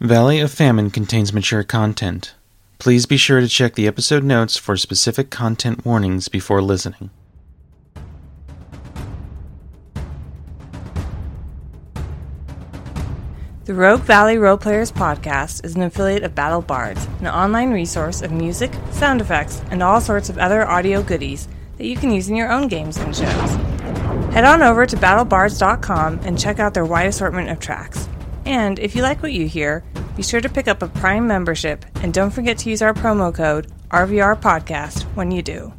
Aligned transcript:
Valley 0.00 0.40
of 0.40 0.52
Famine 0.52 0.90
contains 0.90 1.32
mature 1.32 1.62
content. 1.62 2.34
Please 2.78 3.06
be 3.06 3.16
sure 3.16 3.40
to 3.40 3.48
check 3.48 3.76
the 3.76 3.86
episode 3.86 4.22
notes 4.22 4.58
for 4.58 4.76
specific 4.76 5.30
content 5.30 5.86
warnings 5.86 6.28
before 6.28 6.60
listening. 6.60 7.08
The 13.64 13.72
Rogue 13.72 14.02
Valley 14.02 14.36
Roleplayers 14.36 14.92
podcast 14.92 15.64
is 15.64 15.74
an 15.74 15.82
affiliate 15.82 16.24
of 16.24 16.34
Battle 16.34 16.60
Bards, 16.60 17.08
an 17.20 17.28
online 17.28 17.72
resource 17.72 18.20
of 18.20 18.30
music, 18.30 18.72
sound 18.90 19.22
effects, 19.22 19.62
and 19.70 19.82
all 19.82 20.02
sorts 20.02 20.28
of 20.28 20.36
other 20.36 20.68
audio 20.68 21.02
goodies 21.02 21.48
that 21.78 21.86
you 21.86 21.96
can 21.96 22.12
use 22.12 22.28
in 22.28 22.36
your 22.36 22.52
own 22.52 22.68
games 22.68 22.98
and 22.98 23.16
shows. 23.16 23.50
Head 24.34 24.44
on 24.44 24.60
over 24.60 24.84
to 24.84 24.96
battlebards.com 24.96 26.20
and 26.22 26.38
check 26.38 26.58
out 26.58 26.74
their 26.74 26.84
wide 26.84 27.06
assortment 27.06 27.48
of 27.48 27.60
tracks. 27.60 28.10
And 28.46 28.78
if 28.78 28.94
you 28.94 29.02
like 29.02 29.24
what 29.24 29.32
you 29.32 29.48
hear, 29.48 29.82
be 30.16 30.22
sure 30.22 30.40
to 30.40 30.48
pick 30.48 30.68
up 30.68 30.80
a 30.80 30.86
Prime 30.86 31.26
membership 31.26 31.84
and 31.96 32.14
don't 32.14 32.30
forget 32.30 32.56
to 32.58 32.70
use 32.70 32.80
our 32.80 32.94
promo 32.94 33.34
code 33.34 33.66
RVR 33.90 34.40
Podcast 34.40 35.02
when 35.16 35.32
you 35.32 35.42
do. 35.42 35.72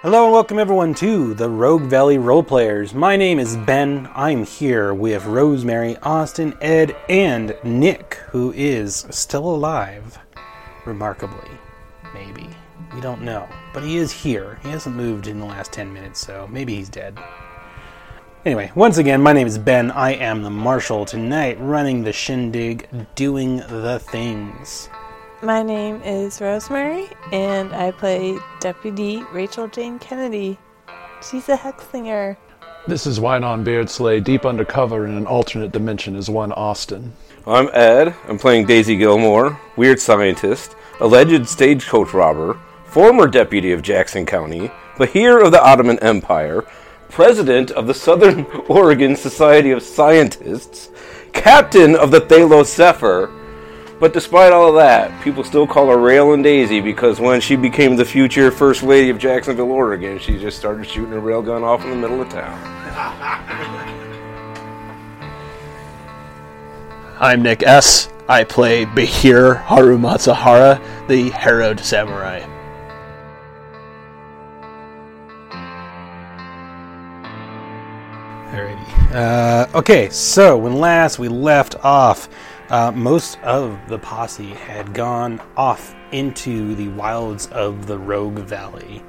Hello 0.00 0.24
and 0.24 0.32
welcome 0.32 0.58
everyone 0.58 0.94
to 0.94 1.34
the 1.34 1.50
Rogue 1.50 1.82
Valley 1.82 2.16
Roleplayers. 2.16 2.94
My 2.94 3.16
name 3.16 3.38
is 3.38 3.56
Ben. 3.56 4.08
I'm 4.14 4.46
here 4.46 4.94
with 4.94 5.26
Rosemary, 5.26 5.98
Austin, 5.98 6.56
Ed, 6.62 6.96
and 7.10 7.54
Nick, 7.64 8.14
who 8.30 8.50
is 8.52 9.06
still 9.10 9.44
alive. 9.44 10.18
Remarkably. 10.86 11.50
Maybe. 12.14 12.48
We 12.94 13.00
don't 13.02 13.22
know. 13.22 13.46
But 13.76 13.84
he 13.84 13.98
is 13.98 14.10
here. 14.10 14.58
He 14.62 14.70
hasn't 14.70 14.96
moved 14.96 15.26
in 15.26 15.38
the 15.38 15.44
last 15.44 15.70
10 15.70 15.92
minutes, 15.92 16.18
so 16.18 16.48
maybe 16.50 16.74
he's 16.76 16.88
dead. 16.88 17.18
Anyway, 18.46 18.72
once 18.74 18.96
again, 18.96 19.20
my 19.20 19.34
name 19.34 19.46
is 19.46 19.58
Ben. 19.58 19.90
I 19.90 20.14
am 20.14 20.42
the 20.42 20.48
Marshal 20.48 21.04
tonight, 21.04 21.58
running 21.60 22.02
the 22.02 22.10
shindig, 22.10 22.88
doing 23.16 23.58
the 23.58 23.98
things. 23.98 24.88
My 25.42 25.62
name 25.62 26.00
is 26.06 26.40
Rosemary, 26.40 27.10
and 27.32 27.70
I 27.74 27.90
play 27.90 28.38
Deputy 28.60 29.22
Rachel 29.30 29.68
Jane 29.68 29.98
Kennedy. 29.98 30.58
She's 31.30 31.50
a 31.50 31.56
Hexslinger. 31.58 32.38
This 32.88 33.06
is 33.06 33.20
Wynon 33.20 33.62
Beardsley, 33.62 34.22
deep 34.22 34.46
undercover 34.46 35.04
in 35.04 35.18
an 35.18 35.26
alternate 35.26 35.72
dimension 35.72 36.16
as 36.16 36.30
one 36.30 36.52
Austin. 36.52 37.12
I'm 37.46 37.68
Ed. 37.74 38.14
I'm 38.26 38.38
playing 38.38 38.64
Daisy 38.64 38.96
Gilmore, 38.96 39.60
weird 39.76 40.00
scientist, 40.00 40.76
alleged 40.98 41.46
stagecoach 41.46 42.14
robber, 42.14 42.58
former 42.96 43.26
deputy 43.26 43.72
of 43.72 43.82
Jackson 43.82 44.24
County, 44.24 44.70
Bahir 44.96 45.44
of 45.44 45.52
the 45.52 45.62
Ottoman 45.62 45.98
Empire, 45.98 46.64
president 47.10 47.70
of 47.72 47.86
the 47.86 47.92
Southern 47.92 48.46
Oregon 48.70 49.14
Society 49.14 49.70
of 49.70 49.82
Scientists, 49.82 50.88
captain 51.34 51.94
of 51.94 52.10
the 52.10 52.22
Thalos 52.22 52.74
Zephyr. 52.74 53.30
But 54.00 54.14
despite 54.14 54.50
all 54.50 54.70
of 54.70 54.76
that, 54.76 55.22
people 55.22 55.44
still 55.44 55.66
call 55.66 55.88
her 55.88 55.98
Rail 55.98 56.32
and 56.32 56.42
Daisy 56.42 56.80
because 56.80 57.20
when 57.20 57.38
she 57.42 57.54
became 57.54 57.96
the 57.96 58.04
future 58.06 58.50
First 58.50 58.82
Lady 58.82 59.10
of 59.10 59.18
Jacksonville, 59.18 59.72
Oregon, 59.72 60.18
she 60.18 60.38
just 60.38 60.56
started 60.56 60.88
shooting 60.88 61.12
a 61.12 61.20
railgun 61.20 61.64
off 61.64 61.84
in 61.84 61.90
the 61.90 61.96
middle 61.96 62.22
of 62.22 62.30
town. 62.30 62.58
I'm 67.20 67.42
Nick 67.42 67.62
S. 67.62 68.08
I 68.26 68.44
play 68.44 68.86
Bahir 68.86 69.62
Haru 69.64 69.98
Matsuhara, 69.98 70.80
the 71.08 71.28
harrowed 71.28 71.80
samurai. 71.80 72.55
Alrighty. 78.56 79.14
Uh, 79.14 79.66
okay, 79.74 80.08
so 80.08 80.56
when 80.56 80.76
last 80.76 81.18
we 81.18 81.28
left 81.28 81.74
off, 81.84 82.30
uh, 82.70 82.90
most 82.90 83.38
of 83.40 83.78
the 83.86 83.98
posse 83.98 84.46
had 84.46 84.94
gone 84.94 85.42
off 85.58 85.94
into 86.12 86.74
the 86.74 86.88
wilds 86.88 87.48
of 87.48 87.86
the 87.86 87.98
Rogue 87.98 88.38
Valley. 88.38 89.02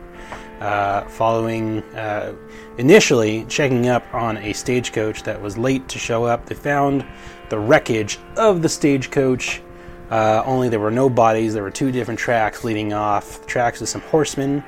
Uh, 0.59 1.07
following 1.07 1.81
uh, 1.95 2.35
initially 2.77 3.45
checking 3.45 3.87
up 3.87 4.03
on 4.13 4.35
a 4.37 4.51
stagecoach 4.51 5.23
that 5.23 5.41
was 5.41 5.57
late 5.57 5.87
to 5.87 5.97
show 5.97 6.25
up, 6.25 6.45
they 6.45 6.55
found 6.55 7.05
the 7.47 7.57
wreckage 7.57 8.19
of 8.35 8.61
the 8.61 8.67
stagecoach. 8.67 9.61
Uh, 10.09 10.43
only 10.45 10.67
there 10.67 10.79
were 10.79 10.91
no 10.91 11.09
bodies. 11.09 11.53
There 11.53 11.63
were 11.63 11.71
two 11.71 11.91
different 11.91 12.19
tracks 12.19 12.65
leading 12.65 12.91
off 12.91 13.45
tracks 13.45 13.81
of 13.81 13.87
some 13.87 14.01
horsemen, 14.01 14.61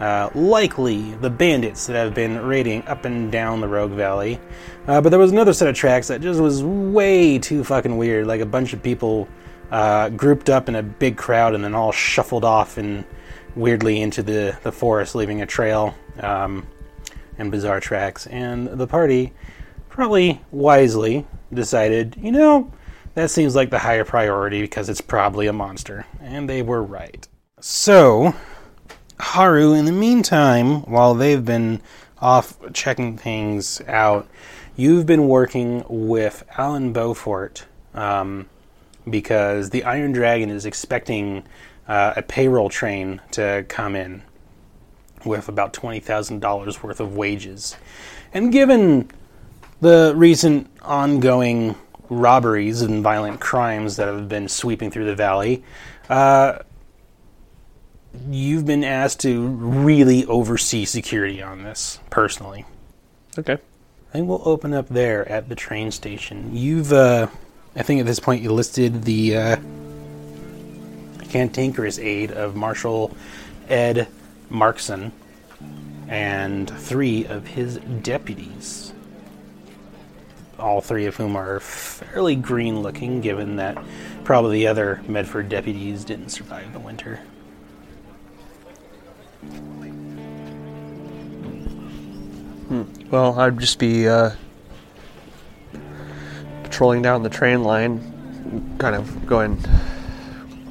uh, 0.00 0.30
likely 0.34 1.14
the 1.16 1.30
bandits 1.30 1.86
that 1.86 1.96
have 1.96 2.14
been 2.14 2.38
raiding 2.44 2.86
up 2.86 3.04
and 3.04 3.32
down 3.32 3.60
the 3.60 3.68
Rogue 3.68 3.92
Valley. 3.92 4.40
Uh, 4.86 5.00
but 5.00 5.10
there 5.10 5.18
was 5.18 5.32
another 5.32 5.52
set 5.52 5.68
of 5.68 5.74
tracks 5.74 6.08
that 6.08 6.20
just 6.20 6.40
was 6.40 6.62
way 6.62 7.38
too 7.38 7.64
fucking 7.64 7.96
weird. 7.96 8.26
Like 8.26 8.40
a 8.40 8.46
bunch 8.46 8.72
of 8.72 8.82
people 8.82 9.28
uh, 9.70 10.08
grouped 10.10 10.48
up 10.48 10.68
in 10.68 10.76
a 10.76 10.82
big 10.82 11.16
crowd 11.16 11.54
and 11.54 11.62
then 11.62 11.74
all 11.74 11.92
shuffled 11.92 12.44
off 12.44 12.78
and 12.78 13.04
weirdly 13.54 14.00
into 14.00 14.22
the, 14.22 14.56
the 14.62 14.72
forest, 14.72 15.14
leaving 15.14 15.42
a 15.42 15.46
trail 15.46 15.94
um, 16.20 16.66
and 17.38 17.50
bizarre 17.50 17.80
tracks. 17.80 18.26
And 18.28 18.68
the 18.68 18.86
party, 18.86 19.32
probably 19.88 20.40
wisely, 20.50 21.26
decided, 21.52 22.16
you 22.20 22.32
know, 22.32 22.72
that 23.14 23.30
seems 23.30 23.56
like 23.56 23.70
the 23.70 23.80
higher 23.80 24.04
priority 24.04 24.62
because 24.62 24.88
it's 24.88 25.00
probably 25.00 25.48
a 25.48 25.52
monster. 25.52 26.06
And 26.20 26.48
they 26.48 26.62
were 26.62 26.82
right. 26.82 27.26
So, 27.60 28.34
Haru, 29.20 29.74
in 29.74 29.84
the 29.84 29.92
meantime, 29.92 30.82
while 30.82 31.14
they've 31.14 31.44
been 31.44 31.80
off 32.20 32.56
checking 32.72 33.16
things 33.16 33.80
out, 33.88 34.28
you've 34.76 35.06
been 35.06 35.28
working 35.28 35.84
with 35.88 36.44
Alan 36.56 36.92
Beaufort 36.92 37.66
um, 37.94 38.46
because 39.08 39.70
the 39.70 39.84
Iron 39.84 40.12
Dragon 40.12 40.50
is 40.50 40.66
expecting 40.66 41.44
uh, 41.88 42.14
a 42.16 42.22
payroll 42.22 42.68
train 42.68 43.20
to 43.32 43.64
come 43.68 43.96
in 43.96 44.22
with 45.24 45.48
about 45.48 45.72
$20,000 45.72 46.82
worth 46.82 47.00
of 47.00 47.16
wages. 47.16 47.76
And 48.32 48.52
given 48.52 49.10
the 49.80 50.12
recent 50.16 50.70
ongoing 50.82 51.74
robberies 52.08 52.82
and 52.82 53.02
violent 53.02 53.40
crimes 53.40 53.96
that 53.96 54.08
have 54.08 54.28
been 54.28 54.48
sweeping 54.48 54.90
through 54.90 55.06
the 55.06 55.14
valley, 55.14 55.62
uh, 56.08 56.60
you've 58.30 58.66
been 58.66 58.84
asked 58.84 59.20
to 59.20 59.46
really 59.48 60.24
oversee 60.26 60.84
security 60.84 61.42
on 61.42 61.62
this 61.62 61.98
personally. 62.10 62.64
Okay. 63.38 63.54
I 63.54 64.12
think 64.12 64.28
we'll 64.28 64.46
open 64.46 64.72
up 64.72 64.88
there 64.88 65.28
at 65.28 65.48
the 65.48 65.54
train 65.54 65.90
station. 65.90 66.56
You've, 66.56 66.92
uh, 66.92 67.28
I 67.76 67.82
think 67.82 68.00
at 68.00 68.06
this 68.06 68.20
point 68.20 68.42
you 68.42 68.52
listed 68.52 69.04
the 69.04 69.36
uh, 69.36 69.56
cantankerous 71.28 71.98
aid 71.98 72.32
of 72.32 72.56
Marshal 72.56 73.14
Ed 73.68 74.08
Markson 74.50 75.12
and 76.08 76.70
three 76.70 77.26
of 77.26 77.46
his 77.46 77.76
deputies. 78.02 78.92
All 80.58 80.80
three 80.80 81.06
of 81.06 81.16
whom 81.16 81.36
are 81.36 81.60
fairly 81.60 82.34
green 82.34 82.80
looking, 82.80 83.20
given 83.20 83.56
that 83.56 83.78
probably 84.24 84.60
the 84.60 84.66
other 84.66 85.02
Medford 85.06 85.48
deputies 85.48 86.04
didn't 86.04 86.30
survive 86.30 86.72
the 86.72 86.80
winter. 86.80 87.20
Well, 93.10 93.40
I'd 93.40 93.58
just 93.58 93.78
be 93.78 94.06
uh, 94.06 94.32
patrolling 96.62 97.00
down 97.00 97.22
the 97.22 97.30
train 97.30 97.64
line, 97.64 98.76
kind 98.78 98.94
of 98.94 99.26
going. 99.26 99.58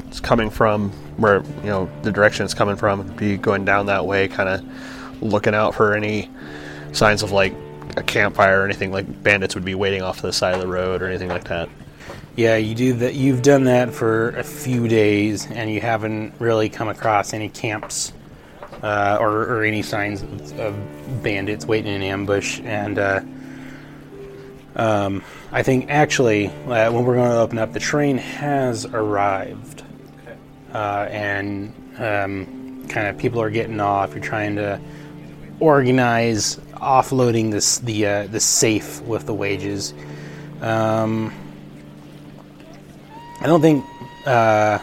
It's 0.07 0.19
coming 0.19 0.51
from 0.51 0.91
where 1.17 1.38
you 1.63 1.69
know 1.69 1.89
the 2.03 2.11
direction 2.11 2.45
it's 2.45 2.53
coming 2.53 2.75
from. 2.75 3.07
Be 3.16 3.38
going 3.38 3.66
down 3.66 3.88
that 3.88 4.06
way, 4.06 4.27
kind 4.27 4.50
of 4.50 5.24
looking 5.24 5.56
out 5.56 5.74
for 5.74 5.95
any 5.95 6.30
signs 6.92 7.24
of 7.24 7.31
like 7.31 7.56
a 7.95 8.03
campfire 8.03 8.62
or 8.62 8.65
anything 8.65 8.92
like 8.92 9.24
bandits 9.24 9.56
would 9.56 9.65
be 9.65 9.74
waiting 9.74 10.03
off 10.03 10.18
to 10.18 10.27
the 10.27 10.33
side 10.33 10.53
of 10.53 10.62
the 10.62 10.68
road 10.68 11.01
or 11.01 11.07
anything 11.07 11.30
like 11.30 11.45
that. 11.45 11.69
Yeah, 12.36 12.57
you 12.57 12.75
do 12.75 12.94
that. 12.94 13.15
You've 13.15 13.42
done 13.42 13.63
that 13.63 13.92
for 13.92 14.30
a 14.30 14.44
few 14.44 14.88
days, 14.88 15.50
and 15.50 15.71
you 15.71 15.81
haven't 15.81 16.36
really 16.38 16.69
come 16.69 16.88
across 16.88 17.33
any 17.33 17.50
camps 17.50 18.13
uh, 18.83 19.18
or, 19.19 19.44
or 19.44 19.63
any 19.63 19.81
signs 19.81 20.21
of, 20.21 20.59
of 20.59 21.24
bandits 21.24 21.65
waiting 21.65 21.94
in 21.94 22.01
ambush. 22.01 22.59
And 22.63 23.00
uh, 23.00 23.21
um, 24.75 25.24
I 25.51 25.63
think 25.63 25.89
actually, 25.89 26.47
uh, 26.47 26.91
when 26.91 27.06
we're 27.06 27.15
going 27.15 27.31
to 27.31 27.38
open 27.38 27.57
up, 27.57 27.74
the 27.74 27.79
train 27.79 28.18
has 28.18 28.85
arrived, 28.85 29.83
uh, 30.74 31.07
and 31.09 31.74
um, 31.97 32.85
kind 32.88 33.07
of 33.07 33.18
people 33.18 33.41
are 33.41 33.50
getting 33.50 33.79
off. 33.79 34.13
You're 34.13 34.24
trying 34.24 34.56
to 34.57 34.80
organize 35.59 36.57
offloading 36.75 37.50
this 37.51 37.80
the 37.80 38.06
uh, 38.06 38.27
the 38.27 38.39
safe 38.39 39.01
with 39.01 39.25
the 39.25 39.33
wages. 39.33 39.94
Um, 40.62 41.33
I 43.39 43.47
don't 43.47 43.62
think 43.62 43.83
uh, 44.25 44.80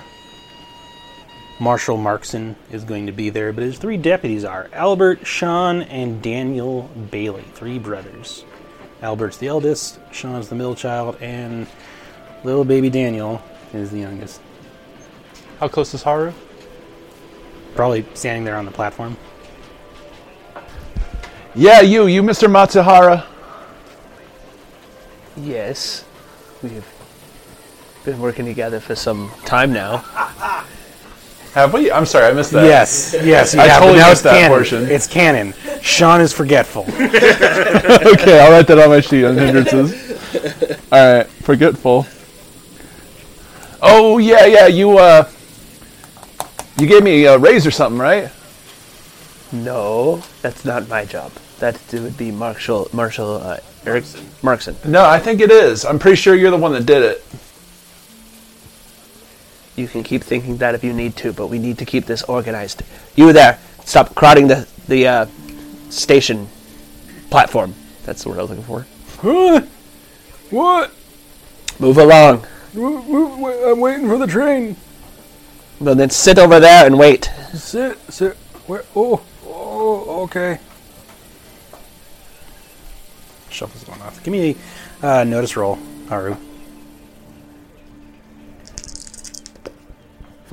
Marshal 1.61 1.97
Markson 1.97 2.57
is 2.73 2.85
going 2.85 3.07
to 3.07 3.13
be 3.13 3.31
there, 3.31 3.53
but 3.53 3.63
his 3.63 3.79
three 3.79 3.97
deputies 3.97 4.45
are 4.45 4.69
Albert, 4.73 5.27
Sean, 5.27 5.83
and 5.83 6.21
Daniel 6.21 6.91
Bailey, 7.11 7.45
three 7.55 7.79
brothers. 7.79 8.45
Albert's 9.03 9.37
the 9.37 9.47
eldest, 9.47 10.01
Sean's 10.13 10.49
the 10.49 10.55
middle 10.57 10.75
child, 10.75 11.17
and 11.21 11.67
little 12.43 12.65
baby 12.65 12.91
Daniel 12.91 13.41
is 13.73 13.91
the 13.91 14.01
youngest. 14.01 14.41
How 15.61 15.69
close 15.69 15.95
is 15.95 16.03
Haru? 16.03 16.33
Probably 17.75 18.05
standing 18.15 18.45
there 18.45 18.57
on 18.57 18.65
the 18.65 18.71
platform. 18.71 19.17
Yeah, 21.55 21.83
you, 21.83 22.07
you, 22.07 22.23
Mr. 22.23 22.49
Matsuhara. 22.49 23.25
Yes, 25.37 26.05
we've 26.63 26.87
been 28.05 28.19
working 28.21 28.45
together 28.45 28.81
for 28.81 28.97
some 28.97 29.31
time 29.45 29.73
now. 29.73 30.05
Have 31.55 31.73
we? 31.73 31.91
I'm 31.93 32.05
sorry, 32.05 32.27
I 32.27 32.33
missed 32.33 32.51
that. 32.51 32.65
Yes, 32.65 33.15
yes, 33.23 33.55
you 33.55 33.61
I 33.61 33.69
have, 33.69 33.79
totally 33.81 34.01
now 34.01 34.09
missed 34.09 34.23
it's 34.25 34.33
that 34.33 34.41
canon. 34.41 34.51
portion. 34.51 34.91
It's 34.91 35.07
canon. 35.07 35.55
Sean 35.83 36.21
is 36.21 36.33
forgetful. 36.33 36.83
okay, 36.89 38.41
I'll 38.41 38.51
write 38.51 38.67
that 38.67 38.79
on 38.81 38.89
my 38.89 39.01
sheet 39.01 39.25
on 39.25 39.37
hindrances. 39.37 39.95
All 40.91 41.17
right, 41.19 41.27
forgetful. 41.29 42.07
Oh 43.81 44.19
yeah, 44.19 44.47
yeah. 44.47 44.67
You 44.67 44.99
uh, 44.99 45.31
you 46.77 46.89
gave 46.89 47.05
me 47.05 47.25
a 47.27 47.39
raise 47.39 47.65
or 47.69 47.71
something, 47.71 48.01
right? 48.01 48.33
No, 49.53 50.25
that's 50.43 50.65
not 50.65 50.89
my 50.89 51.05
job. 51.05 51.31
That 51.61 51.81
would 51.93 52.17
be 52.17 52.33
Marshall 52.33 52.89
Marshall 52.93 53.35
uh, 53.35 53.59
Eric 53.87 54.03
Markson. 54.43 54.85
No, 54.85 55.05
I 55.05 55.21
think 55.21 55.41
it 55.41 55.53
is. 55.53 55.85
I'm 55.85 56.01
pretty 56.01 56.17
sure 56.17 56.35
you're 56.35 56.51
the 56.51 56.57
one 56.57 56.73
that 56.73 56.85
did 56.85 57.05
it. 57.05 57.25
You 59.77 59.89
can 59.89 60.05
keep 60.05 60.23
thinking 60.23 60.59
that 60.59 60.75
if 60.75 60.85
you 60.85 60.93
need 60.93 61.17
to, 61.17 61.33
but 61.33 61.49
we 61.49 61.59
need 61.59 61.79
to 61.79 61.85
keep 61.85 62.07
this 62.07 62.23
organized. 62.25 62.83
You 63.17 63.33
there, 63.33 63.59
stop 63.85 64.15
crowding 64.15 64.49
the 64.49 64.69
the 64.87 65.07
uh, 65.07 65.27
station 65.91 66.49
platform. 67.31 67.75
That's 68.05 68.23
the 68.23 68.29
word 68.29 68.39
I 68.39 68.43
was 68.43 68.51
looking 68.51 68.65
for. 68.65 68.83
What? 69.23 69.65
What? 70.51 70.93
Move 71.81 71.99
along. 71.99 72.47
I'm 72.77 73.81
waiting 73.81 74.09
for 74.09 74.19
the 74.19 74.27
train. 74.27 74.77
Well, 75.81 75.95
then 75.95 76.11
sit 76.11 76.39
over 76.39 76.61
there 76.61 76.87
and 76.87 76.99
wait. 76.99 77.31
Sit, 77.55 77.99
sit. 78.13 78.37
Where? 78.67 78.85
Oh, 78.95 79.23
oh, 79.47 80.23
okay. 80.25 80.59
Shuffle's 83.51 83.85
going 83.85 84.01
off. 84.03 84.23
Give 84.23 84.33
me 84.33 84.57
a 85.03 85.07
uh, 85.07 85.25
notice 85.25 85.57
roll, 85.57 85.79
Haru. 86.09 86.37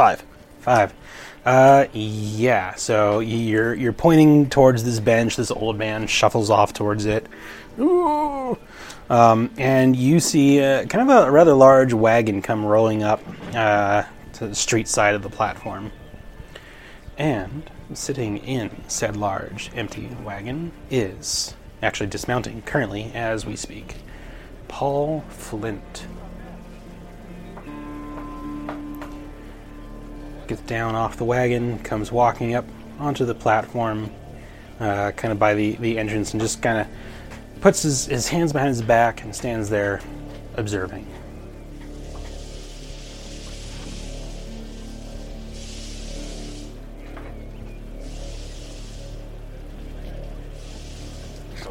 Five. 0.02 0.24
Five. 0.62 0.94
Uh, 1.46 1.86
yeah. 1.94 2.74
So 2.74 3.20
you're 3.20 3.76
you're 3.76 3.94
pointing 3.94 4.50
towards 4.50 4.84
this 4.84 5.00
bench. 5.00 5.36
This 5.36 5.52
old 5.52 5.78
man 5.78 6.08
shuffles 6.08 6.50
off 6.50 6.74
towards 6.74 7.06
it. 7.06 7.28
Ooh. 7.78 8.58
Um, 9.12 9.52
and 9.60 9.96
you 9.96 10.20
see 10.20 10.60
uh, 10.60 10.86
kind 10.88 11.08
of 11.08 11.28
a 11.28 11.30
rather 11.30 11.54
large 11.54 11.94
wagon 11.94 12.42
come 12.42 12.66
rolling 12.66 13.04
up 13.04 13.22
uh, 13.54 14.02
to 14.34 14.48
the 14.48 14.56
street 14.56 14.88
side 14.88 15.14
of 15.14 15.22
the 15.22 15.30
platform. 15.30 15.92
And 17.20 17.70
sitting 17.94 18.38
in 18.40 18.72
said 18.88 19.16
large 19.16 19.70
empty 19.76 20.10
wagon 20.24 20.72
is 20.90 21.54
actually 21.84 22.08
dismounting 22.08 22.64
currently 22.64 23.12
as 23.14 23.46
we 23.46 23.56
speak. 23.56 23.98
Paul 24.68 25.24
Flint. 25.30 26.08
Gets 30.52 30.62
down 30.64 30.96
off 30.96 31.16
the 31.16 31.24
wagon, 31.24 31.80
comes 31.80 32.12
walking 32.12 32.56
up 32.56 32.66
onto 33.00 33.24
the 33.24 33.34
platform, 33.34 34.12
uh, 34.82 35.10
kind 35.12 35.32
of 35.32 35.40
by 35.40 35.54
the, 35.54 35.78
the 35.78 35.98
entrance, 35.98 36.34
and 36.34 36.42
just 36.42 36.62
kind 36.62 36.78
of 36.78 37.62
puts 37.62 37.84
his, 37.84 38.08
his 38.08 38.28
hands 38.28 38.52
behind 38.52 38.68
his 38.68 38.82
back 38.82 39.24
and 39.24 39.34
stands 39.34 39.70
there 39.70 40.02
observing. 40.56 41.06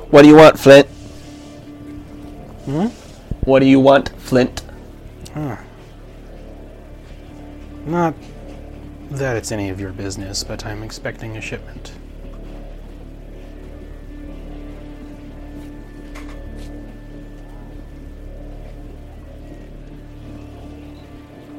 What 0.09 0.23
do 0.23 0.29
you 0.29 0.37
want, 0.37 0.59
Flint? 0.59 0.89
Hmm? 2.65 2.87
What 3.45 3.59
do 3.59 3.67
you 3.67 3.79
want, 3.79 4.09
Flint? 4.21 4.63
Huh. 5.35 5.57
Not 7.85 8.15
that 9.11 9.37
it's 9.37 9.51
any 9.51 9.69
of 9.71 9.81
your 9.81 9.93
business, 9.93 10.45
but 10.45 10.65
I'm 10.65 10.83
expecting 10.83 11.37
a 11.37 11.41
shipment. 11.41 11.93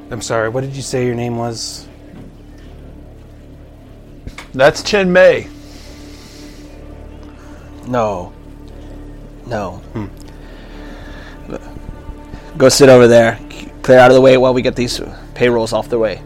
I'm 0.09 0.21
sorry, 0.21 0.49
what 0.49 0.61
did 0.61 0.75
you 0.75 0.81
say 0.81 1.05
your 1.05 1.15
name 1.15 1.37
was? 1.37 1.87
That's 4.53 4.83
Chen 4.83 5.13
Mei. 5.13 5.47
No. 7.87 8.33
No. 9.45 9.77
Hmm. 9.93 10.07
Go 12.57 12.69
sit 12.69 12.89
over 12.89 13.07
there. 13.07 13.39
Clear 13.83 13.99
out 13.99 14.11
of 14.11 14.15
the 14.15 14.21
way 14.21 14.37
while 14.37 14.53
we 14.53 14.61
get 14.61 14.75
these 14.75 14.99
payrolls 15.33 15.73
off 15.73 15.89
the 15.89 15.97
way. 15.97 16.21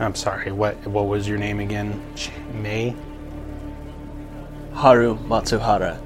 I'm 0.00 0.14
sorry, 0.14 0.50
what 0.50 0.86
what 0.86 1.08
was 1.08 1.28
your 1.28 1.36
name 1.36 1.60
again? 1.60 2.02
Ch- 2.16 2.30
May? 2.54 2.96
Haru 4.72 5.16
Matsuhara. 5.18 5.98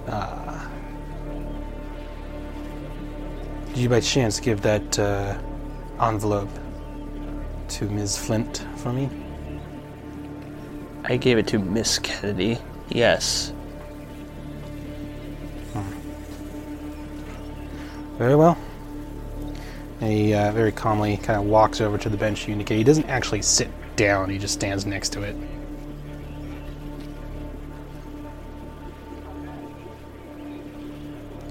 Did 3.68 3.76
you 3.76 3.88
by 3.88 4.00
chance 4.00 4.40
give 4.40 4.62
that 4.62 4.98
uh, 4.98 5.38
envelope 6.00 6.48
to 7.68 7.84
Ms. 7.88 8.18
Flint 8.18 8.66
for 8.76 8.92
me? 8.92 9.08
I 11.04 11.16
gave 11.16 11.38
it 11.38 11.46
to 11.48 11.58
Miss 11.58 11.98
Kennedy. 12.00 12.58
Yes. 12.88 13.52
Very 18.18 18.36
well. 18.36 18.56
And 20.00 20.10
he 20.12 20.34
uh, 20.34 20.52
very 20.52 20.70
calmly 20.72 21.16
kind 21.16 21.38
of 21.38 21.46
walks 21.46 21.80
over 21.80 21.98
to 21.98 22.08
the 22.08 22.16
bench 22.16 22.46
you 22.46 22.52
indicate. 22.52 22.78
He 22.78 22.84
doesn't 22.84 23.08
actually 23.08 23.42
sit 23.42 23.68
down, 23.96 24.30
he 24.30 24.38
just 24.38 24.54
stands 24.54 24.86
next 24.86 25.10
to 25.10 25.22
it. 25.22 25.36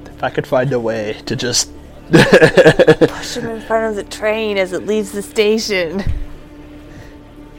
If 0.06 0.24
I 0.24 0.30
could 0.30 0.48
find 0.48 0.72
a 0.72 0.80
way 0.80 1.22
to 1.26 1.36
just 1.36 1.70
Push 2.12 3.38
him 3.38 3.50
in 3.50 3.62
front 3.62 3.90
of 3.90 3.96
the 3.96 4.04
train 4.10 4.58
as 4.58 4.74
it 4.74 4.86
leaves 4.86 5.12
the 5.12 5.22
station. 5.22 6.04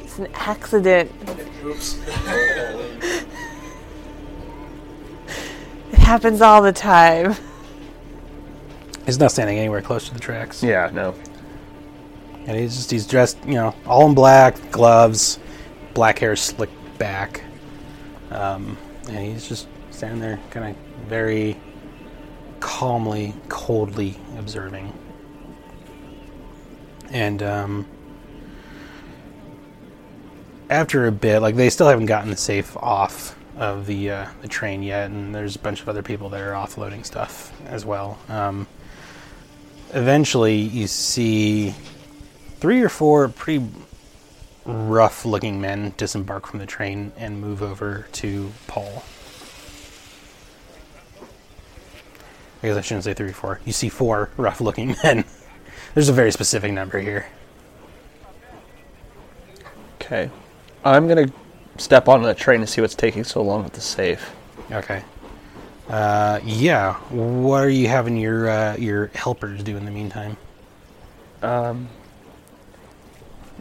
It's 0.00 0.18
an 0.18 0.28
accident. 0.34 1.10
it 5.92 5.98
happens 5.98 6.40
all 6.40 6.62
the 6.62 6.72
time. 6.72 7.34
He's 9.06 9.18
not 9.18 9.32
standing 9.32 9.58
anywhere 9.58 9.82
close 9.82 10.08
to 10.08 10.14
the 10.14 10.20
tracks. 10.20 10.62
Yeah, 10.62 10.90
no. 10.92 11.14
And 12.46 12.56
he's 12.58 12.76
just 12.76 12.90
he's 12.90 13.06
dressed, 13.06 13.38
you 13.46 13.54
know, 13.54 13.74
all 13.86 14.06
in 14.06 14.14
black, 14.14 14.70
gloves, 14.70 15.38
black 15.94 16.18
hair 16.18 16.36
slicked 16.36 16.98
back. 16.98 17.42
Um, 18.30 18.76
and 19.08 19.18
he's 19.18 19.48
just 19.48 19.68
standing 19.90 20.20
there 20.20 20.38
kind 20.50 20.70
of 20.70 21.06
very 21.06 21.56
calmly, 22.60 23.34
coldly 23.48 24.16
observing. 24.36 24.92
And 27.10 27.42
um, 27.42 27.86
after 30.68 31.06
a 31.06 31.12
bit, 31.12 31.40
like 31.40 31.56
they 31.56 31.70
still 31.70 31.88
haven't 31.88 32.06
gotten 32.06 32.30
the 32.30 32.36
safe 32.36 32.76
off 32.76 33.38
of 33.56 33.86
the 33.86 34.10
uh, 34.10 34.26
the 34.42 34.48
train 34.48 34.82
yet, 34.82 35.10
and 35.10 35.34
there's 35.34 35.56
a 35.56 35.58
bunch 35.60 35.80
of 35.80 35.88
other 35.88 36.02
people 36.02 36.28
that 36.30 36.40
are 36.40 36.52
offloading 36.52 37.06
stuff 37.06 37.52
as 37.66 37.84
well. 37.84 38.18
Um, 38.28 38.66
eventually, 39.92 40.56
you 40.56 40.86
see 40.86 41.74
three 42.64 42.80
or 42.80 42.88
four 42.88 43.28
pretty 43.28 43.62
rough 44.64 45.26
looking 45.26 45.60
men 45.60 45.92
disembark 45.98 46.46
from 46.46 46.58
the 46.58 46.64
train 46.64 47.12
and 47.18 47.38
move 47.38 47.62
over 47.62 48.06
to 48.10 48.50
Paul. 48.66 49.04
I 52.62 52.68
guess 52.68 52.78
I 52.78 52.80
shouldn't 52.80 53.04
say 53.04 53.12
three 53.12 53.28
or 53.28 53.34
four. 53.34 53.60
You 53.66 53.74
see 53.74 53.90
four 53.90 54.30
rough 54.38 54.62
looking 54.62 54.96
men. 55.04 55.26
There's 55.92 56.08
a 56.08 56.14
very 56.14 56.32
specific 56.32 56.72
number 56.72 56.98
here. 56.98 57.26
Okay. 60.00 60.30
I'm 60.86 61.06
gonna 61.06 61.30
step 61.76 62.08
onto 62.08 62.24
the 62.24 62.32
train 62.32 62.60
and 62.60 62.68
see 62.68 62.80
what's 62.80 62.94
taking 62.94 63.24
so 63.24 63.42
long 63.42 63.62
with 63.62 63.74
the 63.74 63.82
safe. 63.82 64.34
Okay. 64.72 65.04
Uh, 65.86 66.40
yeah. 66.42 66.94
What 67.10 67.62
are 67.62 67.68
you 67.68 67.88
having 67.88 68.16
your 68.16 68.48
uh, 68.48 68.76
your 68.76 69.08
helpers 69.08 69.62
do 69.62 69.76
in 69.76 69.84
the 69.84 69.90
meantime? 69.90 70.38
Um, 71.42 71.90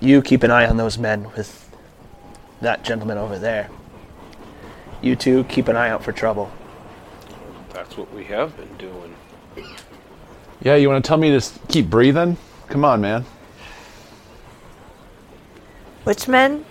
you 0.03 0.21
keep 0.21 0.43
an 0.43 0.51
eye 0.51 0.67
on 0.67 0.77
those 0.77 0.97
men 0.97 1.31
with 1.35 1.69
that 2.61 2.83
gentleman 2.83 3.17
over 3.17 3.39
there. 3.39 3.69
You 5.01 5.15
two 5.15 5.43
keep 5.45 5.67
an 5.67 5.75
eye 5.75 5.89
out 5.89 6.03
for 6.03 6.11
trouble. 6.11 6.51
That's 7.73 7.97
what 7.97 8.13
we 8.13 8.25
have 8.25 8.55
been 8.57 8.77
doing. 8.77 9.15
Yeah, 10.61 10.75
you 10.75 10.89
want 10.89 11.03
to 11.03 11.07
tell 11.07 11.17
me 11.17 11.29
to 11.29 11.37
s- 11.37 11.57
keep 11.67 11.89
breathing? 11.89 12.37
Come 12.69 12.85
on, 12.85 13.01
man. 13.01 13.25
Which 16.03 16.27
men? 16.27 16.65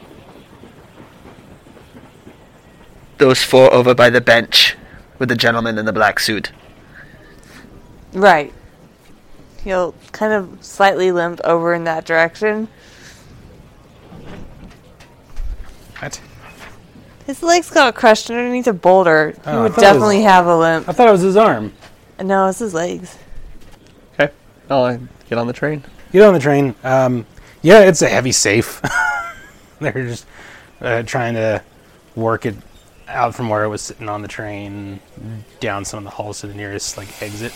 Those 3.18 3.42
four 3.42 3.72
over 3.72 3.94
by 3.94 4.10
the 4.10 4.20
bench 4.20 4.76
with 5.18 5.28
the 5.28 5.36
gentleman 5.36 5.78
in 5.78 5.84
the 5.84 5.92
black 5.92 6.20
suit. 6.20 6.52
Right. 8.12 8.52
He'll 9.62 9.94
kind 10.12 10.32
of 10.32 10.58
slightly 10.64 11.12
limp 11.12 11.40
over 11.44 11.72
in 11.74 11.84
that 11.84 12.04
direction. 12.04 12.68
What? 16.02 16.20
His 17.26 17.42
legs 17.44 17.70
got 17.70 17.94
crushed 17.94 18.28
underneath 18.28 18.66
a 18.66 18.72
boulder. 18.72 19.34
Oh, 19.46 19.50
he 19.52 19.56
I 19.56 19.62
would 19.62 19.72
thought 19.74 19.78
it 19.84 19.86
was- 19.86 19.92
definitely 19.94 20.22
have 20.22 20.46
a 20.46 20.56
limp. 20.56 20.88
I 20.88 20.92
thought 20.92 21.08
it 21.08 21.12
was 21.12 21.20
his 21.20 21.36
arm. 21.36 21.72
No, 22.20 22.48
it's 22.48 22.58
his 22.58 22.74
legs. 22.74 23.16
Okay. 24.14 24.32
I'll 24.68 24.84
uh, 24.84 24.98
get 25.28 25.38
on 25.38 25.46
the 25.46 25.52
train. 25.52 25.84
Get 26.12 26.22
on 26.22 26.34
the 26.34 26.40
train. 26.40 26.74
Um, 26.82 27.24
yeah, 27.62 27.80
it's 27.80 28.02
a 28.02 28.08
heavy 28.08 28.32
safe. 28.32 28.80
They're 29.80 29.92
just 29.92 30.26
uh, 30.80 31.02
trying 31.04 31.34
to 31.34 31.62
work 32.16 32.46
it 32.46 32.56
out 33.08 33.34
from 33.34 33.48
where 33.48 33.62
it 33.64 33.68
was 33.68 33.82
sitting 33.82 34.08
on 34.08 34.22
the 34.22 34.28
train 34.28 35.00
down 35.60 35.84
some 35.84 35.98
of 35.98 36.04
the 36.04 36.10
halls 36.10 36.40
to 36.40 36.46
the 36.48 36.54
nearest 36.54 36.96
like 36.96 37.22
exit. 37.22 37.52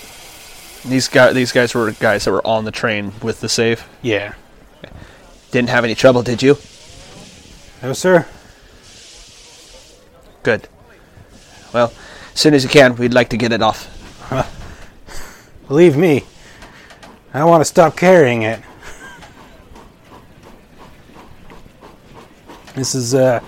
These 0.88 1.08
guys, 1.08 1.34
these 1.34 1.50
guys 1.52 1.74
were 1.74 1.90
guys 1.92 2.24
that 2.24 2.30
were 2.30 2.46
on 2.46 2.64
the 2.64 2.70
train 2.72 3.12
with 3.22 3.40
the 3.40 3.48
safe. 3.48 3.88
Yeah. 4.02 4.34
Didn't 5.50 5.70
have 5.70 5.82
any 5.84 5.94
trouble, 5.96 6.22
did 6.22 6.42
you? 6.42 6.56
No, 7.82 7.92
sir. 7.92 8.26
Good. 10.46 10.68
Well, 11.74 11.92
as 12.32 12.38
soon 12.38 12.54
as 12.54 12.62
you 12.62 12.70
can, 12.70 12.94
we'd 12.94 13.12
like 13.12 13.30
to 13.30 13.36
get 13.36 13.50
it 13.50 13.62
off. 13.62 13.90
Believe 15.66 15.96
me, 15.96 16.22
I 17.34 17.42
want 17.42 17.62
to 17.62 17.64
stop 17.64 17.96
carrying 17.96 18.42
it. 18.42 18.60
This 22.76 22.94
is 22.94 23.12
uh, 23.12 23.40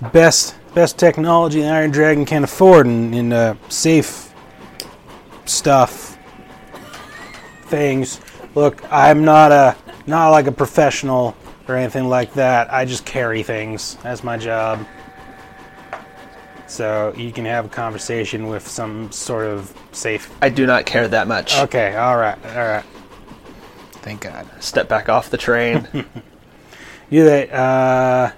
the 0.00 0.08
best 0.10 0.54
best 0.74 0.98
technology 0.98 1.62
the 1.62 1.68
Iron 1.68 1.92
Dragon 1.92 2.26
can 2.26 2.44
afford 2.44 2.86
in, 2.86 3.14
in 3.14 3.32
uh, 3.32 3.54
safe 3.70 4.30
stuff 5.46 6.18
things. 7.68 8.20
Look, 8.54 8.82
I'm 8.92 9.24
not 9.24 9.50
a 9.50 9.74
not 10.06 10.28
like 10.28 10.46
a 10.46 10.52
professional 10.52 11.34
or 11.66 11.74
anything 11.74 12.10
like 12.10 12.34
that. 12.34 12.70
I 12.70 12.84
just 12.84 13.06
carry 13.06 13.42
things. 13.42 13.96
That's 14.02 14.22
my 14.22 14.36
job. 14.36 14.86
So 16.68 17.12
you 17.16 17.32
can 17.32 17.44
have 17.46 17.64
a 17.64 17.68
conversation 17.68 18.46
with 18.46 18.68
some 18.68 19.10
sort 19.10 19.46
of 19.46 19.74
safe 19.92 20.32
I 20.42 20.50
do 20.50 20.66
not 20.66 20.86
care 20.86 21.08
that 21.08 21.26
much. 21.26 21.56
Okay, 21.58 21.96
all 21.96 22.16
right, 22.16 22.38
all 22.46 22.66
right. 22.66 22.84
Thank 23.92 24.20
God. 24.20 24.48
Step 24.60 24.88
back 24.88 25.08
off 25.08 25.30
the 25.30 25.38
train. 25.38 25.88
You 27.10 27.24
that 27.24 27.50
uh, 27.50 28.32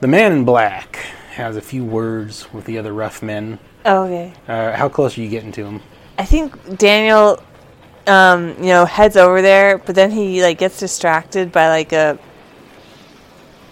the 0.00 0.08
man 0.08 0.32
in 0.32 0.44
black 0.46 0.96
has 1.32 1.54
a 1.54 1.60
few 1.60 1.84
words 1.84 2.50
with 2.52 2.64
the 2.64 2.78
other 2.78 2.94
rough 2.94 3.22
men. 3.22 3.58
Oh, 3.84 4.04
okay. 4.04 4.32
Uh, 4.46 4.72
how 4.74 4.88
close 4.88 5.18
are 5.18 5.20
you 5.20 5.28
getting 5.28 5.52
to 5.52 5.66
him? 5.66 5.82
I 6.18 6.24
think 6.24 6.78
Daniel, 6.78 7.42
um, 8.06 8.54
you 8.58 8.70
know, 8.70 8.86
heads 8.86 9.18
over 9.18 9.42
there, 9.42 9.76
but 9.76 9.94
then 9.94 10.10
he 10.10 10.42
like 10.42 10.56
gets 10.56 10.78
distracted 10.78 11.52
by 11.52 11.68
like 11.68 11.92
a, 11.92 12.18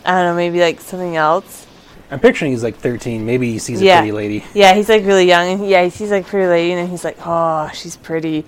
I 0.05 0.13
don't 0.13 0.25
know, 0.27 0.37
maybe 0.37 0.61
like 0.61 0.83
something 0.83 1.17
else. 1.17 1.66
I'm 2.11 2.21
picturing 2.21 2.53
he's 2.53 2.63
like 2.63 2.77
13. 2.77 3.27
Maybe 3.27 3.51
he 3.53 3.59
sees 3.59 3.81
a 3.81 3.85
Yeah. 3.85 3.99
pretty 3.99 4.13
lady. 4.13 4.45
Yeah, 4.55 4.75
he's 4.75 4.89
like 4.89 5.05
really 5.05 5.27
young, 5.27 5.65
yeah, 5.65 5.83
he 5.85 5.91
sees 5.91 6.11
like 6.11 6.27
pretty 6.27 6.47
lady, 6.47 6.73
and 6.73 6.81
then 6.83 6.89
he's 6.89 7.05
like, 7.05 7.17
oh, 7.25 7.71
she's 7.75 7.97
pretty. 7.97 8.45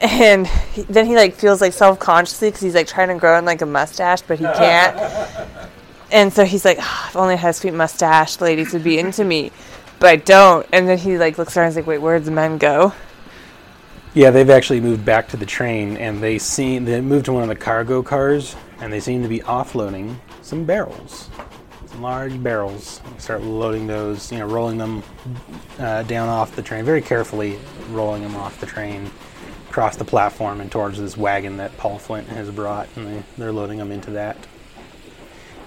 And 0.00 0.46
he, 0.46 0.82
then 0.82 1.06
he 1.06 1.16
like 1.16 1.34
feels 1.34 1.60
like 1.60 1.72
self 1.72 1.98
consciously 1.98 2.48
because 2.48 2.60
he's 2.62 2.74
like 2.74 2.86
trying 2.86 3.08
to 3.08 3.14
grow 3.16 3.36
in 3.38 3.44
like 3.44 3.62
a 3.62 3.66
mustache, 3.66 4.20
but 4.22 4.38
he 4.38 4.44
can't. 4.44 4.96
and 6.12 6.32
so 6.32 6.44
he's 6.44 6.64
like, 6.64 6.78
"Ah, 6.80 7.08
if 7.08 7.16
only 7.16 7.34
I 7.34 7.38
had 7.38 7.50
a 7.50 7.52
sweet 7.52 7.74
mustache, 7.74 8.40
ladies 8.40 8.72
would 8.72 8.84
be 8.84 8.98
into 8.98 9.24
me, 9.24 9.50
but 9.98 10.08
I 10.10 10.16
don't. 10.16 10.64
And 10.72 10.88
then 10.88 10.98
he 10.98 11.18
like 11.18 11.36
looks 11.38 11.56
around, 11.56 11.66
and 11.66 11.72
he's 11.72 11.76
like, 11.78 11.86
wait, 11.88 11.98
where'd 11.98 12.24
the 12.24 12.30
men 12.30 12.58
go? 12.58 12.92
Yeah, 14.14 14.30
they've 14.30 14.48
actually 14.50 14.80
moved 14.80 15.04
back 15.04 15.28
to 15.28 15.36
the 15.36 15.46
train, 15.46 15.96
and 15.96 16.22
they 16.22 16.38
seem 16.38 16.84
they 16.84 17.00
moved 17.00 17.24
to 17.26 17.32
one 17.32 17.42
of 17.42 17.48
the 17.48 17.56
cargo 17.56 18.02
cars, 18.02 18.54
and 18.80 18.92
they 18.92 19.00
seem 19.00 19.22
to 19.22 19.28
be 19.28 19.40
offloading 19.40 20.16
some 20.42 20.64
barrels, 20.64 21.28
large 22.00 22.42
barrels. 22.42 23.00
Start 23.18 23.42
loading 23.42 23.86
those, 23.86 24.30
you 24.32 24.38
know, 24.38 24.46
rolling 24.46 24.78
them 24.78 25.02
uh, 25.78 26.02
down 26.04 26.28
off 26.28 26.54
the 26.56 26.62
train 26.62 26.84
very 26.84 27.02
carefully, 27.02 27.58
rolling 27.90 28.22
them 28.22 28.36
off 28.36 28.60
the 28.60 28.66
train, 28.66 29.10
across 29.68 29.96
the 29.96 30.04
platform, 30.04 30.60
and 30.60 30.70
towards 30.70 30.98
this 30.98 31.16
wagon 31.16 31.56
that 31.58 31.76
Paul 31.76 31.98
Flint 31.98 32.28
has 32.28 32.50
brought, 32.50 32.88
and 32.96 33.06
they, 33.06 33.22
they're 33.36 33.52
loading 33.52 33.78
them 33.78 33.92
into 33.92 34.10
that. 34.12 34.36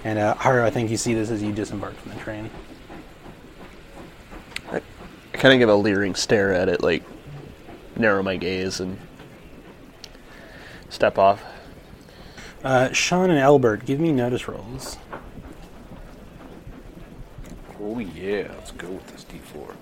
And 0.04 0.18
uh, 0.18 0.34
Haru, 0.34 0.64
I 0.64 0.70
think 0.70 0.90
you 0.90 0.96
see 0.96 1.14
this 1.14 1.30
as 1.30 1.42
you 1.42 1.52
disembark 1.52 1.94
from 1.94 2.12
the 2.12 2.18
train. 2.18 2.50
I 4.70 4.80
kind 5.32 5.54
of 5.54 5.58
give 5.60 5.68
a 5.68 5.74
leering 5.74 6.14
stare 6.14 6.52
at 6.52 6.68
it, 6.68 6.82
like 6.82 7.04
narrow 7.96 8.22
my 8.22 8.36
gaze 8.36 8.80
and 8.80 8.98
step 10.88 11.18
off. 11.18 11.42
Uh, 12.64 12.92
Sean 12.92 13.30
and 13.30 13.38
Albert, 13.38 13.86
give 13.86 13.98
me 13.98 14.12
notice 14.12 14.46
rolls. 14.46 14.96
Oh 17.84 17.98
yeah, 17.98 18.46
let's 18.56 18.70
go 18.70 18.88
with 18.88 19.06
this 19.08 19.24
D4. 19.24 19.74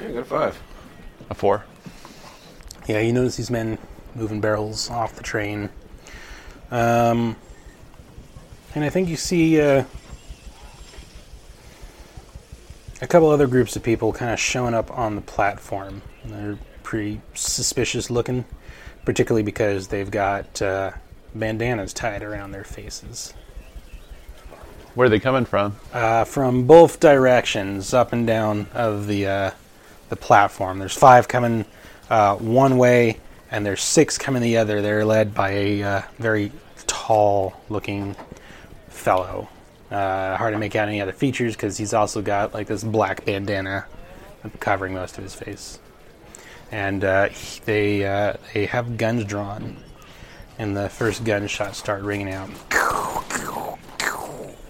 Yeah, 0.00 0.08
I 0.08 0.12
got 0.12 0.18
a 0.18 0.24
five. 0.24 0.62
A 1.30 1.34
four. 1.34 1.64
Yeah, 2.88 2.98
you 2.98 3.12
notice 3.12 3.36
these 3.36 3.50
men 3.50 3.78
moving 4.16 4.40
barrels 4.40 4.90
off 4.90 5.14
the 5.14 5.22
train. 5.22 5.70
Um, 6.72 7.36
and 8.74 8.82
I 8.82 8.90
think 8.90 9.08
you 9.08 9.14
see 9.14 9.60
uh, 9.60 9.84
a 13.00 13.06
couple 13.06 13.30
other 13.30 13.46
groups 13.46 13.76
of 13.76 13.84
people 13.84 14.12
kind 14.12 14.32
of 14.32 14.40
showing 14.40 14.74
up 14.74 14.90
on 14.90 15.14
the 15.14 15.20
platform. 15.20 16.02
They're 16.24 16.58
pretty 16.82 17.20
suspicious 17.34 18.10
looking, 18.10 18.44
particularly 19.04 19.44
because 19.44 19.86
they've 19.86 20.10
got 20.10 20.60
uh, 20.60 20.92
bandanas 21.32 21.92
tied 21.92 22.24
around 22.24 22.50
their 22.50 22.64
faces. 22.64 23.34
Where 24.96 25.04
are 25.04 25.10
they 25.10 25.20
coming 25.20 25.44
from? 25.44 25.76
Uh, 25.92 26.24
from 26.24 26.66
both 26.66 27.00
directions, 27.00 27.92
up 27.92 28.14
and 28.14 28.26
down 28.26 28.66
of 28.72 29.06
the 29.06 29.26
uh, 29.26 29.50
the 30.08 30.16
platform. 30.16 30.78
There's 30.78 30.96
five 30.96 31.28
coming 31.28 31.66
uh, 32.08 32.36
one 32.36 32.78
way, 32.78 33.20
and 33.50 33.66
there's 33.66 33.82
six 33.82 34.16
coming 34.16 34.40
the 34.40 34.56
other. 34.56 34.80
They're 34.80 35.04
led 35.04 35.34
by 35.34 35.50
a 35.50 35.82
uh, 35.82 36.02
very 36.18 36.50
tall-looking 36.86 38.16
fellow. 38.88 39.50
Uh, 39.90 40.34
hard 40.38 40.54
to 40.54 40.58
make 40.58 40.74
out 40.74 40.88
any 40.88 41.02
other 41.02 41.12
features 41.12 41.54
because 41.54 41.76
he's 41.76 41.92
also 41.92 42.22
got 42.22 42.54
like 42.54 42.66
this 42.66 42.82
black 42.82 43.26
bandana 43.26 43.84
covering 44.60 44.94
most 44.94 45.18
of 45.18 45.24
his 45.24 45.34
face, 45.34 45.78
and 46.72 47.04
uh, 47.04 47.28
he- 47.28 47.60
they 47.66 48.34
they 48.54 48.64
have 48.64 48.96
guns 48.96 49.26
drawn, 49.26 49.76
and 50.58 50.74
the 50.74 50.88
first 50.88 51.22
gunshots 51.22 51.76
start 51.76 52.02
ringing 52.02 52.32
out. 52.32 52.48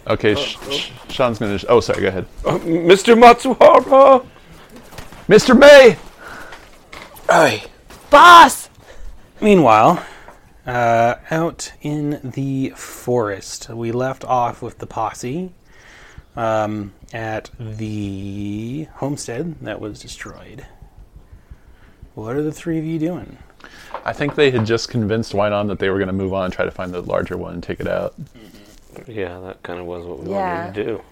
Okay, 0.07 0.35
Sh- 0.35 0.57
Sh- 0.71 0.91
Sean's 1.09 1.39
gonna. 1.39 1.59
Oh, 1.69 1.81
sorry. 1.81 2.03
Go 2.03 2.09
ahead. 2.09 2.27
Uh, 2.45 2.59
Mr. 2.59 3.19
Matsuhara! 3.21 4.25
Mr. 5.29 5.59
May. 5.59 5.97
Aye. 7.29 7.65
Boss! 8.11 8.71
Meanwhile, 9.41 10.05
uh, 10.67 11.17
out 11.31 11.73
in 11.83 12.21
the 12.23 12.71
forest, 12.77 13.69
we 13.69 13.91
left 13.91 14.25
off 14.25 14.63
with 14.63 14.79
the 14.79 14.87
posse 14.87 15.53
um, 16.37 16.93
at 17.13 17.51
the 17.59 18.87
homestead 18.95 19.57
that 19.63 19.81
was 19.81 20.01
destroyed. 20.01 20.65
What 22.15 22.37
are 22.37 22.43
the 22.43 22.53
three 22.53 22.79
of 22.79 22.85
you 22.85 22.99
doing? 22.99 23.39
I 24.05 24.13
think 24.13 24.37
they 24.37 24.51
had 24.51 24.65
just 24.65 24.89
convinced 24.89 25.33
Wynon 25.33 25.67
that 25.69 25.81
they 25.81 25.91
were 25.91 25.99
going 25.99 26.07
to 26.07 26.13
move 26.13 26.33
on 26.33 26.45
and 26.45 26.55
try 26.55 26.65
to 26.65 26.71
find 26.71 26.93
the 26.93 27.03
larger 27.03 27.37
one 27.37 27.55
and 27.55 27.63
take 27.63 27.81
it 27.81 27.89
out. 27.89 28.15
Yeah, 29.07 29.41
that 29.41 29.63
kind 29.63 29.79
of 29.81 29.87
was 29.87 30.05
what 30.07 30.21
we 30.21 30.31
Yeah. 30.31 30.65
wanted 30.67 30.75
to 30.75 30.85
do. 30.85 31.03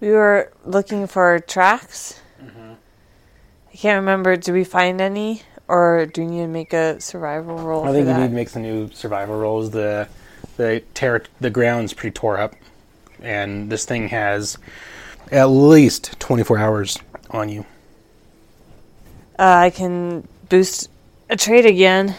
We 0.00 0.10
were 0.10 0.52
looking 0.64 1.06
for 1.06 1.38
tracks. 1.40 2.20
I 2.40 3.76
can't 3.76 4.00
remember. 4.00 4.36
Did 4.36 4.52
we 4.52 4.64
find 4.64 5.00
any, 5.00 5.42
or 5.68 6.06
do 6.06 6.22
we 6.22 6.26
need 6.28 6.42
to 6.42 6.48
make 6.48 6.72
a 6.72 7.00
survival 7.00 7.56
roll 7.56 7.84
I 7.84 7.88
for 7.88 7.92
think 7.92 8.06
you 8.06 8.12
that? 8.12 8.20
need 8.20 8.28
to 8.28 8.34
make 8.34 8.48
some 8.48 8.62
new 8.62 8.90
survival 8.92 9.38
rolls. 9.38 9.70
The 9.70 10.08
the 10.56 10.82
tear 10.94 11.22
the 11.40 11.50
ground's 11.50 11.92
pretty 11.92 12.14
tore 12.14 12.38
up. 12.38 12.54
and 13.20 13.68
this 13.70 13.84
thing 13.84 14.08
has 14.08 14.56
at 15.32 15.46
least 15.46 16.18
24 16.20 16.58
hours 16.58 16.96
on 17.30 17.48
you. 17.48 17.64
Uh, 19.38 19.42
I 19.66 19.70
can 19.70 20.26
boost 20.48 20.88
a 21.28 21.36
trade 21.36 21.66
again. 21.66 22.14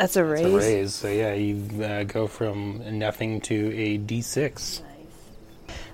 That's 0.00 0.16
a 0.16 0.24
raise. 0.24 0.46
It's 0.46 0.54
a 0.54 0.56
raise. 0.56 0.94
So 0.94 1.08
yeah, 1.08 1.34
you 1.34 1.84
uh, 1.84 2.04
go 2.04 2.26
from 2.26 2.98
nothing 2.98 3.38
to 3.42 3.70
a 3.76 3.98
D6. 3.98 4.80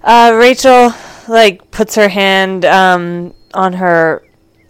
Uh, 0.00 0.32
Rachel 0.38 0.94
like 1.26 1.72
puts 1.72 1.96
her 1.96 2.08
hand 2.08 2.64
um, 2.64 3.34
on 3.52 3.72
her 3.72 4.22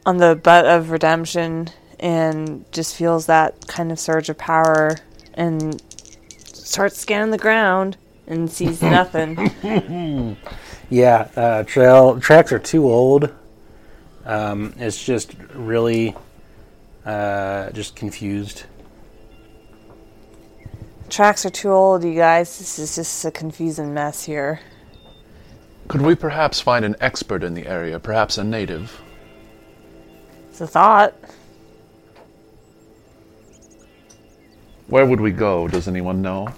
on 0.07 0.17
the 0.17 0.37
butt 0.37 0.65
of 0.65 0.91
redemption 0.91 1.69
and 2.01 2.65
just 2.73 2.97
feels 2.97 3.27
that 3.27 3.67
kind 3.67 3.93
of 3.93 4.01
surge 4.01 4.31
of 4.31 4.39
power 4.39 4.97
and 5.35 5.83
starts 6.39 6.99
scanning 6.99 7.31
the 7.31 7.37
ground 7.37 7.99
and 8.27 8.51
sees 8.51 8.81
nothing. 8.97 10.37
Yeah, 10.89 11.29
uh, 11.35 11.65
trail 11.65 12.21
tracks 12.21 12.53
are 12.53 12.61
too 12.61 12.89
old. 12.89 13.35
Um, 14.25 14.73
it's 14.77 15.05
just 15.05 15.35
really 15.53 16.15
uh, 17.05 17.71
just 17.73 17.97
confused. 17.97 18.67
Tracks 21.09 21.47
are 21.47 21.51
too 21.51 21.71
old, 21.71 22.03
you 22.05 22.15
guys. 22.15 22.59
This 22.59 22.79
is 22.79 22.97
just 22.97 23.25
a 23.25 23.31
confusing 23.31 23.95
mess 23.95 24.25
here. 24.25 24.61
Could 25.89 26.03
we 26.03 26.17
perhaps 26.17 26.61
find 26.61 26.85
an 26.85 26.97
expert 27.01 27.45
in 27.45 27.55
the 27.55 27.67
area, 27.67 28.01
perhaps 28.01 28.39
a 28.39 28.45
native? 28.45 29.01
It's 30.51 30.61
a 30.61 30.67
thought. 30.67 31.15
Where 34.89 35.07
would 35.07 35.21
we 35.21 35.31
go? 35.31 35.69
Does 35.69 35.87
anyone 35.87 36.23
know? 36.23 36.49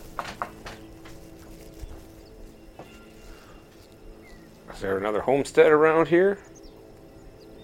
Is 4.73 4.81
there 4.81 4.97
another 4.97 5.21
homestead 5.21 5.73
around 5.73 6.09
here? 6.09 6.39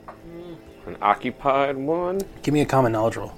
Hmm. 0.07 0.55
An 0.87 0.97
occupied 1.01 1.77
one? 1.77 2.21
Give 2.43 2.53
me 2.53 2.61
a 2.61 2.67
common 2.67 2.93
knowledge 2.93 3.17
roll. 3.17 3.33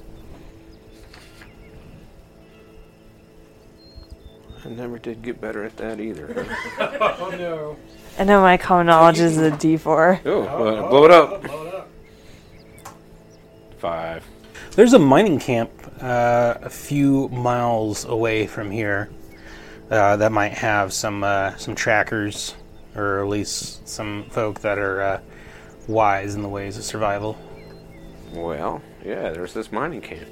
I 4.67 4.71
never 4.71 4.99
did 4.99 5.23
get 5.23 5.41
better 5.41 5.65
at 5.65 5.77
that 5.77 6.01
either. 6.01 6.47
Oh 7.19 7.31
no. 7.31 7.77
I 8.19 8.25
know 8.25 8.41
my 8.41 8.57
common 8.57 8.87
knowledge 8.87 9.21
is 9.21 9.39
a 9.39 9.51
D4. 9.51 10.21
oh, 10.25 10.43
uh, 10.43 10.89
blow 10.89 11.05
it 11.05 11.11
up. 11.11 11.89
Five. 13.79 14.25
There's 14.73 14.93
a 14.93 14.99
mining 14.99 15.39
camp 15.39 15.71
uh, 16.01 16.55
a 16.63 16.71
few 16.71 17.29
miles 17.29 18.05
away 18.05 18.47
from 18.47 18.71
here 18.71 19.11
uh, 19.91 20.17
that 20.17 20.33
might 20.33 20.53
have 20.53 20.93
some 20.93 21.23
uh, 21.25 21.57
some 21.57 21.75
trackers, 21.75 22.55
or 22.95 23.23
at 23.23 23.29
least 23.29 23.87
some 23.89 24.25
folk 24.31 24.61
that 24.61 24.79
are 24.79 25.01
uh, 25.01 25.21
wise 25.89 26.35
in 26.35 26.43
the 26.43 26.49
ways 26.49 26.77
of 26.77 26.85
survival. 26.85 27.39
Well, 28.33 28.83
yeah, 29.05 29.31
there's 29.31 29.55
this 29.55 29.71
mining 29.73 30.01
camp. 30.01 30.29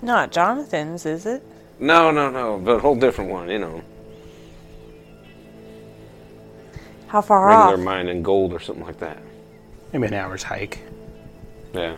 Not 0.00 0.32
Jonathan's, 0.32 1.04
is 1.06 1.26
it? 1.26 1.42
No, 1.78 2.10
no, 2.10 2.30
no, 2.30 2.58
but 2.58 2.76
a 2.76 2.78
whole 2.78 2.94
different 2.96 3.30
one, 3.30 3.50
you 3.50 3.58
know. 3.58 3.82
How 7.08 7.20
far 7.20 7.46
Regular 7.46 7.74
off? 7.74 7.80
mining 7.80 8.22
gold 8.22 8.52
or 8.52 8.60
something 8.60 8.84
like 8.84 8.98
that. 8.98 9.22
Maybe 9.92 10.06
an 10.06 10.14
hour's 10.14 10.42
hike. 10.42 10.80
Yeah. 11.72 11.96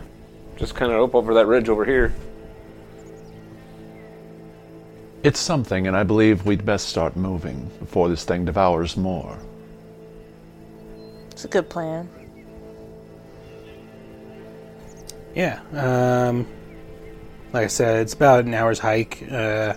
Just 0.57 0.75
kind 0.75 0.91
of 0.91 1.01
up 1.01 1.15
over 1.15 1.33
that 1.35 1.45
ridge 1.47 1.69
over 1.69 1.85
here. 1.85 2.13
It's 5.23 5.39
something, 5.39 5.87
and 5.87 5.95
I 5.95 6.03
believe 6.03 6.45
we'd 6.45 6.65
best 6.65 6.89
start 6.89 7.15
moving 7.15 7.69
before 7.79 8.09
this 8.09 8.23
thing 8.23 8.45
devours 8.45 8.95
more. 8.95 9.37
It's 11.31 11.45
a 11.45 11.47
good 11.47 11.69
plan. 11.69 12.07
Yeah. 15.35 15.59
Um, 15.73 16.47
like 17.53 17.63
I 17.63 17.67
said, 17.67 18.01
it's 18.01 18.13
about 18.13 18.45
an 18.45 18.53
hour's 18.53 18.79
hike. 18.79 19.23
Uh, 19.31 19.75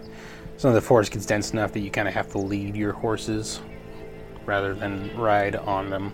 some 0.57 0.69
of 0.69 0.75
the 0.75 0.81
forest 0.81 1.13
gets 1.13 1.27
dense 1.27 1.53
enough 1.53 1.73
that 1.73 1.81
you 1.81 1.91
kind 1.91 2.09
of 2.09 2.15
have 2.15 2.31
to 2.33 2.39
lead 2.39 2.77
your 2.77 2.93
horses 2.93 3.61
rather 4.45 4.75
than 4.75 5.17
ride 5.17 5.57
on 5.57 5.91
them. 5.91 6.13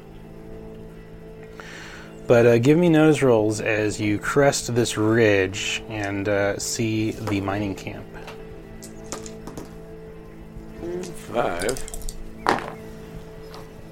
But 2.27 2.47
uh, 2.47 2.59
give 2.59 2.77
me 2.77 2.89
nose 2.89 3.23
rolls 3.23 3.61
as 3.61 4.01
you 4.01 4.19
crest 4.19 4.75
this 4.75 4.97
ridge 4.97 5.83
and 5.89 6.29
uh, 6.29 6.59
see 6.59 7.13
the 7.13 7.41
mining 7.41 7.75
camp. 7.75 8.05
Five. 11.03 11.85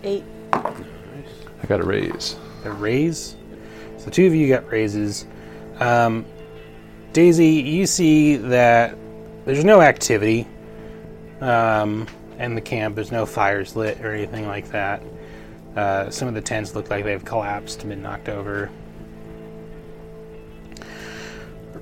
Eight. 0.02 0.24
I 0.52 1.66
got 1.66 1.80
a 1.80 1.84
raise. 1.84 2.36
A 2.64 2.72
raise. 2.72 3.36
So 3.98 4.10
two 4.10 4.26
of 4.26 4.34
you 4.34 4.48
got 4.48 4.70
raises. 4.70 5.26
Um, 5.80 6.24
Daisy, 7.14 7.46
you 7.46 7.86
see 7.86 8.34
that 8.36 8.96
there's 9.44 9.64
no 9.64 9.80
activity 9.80 10.48
um, 11.40 12.08
in 12.40 12.56
the 12.56 12.60
camp. 12.60 12.96
There's 12.96 13.12
no 13.12 13.24
fires 13.24 13.76
lit 13.76 14.04
or 14.04 14.12
anything 14.12 14.48
like 14.48 14.68
that. 14.70 15.00
Uh, 15.76 16.10
some 16.10 16.26
of 16.26 16.34
the 16.34 16.40
tents 16.40 16.74
look 16.74 16.90
like 16.90 17.04
they've 17.04 17.24
collapsed 17.24 17.82
and 17.82 17.90
been 17.90 18.02
knocked 18.02 18.28
over. 18.28 18.68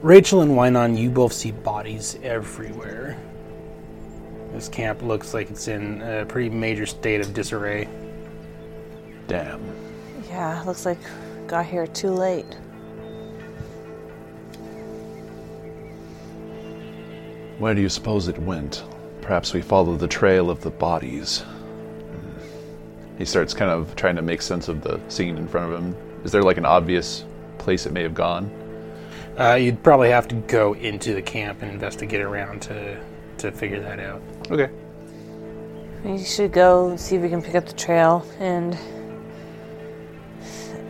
Rachel 0.03 0.42
and 0.42 0.53
Wynon, 0.53 0.99
you 0.99 1.09
both 1.09 1.33
see 1.33 1.51
bodies 1.51 2.18
everywhere. 2.23 3.16
This 4.53 4.68
camp 4.68 5.01
looks 5.01 5.33
like 5.33 5.51
it's 5.51 5.66
in 5.66 6.03
a 6.03 6.27
pretty 6.27 6.51
major 6.51 6.85
state 6.85 7.23
of 7.23 7.33
disarray. 7.33 7.88
Damn. 9.29 9.62
Yeah, 10.29 10.62
looks 10.66 10.85
like 10.85 10.99
got 11.47 11.64
here 11.64 11.87
too 11.87 12.11
late. 12.11 12.45
Where 17.62 17.77
do 17.77 17.81
you 17.81 17.88
suppose 17.88 18.27
it 18.27 18.37
went? 18.40 18.83
Perhaps 19.20 19.55
we 19.55 19.62
follow 19.62 19.94
the 19.94 20.09
trail 20.09 20.51
of 20.51 20.62
the 20.62 20.70
bodies. 20.70 21.44
He 23.18 23.25
starts 23.25 23.55
kind 23.55 23.70
of 23.70 23.94
trying 23.94 24.16
to 24.16 24.22
make 24.22 24.42
sense 24.42 24.66
of 24.66 24.83
the 24.83 25.01
scene 25.07 25.38
in 25.38 25.46
front 25.46 25.72
of 25.72 25.79
him. 25.81 25.96
Is 26.25 26.33
there 26.33 26.42
like 26.42 26.57
an 26.57 26.66
obvious 26.66 27.25
place 27.59 27.87
it 27.87 27.92
may 27.92 28.03
have 28.03 28.14
gone? 28.14 28.51
Uh, 29.38 29.55
you'd 29.55 29.81
probably 29.85 30.11
have 30.11 30.27
to 30.27 30.35
go 30.35 30.72
into 30.72 31.14
the 31.14 31.22
camp 31.22 31.62
and 31.62 31.70
investigate 31.70 32.20
around 32.20 32.62
to 32.62 33.01
to 33.38 33.53
figure 33.53 33.79
that 33.79 34.01
out. 34.01 34.20
Okay. 34.51 34.68
We 36.03 36.18
should 36.18 36.51
go 36.51 36.96
see 36.96 37.14
if 37.14 37.22
we 37.22 37.29
can 37.29 37.42
pick 37.42 37.55
up 37.55 37.66
the 37.66 37.75
trail, 37.75 38.27
and 38.40 38.77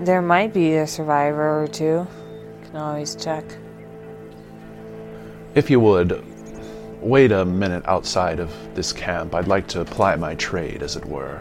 there 0.01 0.23
might 0.23 0.55
be 0.55 0.77
a 0.77 0.87
survivor 0.87 1.63
or 1.63 1.69
two. 1.69 2.07
Can 2.65 2.77
always 2.77 3.15
check. 3.15 3.45
If 5.55 5.69
you 5.69 5.79
would, 5.79 6.32
wait 7.03 7.33
a 7.33 7.45
minute 7.45 7.83
outside 7.87 8.41
of 8.41 8.53
this 8.75 8.93
camp. 8.93 9.35
I'd 9.35 9.49
like 9.49 9.67
to 9.69 9.85
ply 9.85 10.17
my 10.17 10.35
trade, 10.37 10.83
as 10.83 10.97
it 10.97 11.05
were. 11.05 11.41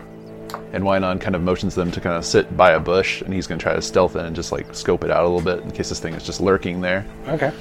And 0.74 0.84
Wynon 0.84 1.20
kind 1.20 1.36
of 1.36 1.42
motions 1.42 1.76
them 1.76 1.92
to 1.92 2.02
kind 2.02 2.16
of 2.16 2.26
sit 2.26 2.56
by 2.58 2.72
a 2.72 2.80
bush, 2.80 3.22
and 3.22 3.34
he's 3.34 3.48
going 3.48 3.60
to 3.60 3.64
try 3.64 3.74
to 3.76 3.82
stealth 3.82 4.16
in 4.16 4.26
and 4.26 4.36
just 4.36 4.52
like 4.52 4.74
scope 4.74 5.04
it 5.04 5.12
out 5.12 5.24
a 5.24 5.28
little 5.28 5.42
bit 5.42 5.64
in 5.64 5.72
case 5.72 5.90
this 5.90 6.00
thing 6.00 6.14
is 6.14 6.24
just 6.24 6.42
lurking 6.42 6.82
there. 6.82 7.06
Okay. 7.28 7.52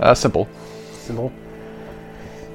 Uh, 0.00 0.14
simple. 0.14 0.48
Simple. 0.92 1.32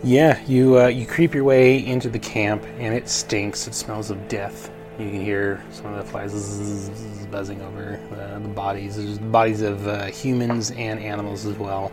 Yeah, 0.04 0.40
you 0.46 0.80
uh, 0.80 0.88
you 0.88 1.08
creep 1.08 1.34
your 1.34 1.44
way 1.44 1.84
into 1.86 2.10
the 2.10 2.20
camp, 2.20 2.64
and 2.78 2.94
it 2.94 3.10
stinks. 3.10 3.68
It 3.68 3.74
smells 3.74 4.12
of 4.12 4.28
death. 4.28 4.70
You 5.00 5.12
can 5.12 5.22
hear 5.22 5.64
some 5.70 5.94
of 5.94 6.04
the 6.04 6.12
flies 6.12 6.32
zzz, 6.32 7.28
buzzing 7.28 7.62
over 7.62 8.00
uh, 8.14 8.40
the 8.40 8.48
bodies. 8.48 8.98
There's 8.98 9.20
bodies 9.20 9.62
of 9.62 9.88
uh, 9.88 10.06
humans 10.06 10.72
and 10.72 11.00
animals 11.00 11.46
as 11.46 11.56
well. 11.56 11.92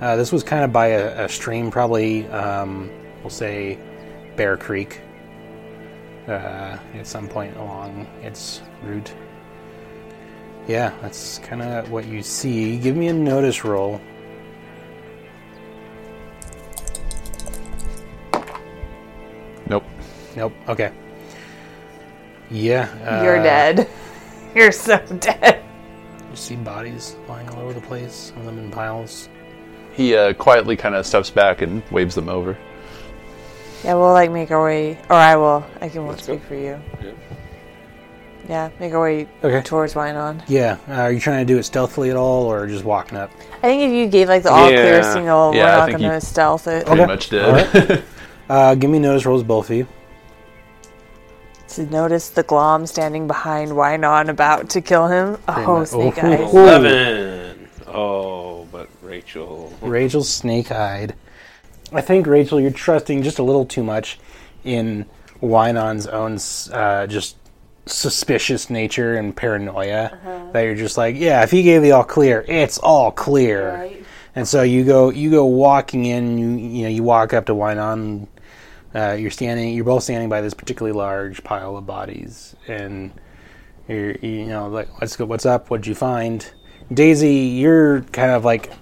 Uh, 0.00 0.16
this 0.16 0.32
was 0.32 0.42
kind 0.42 0.64
of 0.64 0.72
by 0.72 0.88
a, 0.88 1.26
a 1.26 1.28
stream, 1.28 1.70
probably 1.70 2.26
um, 2.28 2.90
we'll 3.22 3.30
say 3.30 3.78
Bear 4.34 4.56
Creek, 4.56 5.00
uh, 6.26 6.78
at 6.94 7.06
some 7.06 7.28
point 7.28 7.56
along 7.56 8.06
its 8.22 8.62
route. 8.82 9.12
Yeah, 10.66 10.92
that's 11.02 11.38
kind 11.38 11.62
of 11.62 11.90
what 11.90 12.06
you 12.06 12.22
see. 12.22 12.78
Give 12.78 12.96
me 12.96 13.08
a 13.08 13.12
notice 13.12 13.64
roll. 13.64 14.00
Nope. 19.68 19.84
Nope. 20.34 20.52
Okay. 20.68 20.92
Yeah. 22.50 22.88
Uh, 23.06 23.22
You're 23.24 23.42
dead. 23.42 23.88
You're 24.54 24.72
so 24.72 24.98
dead. 25.20 25.62
You 26.30 26.36
see 26.36 26.56
bodies 26.56 27.16
lying 27.28 27.48
all 27.50 27.60
over 27.60 27.72
the 27.72 27.80
place, 27.80 28.14
some 28.14 28.38
of 28.38 28.44
them 28.46 28.58
in 28.58 28.70
piles. 28.70 29.28
He 29.94 30.14
uh, 30.16 30.32
quietly 30.34 30.76
kind 30.76 30.94
of 30.94 31.06
steps 31.06 31.30
back 31.30 31.62
and 31.62 31.82
waves 31.90 32.14
them 32.14 32.28
over. 32.28 32.56
Yeah, 33.84 33.94
we'll 33.94 34.12
like 34.12 34.30
make 34.30 34.50
our 34.50 34.62
way, 34.62 34.98
or 35.08 35.16
I 35.16 35.36
will. 35.36 35.64
I 35.80 35.88
can 35.88 36.04
won't 36.04 36.16
Let's 36.16 36.26
go. 36.26 36.34
speak 36.36 36.46
for 36.46 36.54
you. 36.54 36.80
Yeah, 38.48 38.70
make 38.80 38.92
our 38.92 39.02
way 39.02 39.28
Okay. 39.44 39.62
towards 39.62 39.94
Wynon. 39.94 40.42
Yeah. 40.48 40.76
Uh, 40.88 40.94
are 40.94 41.12
you 41.12 41.20
trying 41.20 41.46
to 41.46 41.52
do 41.52 41.58
it 41.58 41.62
stealthily 41.64 42.10
at 42.10 42.16
all, 42.16 42.44
or 42.50 42.66
just 42.66 42.84
walking 42.84 43.16
up? 43.16 43.30
I 43.62 43.68
think 43.68 43.82
if 43.82 43.92
you 43.92 44.06
gave 44.08 44.28
like 44.28 44.42
the 44.42 44.50
all 44.50 44.66
clear 44.68 44.96
Yeah. 44.98 45.12
signal, 45.14 45.54
Yeah, 45.54 45.64
we're 45.64 45.70
I 45.70 45.76
not 45.78 45.86
think 45.86 45.98
going 46.00 46.20
to 46.20 46.26
stealth 46.26 46.66
it. 46.66 46.86
Pretty 46.86 47.02
Okay. 47.02 47.10
much 47.12 47.28
did. 47.28 47.44
Alright. 47.44 48.02
Uh, 48.50 48.74
give 48.74 48.90
me 48.90 48.98
notice 48.98 49.24
rolls, 49.24 49.44
both 49.44 49.70
of 49.70 49.76
you. 49.76 49.86
To 51.74 51.86
notice 51.86 52.30
the 52.30 52.42
glom 52.42 52.84
standing 52.86 53.28
behind 53.28 53.70
Wynon 53.70 54.28
about 54.28 54.70
to 54.70 54.80
kill 54.80 55.06
him. 55.06 55.38
Oh, 55.46 55.54
much. 55.54 55.84
snake 55.84 56.18
Oh. 56.18 56.26
eyes. 56.26 56.54
Ooh. 56.54 56.58
Eleven. 56.58 57.68
Oh, 57.86 58.64
but 58.72 58.88
Rachel. 59.02 59.72
Rachel's 59.80 60.28
snake-eyed. 60.28 61.14
I 61.92 62.00
think 62.00 62.26
Rachel, 62.26 62.60
you're 62.60 62.72
trusting 62.72 63.22
just 63.22 63.38
a 63.38 63.44
little 63.44 63.64
too 63.64 63.84
much 63.84 64.18
in 64.64 65.06
Wynon's 65.40 66.06
own 66.08 66.38
uh, 66.76 67.06
just 67.06 67.36
suspicious 67.86 68.68
nature 68.68 69.16
and 69.16 69.34
paranoia. 69.34 70.50
That 70.52 70.62
you're 70.62 70.74
just 70.74 70.98
like, 70.98 71.16
yeah, 71.16 71.42
if 71.44 71.52
he 71.52 71.62
gave 71.62 71.82
the 71.82 71.92
all 71.92 72.04
clear, 72.04 72.44
it's 72.48 72.78
all 72.78 73.12
clear. 73.12 73.74
Right. 73.74 74.04
And 74.34 74.46
so 74.46 74.62
you 74.62 74.84
go, 74.84 75.10
you 75.10 75.30
go 75.30 75.44
walking 75.44 76.04
in. 76.06 76.36
You 76.38 76.50
you 76.50 76.82
know, 76.82 76.88
you 76.88 77.02
walk 77.02 77.32
up 77.32 77.46
to 77.46 77.54
Wynon. 77.54 78.26
Uh, 78.94 79.12
you're 79.12 79.30
standing. 79.30 79.74
You're 79.74 79.84
both 79.84 80.02
standing 80.02 80.28
by 80.28 80.40
this 80.40 80.54
particularly 80.54 80.96
large 80.96 81.44
pile 81.44 81.76
of 81.76 81.86
bodies, 81.86 82.56
and 82.66 83.12
you're 83.88 84.12
you 84.16 84.46
know 84.46 84.68
like, 84.68 85.00
what's 85.00 85.16
go, 85.16 85.24
what's 85.24 85.46
up? 85.46 85.70
What'd 85.70 85.86
you 85.86 85.94
find? 85.94 86.50
Daisy, 86.92 87.34
you're 87.34 88.02
kind 88.02 88.32
of 88.32 88.44
like 88.44 88.72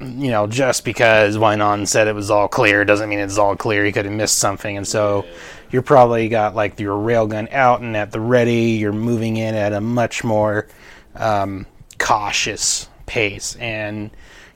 you 0.00 0.30
know, 0.30 0.46
just 0.46 0.84
because 0.84 1.36
Wynon 1.36 1.86
said 1.86 2.06
it 2.06 2.14
was 2.14 2.30
all 2.30 2.46
clear 2.46 2.84
doesn't 2.84 3.08
mean 3.08 3.18
it's 3.18 3.38
all 3.38 3.56
clear. 3.56 3.84
He 3.84 3.92
could 3.92 4.04
have 4.04 4.14
missed 4.14 4.38
something, 4.38 4.76
and 4.76 4.86
so 4.86 5.26
you're 5.70 5.82
probably 5.82 6.28
got 6.28 6.54
like 6.54 6.78
your 6.78 6.96
railgun 6.96 7.52
out 7.52 7.80
and 7.80 7.96
at 7.96 8.12
the 8.12 8.20
ready. 8.20 8.76
You're 8.78 8.92
moving 8.92 9.36
in 9.36 9.54
at 9.54 9.72
a 9.72 9.80
much 9.80 10.22
more 10.22 10.68
um, 11.16 11.66
cautious 11.98 12.88
pace, 13.06 13.56
and 13.56 14.10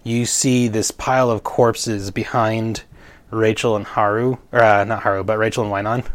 you 0.04 0.26
see 0.26 0.68
this 0.68 0.90
pile 0.92 1.30
of 1.30 1.42
corpses 1.42 2.10
behind 2.10 2.84
Rachel 3.32 3.76
and 3.76 3.86
Haru, 3.86 4.36
or 4.52 4.62
uh, 4.62 4.84
not 4.84 5.02
Haru, 5.02 5.24
but 5.24 5.38
Rachel 5.38 5.64
and 5.64 5.72
Wynon. 5.72 6.06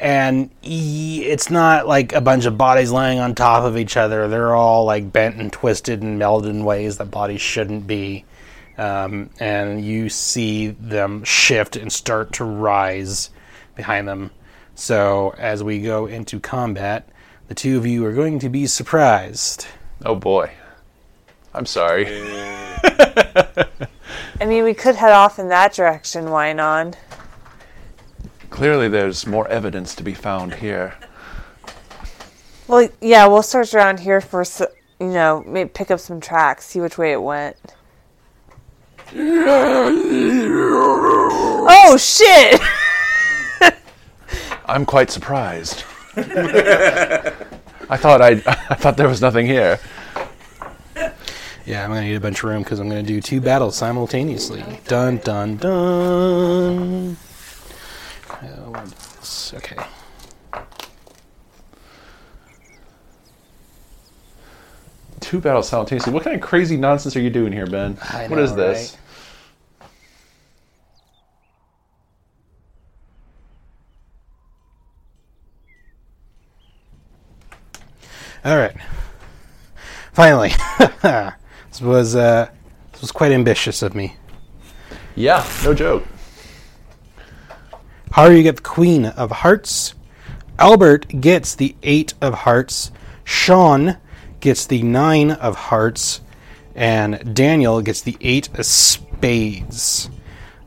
And 0.00 0.50
y- 0.62 1.22
it's 1.24 1.50
not 1.50 1.86
like 1.88 2.12
a 2.12 2.20
bunch 2.20 2.44
of 2.44 2.58
bodies 2.58 2.92
laying 2.92 3.18
on 3.18 3.34
top 3.34 3.64
of 3.64 3.76
each 3.76 3.96
other. 3.96 4.28
They're 4.28 4.54
all 4.54 4.84
like 4.84 5.12
bent 5.12 5.36
and 5.36 5.52
twisted 5.52 6.02
and 6.02 6.20
melded 6.20 6.50
in 6.50 6.64
ways 6.64 6.98
that 6.98 7.10
bodies 7.10 7.40
shouldn't 7.40 7.86
be 7.86 8.24
um, 8.76 9.30
and 9.38 9.84
you 9.84 10.08
see 10.08 10.68
them 10.68 11.24
shift 11.24 11.76
and 11.76 11.92
start 11.92 12.32
to 12.34 12.44
rise 12.44 13.30
behind 13.76 14.08
them. 14.08 14.30
So 14.74 15.34
as 15.38 15.62
we 15.62 15.80
go 15.80 16.06
into 16.06 16.40
combat, 16.40 17.08
the 17.48 17.54
two 17.54 17.76
of 17.78 17.86
you 17.86 18.04
are 18.06 18.12
going 18.12 18.38
to 18.40 18.48
be 18.48 18.66
surprised. 18.66 19.66
oh 20.04 20.16
boy. 20.16 20.50
I'm 21.52 21.66
sorry. 21.66 22.06
I 24.40 24.46
mean, 24.46 24.64
we 24.64 24.74
could 24.74 24.96
head 24.96 25.12
off 25.12 25.38
in 25.38 25.48
that 25.48 25.74
direction, 25.74 26.24
Wynon. 26.26 26.94
Clearly, 28.50 28.88
there's 28.88 29.26
more 29.26 29.46
evidence 29.48 29.94
to 29.96 30.02
be 30.02 30.14
found 30.14 30.54
here. 30.54 30.94
Well, 32.66 32.88
yeah, 33.00 33.26
we'll 33.26 33.42
search 33.42 33.74
around 33.74 34.00
here 34.00 34.20
for, 34.20 34.44
you 34.98 35.06
know, 35.06 35.44
maybe 35.46 35.68
pick 35.68 35.90
up 35.90 36.00
some 36.00 36.20
tracks, 36.20 36.66
see 36.66 36.80
which 36.80 36.98
way 36.98 37.12
it 37.12 37.22
went. 37.22 37.56
oh, 41.66 41.96
shit! 41.98 42.60
I'm 44.66 44.84
quite 44.86 45.10
surprised. 45.10 45.84
I 46.16 47.96
thought 47.96 48.22
I, 48.22 48.30
I 48.46 48.74
thought 48.74 48.96
there 48.96 49.08
was 49.08 49.20
nothing 49.20 49.46
here. 49.46 49.78
Yeah, 51.66 51.82
I'm 51.82 51.90
to 51.94 52.02
need 52.02 52.14
a 52.14 52.20
bunch 52.20 52.38
of 52.38 52.50
room 52.50 52.62
because 52.62 52.78
I'm 52.78 52.90
to 52.90 53.08
do 53.08 53.20
two 53.22 53.40
battles 53.40 53.74
simultaneously. 53.76 54.62
Dun 54.86 55.16
dun 55.18 55.56
dun. 55.56 57.16
Uh, 58.28 58.46
what 58.68 58.84
is 58.84 58.92
this? 58.92 59.54
Okay. 59.54 59.76
Two 65.20 65.40
battles 65.40 65.68
simultaneously. 65.70 66.12
What 66.12 66.22
kind 66.22 66.36
of 66.36 66.42
crazy 66.42 66.76
nonsense 66.76 67.16
are 67.16 67.20
you 67.20 67.30
doing 67.30 67.52
here, 67.52 67.66
Ben? 67.66 67.96
I 68.12 68.28
what 68.28 68.38
is 68.38 68.50
know, 68.50 68.56
this? 68.58 68.98
All 78.44 78.58
right. 78.58 78.76
Finally, 80.12 80.52
this 81.74 81.82
was 81.82 82.14
uh, 82.14 82.48
this 82.92 83.00
was 83.00 83.10
quite 83.10 83.32
ambitious 83.32 83.82
of 83.82 83.96
me. 83.96 84.14
Yeah, 85.16 85.44
no 85.64 85.74
joke. 85.74 86.04
Haru, 88.12 88.36
you 88.36 88.44
get 88.44 88.56
the 88.56 88.62
Queen 88.62 89.06
of 89.06 89.32
Hearts. 89.32 89.94
Albert 90.56 91.20
gets 91.20 91.56
the 91.56 91.74
Eight 91.82 92.14
of 92.20 92.32
Hearts. 92.32 92.92
Sean 93.24 93.96
gets 94.38 94.66
the 94.66 94.84
Nine 94.84 95.32
of 95.32 95.56
Hearts. 95.56 96.20
And 96.76 97.34
Daniel 97.34 97.82
gets 97.82 98.02
the 98.02 98.16
Eight 98.20 98.56
of 98.56 98.64
Spades. 98.66 100.10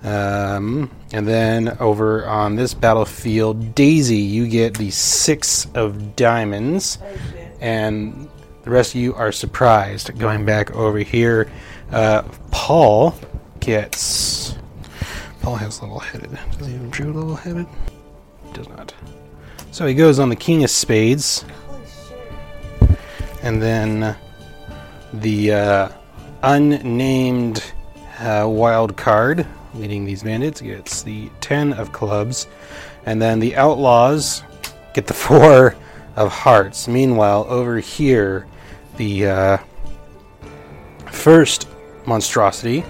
Um, 0.04 0.92
and 1.14 1.26
then 1.26 1.78
over 1.80 2.28
on 2.28 2.58
this 2.58 2.74
battlefield, 2.74 3.74
Daisy, 3.76 4.18
you 4.18 4.46
get 4.46 4.78
the 4.78 4.92
Six 4.92 5.68
of 5.74 6.18
Diamonds. 6.18 6.98
And 7.62 8.30
the 8.68 8.74
rest 8.74 8.96
of 8.96 9.00
you 9.00 9.16
are 9.16 9.32
surprised. 9.32 10.20
Going 10.20 10.44
back 10.44 10.76
over 10.76 10.98
here, 10.98 11.50
uh, 11.94 12.24
Paul 12.52 13.18
gets. 13.62 14.58
Paul 15.42 15.56
has 15.56 15.82
level 15.82 16.00
headed. 16.00 16.38
Does 16.58 16.68
he 16.68 16.74
have 16.74 16.92
true 16.92 17.14
level 17.14 17.36
headed? 17.36 17.66
Does 18.52 18.68
not. 18.68 18.94
So 19.72 19.88
he 19.88 19.94
goes 19.94 20.20
on 20.20 20.28
the 20.28 20.36
King 20.36 20.66
of 20.66 20.70
Spades. 20.70 21.46
And 23.42 23.62
then 23.62 24.18
the 25.14 25.54
uh, 25.54 25.90
unnamed 26.44 27.72
uh, 28.20 28.48
wild 28.50 28.98
card 28.98 29.48
leading 29.76 30.04
these 30.04 30.24
bandits 30.24 30.60
gets 30.60 31.04
the 31.04 31.30
Ten 31.40 31.72
of 31.72 31.94
Clubs. 31.94 32.48
And 33.06 33.22
then 33.22 33.40
the 33.40 33.56
Outlaws 33.56 34.44
get 34.94 35.08
the 35.08 35.14
Four 35.14 35.78
of 36.18 36.34
Hearts. 36.34 36.90
Meanwhile, 36.90 37.46
over 37.48 37.80
here, 37.80 38.46
the 38.98 39.28
uh, 39.28 39.58
first 41.12 41.68
monstrosity 42.06 42.84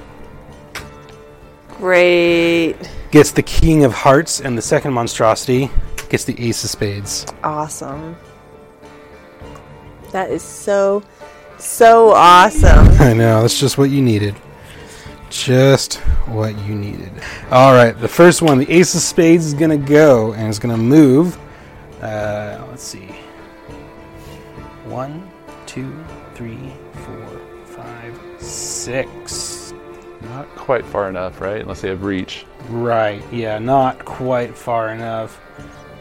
Great. 1.70 2.76
gets 3.12 3.32
the 3.32 3.44
King 3.44 3.84
of 3.84 3.94
Hearts, 3.94 4.42
and 4.42 4.58
the 4.58 4.62
second 4.62 4.94
monstrosity 4.94 5.70
gets 6.10 6.24
the 6.24 6.40
Ace 6.40 6.64
of 6.64 6.70
Spades. 6.70 7.26
Awesome. 7.44 8.16
That 10.12 10.32
is 10.32 10.42
so, 10.42 11.04
so 11.60 12.12
awesome. 12.12 12.88
I 13.00 13.14
know, 13.14 13.42
that's 13.42 13.60
just 13.60 13.78
what 13.78 13.90
you 13.90 14.02
needed. 14.02 14.36
Just 15.30 15.96
what 16.28 16.58
you 16.66 16.74
needed. 16.74 17.12
All 17.52 17.74
right, 17.74 17.92
the 17.92 18.08
first 18.08 18.42
one, 18.42 18.58
the 18.58 18.72
Ace 18.72 18.96
of 18.96 19.02
Spades, 19.02 19.46
is 19.46 19.54
going 19.54 19.72
to 19.72 19.78
go 19.78 20.34
and 20.34 20.48
it's 20.48 20.60
going 20.60 20.76
to 20.76 20.82
move. 20.82 21.38
Uh, 22.02 22.66
let's 22.70 22.84
see. 22.84 23.14
One, 24.86 25.27
two, 25.78 25.94
three, 26.34 26.74
four, 27.06 27.40
five, 27.66 28.20
six. 28.42 29.74
Not 30.22 30.48
quite 30.56 30.84
far 30.84 31.08
enough, 31.08 31.40
right? 31.40 31.62
Unless 31.62 31.82
they 31.82 31.90
have 31.90 32.04
reach. 32.04 32.48
Right, 32.70 33.22
yeah, 33.32 33.60
not 33.60 34.04
quite 34.04 34.58
far 34.58 34.90
enough. 34.90 35.40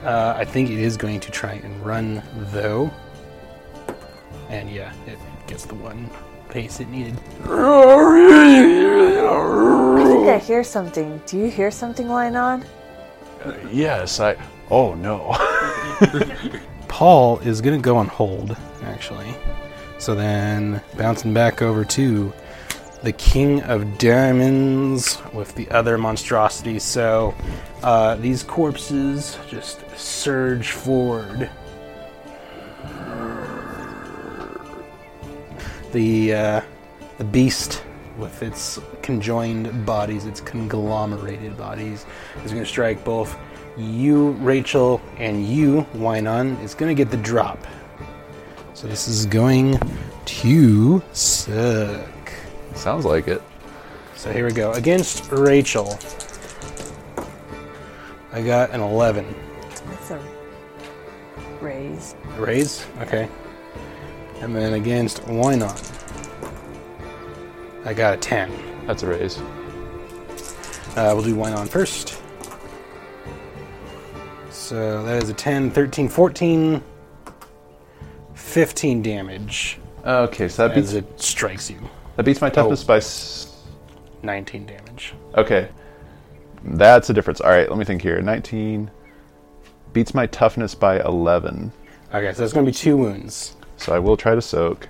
Uh, 0.02 0.32
I 0.34 0.46
think 0.46 0.70
it 0.70 0.78
is 0.78 0.96
going 0.96 1.20
to 1.20 1.30
try 1.30 1.52
and 1.52 1.84
run, 1.84 2.22
though. 2.52 2.90
And 4.48 4.70
yeah, 4.70 4.94
it 5.06 5.18
gets 5.46 5.66
the 5.66 5.74
one 5.74 6.08
pace 6.48 6.80
it 6.80 6.88
needed. 6.88 7.20
I 7.44 8.44
think 10.06 10.26
I 10.26 10.38
hear 10.38 10.64
something. 10.64 11.20
Do 11.26 11.36
you 11.36 11.50
hear 11.50 11.70
something, 11.70 12.06
Wynon? 12.06 12.64
Yes, 13.70 14.20
I. 14.20 14.36
Oh 14.70 14.94
no. 14.94 15.36
Paul 16.88 17.40
is 17.40 17.60
going 17.60 17.78
to 17.78 17.82
go 17.82 17.98
on 17.98 18.06
hold, 18.06 18.56
actually. 18.84 19.34
So 19.98 20.14
then 20.14 20.80
bouncing 20.96 21.32
back 21.32 21.62
over 21.62 21.85
to 21.85 22.32
the 23.02 23.12
King 23.12 23.62
of 23.62 23.98
Diamonds 23.98 25.18
with 25.32 25.54
the 25.54 25.68
other 25.70 25.96
monstrosities. 25.98 26.82
So 26.82 27.35
uh, 27.82 28.16
these 28.16 28.42
corpses 28.42 29.38
just 29.48 29.85
surge 29.96 30.70
forward. 30.72 31.50
The 35.92 36.35
uh, 36.35 36.61
the 37.18 37.24
beast 37.24 37.82
with 38.18 38.42
its 38.42 38.78
conjoined 39.02 39.87
bodies, 39.87 40.26
its 40.26 40.40
conglomerated 40.40 41.56
bodies, 41.56 42.06
is 42.44 42.52
going 42.52 42.64
to 42.64 42.68
strike 42.68 43.04
both 43.04 43.37
you, 43.76 44.30
Rachel, 44.32 45.00
and 45.18 45.46
you, 45.46 45.87
Wynon. 45.94 46.62
Is 46.62 46.74
going 46.74 46.94
to 46.94 47.02
get 47.02 47.11
the 47.11 47.22
drop. 47.22 47.59
So 48.76 48.86
this 48.86 49.08
is 49.08 49.24
going 49.24 49.80
to 50.26 51.02
suck. 51.14 52.30
Sounds 52.74 53.06
like 53.06 53.26
it. 53.26 53.40
So 54.16 54.30
here 54.30 54.44
we 54.44 54.52
go. 54.52 54.72
Against 54.72 55.32
Rachel, 55.32 55.98
I 58.34 58.42
got 58.42 58.72
an 58.72 58.82
11. 58.82 59.34
That's 59.86 60.10
a 60.10 60.20
raise. 61.62 62.16
Raise? 62.36 62.86
Okay. 63.00 63.30
And 64.40 64.54
then 64.54 64.74
against 64.74 65.22
Wynon, 65.22 65.72
I 67.86 67.94
got 67.94 68.12
a 68.12 68.18
10. 68.18 68.52
That's 68.86 69.02
a 69.04 69.06
raise. 69.06 69.38
Uh, 70.98 71.14
we'll 71.14 71.22
do 71.22 71.34
Wynon 71.34 71.66
first. 71.66 72.20
So 74.50 75.02
that 75.04 75.22
is 75.22 75.30
a 75.30 75.34
10, 75.34 75.70
13, 75.70 76.10
14, 76.10 76.82
15 78.56 79.02
damage 79.02 79.78
Okay, 80.06 80.48
so 80.48 80.66
that 80.66 80.74
as 80.78 80.94
beats 80.94 81.06
it 81.06 81.20
strikes 81.20 81.70
you. 81.70 81.78
that 82.16 82.22
beats 82.24 82.40
my 82.40 82.48
toughness 82.48 82.82
oh. 82.84 82.86
by. 82.86 82.96
S- 82.96 83.66
19 84.22 84.64
damage. 84.64 85.12
okay, 85.34 85.68
that's 86.64 87.10
a 87.10 87.12
difference. 87.12 87.42
All 87.42 87.50
right, 87.50 87.68
let 87.68 87.78
me 87.78 87.84
think 87.84 88.00
here. 88.00 88.18
19 88.22 88.90
beats 89.92 90.14
my 90.14 90.26
toughness 90.28 90.74
by 90.74 91.00
11. 91.00 91.70
Okay, 92.14 92.32
so 92.32 92.40
that's 92.40 92.54
going 92.54 92.64
to 92.64 92.72
be 92.72 92.74
two 92.74 92.96
wounds. 92.96 93.56
So 93.76 93.94
I 93.94 93.98
will 93.98 94.16
try 94.16 94.34
to 94.34 94.40
soak. 94.40 94.88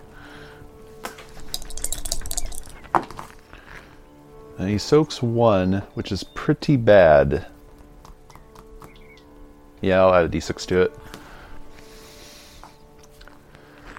And 4.59 4.68
he 4.68 4.79
soaks 4.79 5.20
one, 5.20 5.83
which 5.94 6.12
is 6.12 6.22
pretty 6.22 6.76
bad. 6.76 7.46
Yeah, 9.81 10.02
I'll 10.02 10.14
add 10.14 10.26
a 10.26 10.29
d6 10.29 10.66
to 10.66 10.83
it. 10.83 10.96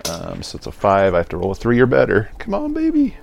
Um, 0.09 0.43
so 0.43 0.57
it's 0.57 0.67
a 0.67 0.71
five. 0.71 1.13
I 1.13 1.17
have 1.17 1.29
to 1.29 1.37
roll 1.37 1.51
a 1.51 1.55
three 1.55 1.79
or 1.79 1.85
better. 1.85 2.29
Come 2.39 2.53
on, 2.53 2.73
baby. 2.73 3.15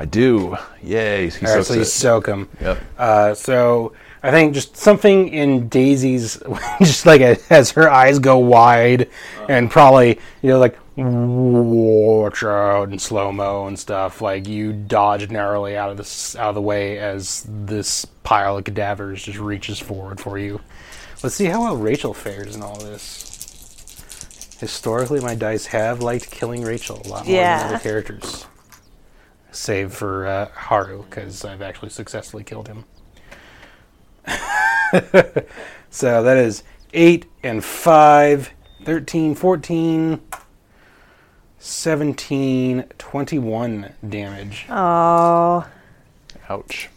I 0.00 0.04
do. 0.04 0.56
Yay! 0.82 1.28
He 1.30 1.44
All 1.46 1.56
right, 1.56 1.64
soaks 1.64 1.68
so 1.68 1.74
you 1.74 1.80
it. 1.80 1.86
soak 1.86 2.26
him. 2.26 2.48
Yep. 2.60 2.78
Uh, 2.96 3.34
so 3.34 3.92
I 4.22 4.30
think 4.30 4.54
just 4.54 4.76
something 4.76 5.28
in 5.28 5.68
Daisy's, 5.68 6.40
just 6.78 7.04
like 7.04 7.20
as 7.50 7.72
her 7.72 7.90
eyes 7.90 8.18
go 8.20 8.38
wide, 8.38 9.08
and 9.48 9.70
probably 9.70 10.20
you 10.42 10.50
know 10.50 10.58
like 10.60 10.78
watch 10.96 12.42
out 12.42 12.90
in 12.90 12.98
slow 12.98 13.32
mo 13.32 13.66
and 13.66 13.78
stuff. 13.78 14.20
Like 14.20 14.46
you 14.46 14.72
dodge 14.72 15.28
narrowly 15.30 15.76
out 15.76 15.90
of 15.90 15.96
this 15.96 16.36
out 16.36 16.50
of 16.50 16.54
the 16.54 16.62
way 16.62 16.98
as 16.98 17.44
this 17.48 18.04
pile 18.04 18.56
of 18.56 18.64
cadavers 18.64 19.22
just 19.24 19.38
reaches 19.38 19.78
forward 19.80 20.20
for 20.20 20.38
you. 20.38 20.60
Let's 21.22 21.34
see 21.34 21.46
how 21.46 21.62
well 21.62 21.76
Rachel 21.76 22.14
fares 22.14 22.54
in 22.54 22.62
all 22.62 22.78
this. 22.78 23.27
Historically, 24.58 25.20
my 25.20 25.34
dice 25.34 25.66
have 25.66 26.00
liked 26.02 26.30
killing 26.30 26.62
Rachel 26.62 27.00
a 27.04 27.08
lot 27.08 27.26
more 27.26 27.34
Yeah. 27.36 27.58
than 27.58 27.66
other 27.74 27.78
characters. 27.82 28.46
Save 29.52 29.92
for 29.94 30.26
uh, 30.26 30.48
Haru, 30.54 31.04
because 31.04 31.44
I've 31.44 31.62
actually 31.62 31.90
successfully 31.90 32.44
killed 32.44 32.68
him. 32.68 32.84
so 35.90 36.22
that 36.22 36.36
is 36.36 36.62
8 36.92 37.24
and 37.42 37.64
5, 37.64 38.50
13, 38.84 39.34
14, 39.34 40.20
17, 41.58 42.84
21 42.98 43.92
damage. 44.08 44.66
Oh, 44.68 45.66
Ouch. 46.48 46.88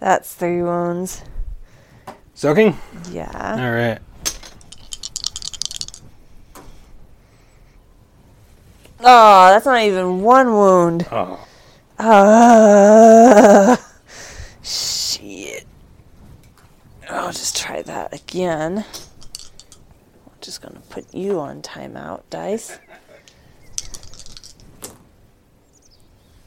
that's 0.00 0.34
three 0.34 0.62
wounds. 0.62 1.22
Soaking? 2.34 2.78
Yeah. 3.10 3.30
All 3.34 3.72
right. 3.72 3.98
Oh, 9.04 9.48
that's 9.50 9.66
not 9.66 9.82
even 9.82 10.22
one 10.22 10.52
wound. 10.52 11.06
Oh. 11.10 11.44
Uh, 11.98 13.76
shit. 14.62 15.66
I'll 17.08 17.32
just 17.32 17.56
try 17.56 17.82
that 17.82 18.14
again. 18.14 18.84
I'm 20.26 20.32
just 20.40 20.62
gonna 20.62 20.80
put 20.88 21.12
you 21.12 21.40
on 21.40 21.62
timeout, 21.62 22.22
dice. 22.30 22.78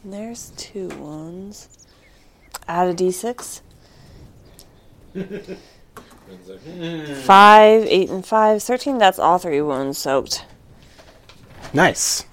There's 0.04 0.52
two 0.56 0.88
wounds. 0.90 1.88
Add 2.68 2.90
a 2.90 2.94
d6. 2.94 3.62
five, 7.24 7.84
eight, 7.86 8.10
and 8.10 8.26
five. 8.26 8.62
Thirteen. 8.64 8.98
That's 8.98 9.20
all 9.20 9.38
three 9.38 9.62
wounds 9.62 9.98
soaked, 9.98 10.46
Nice. 11.74 12.26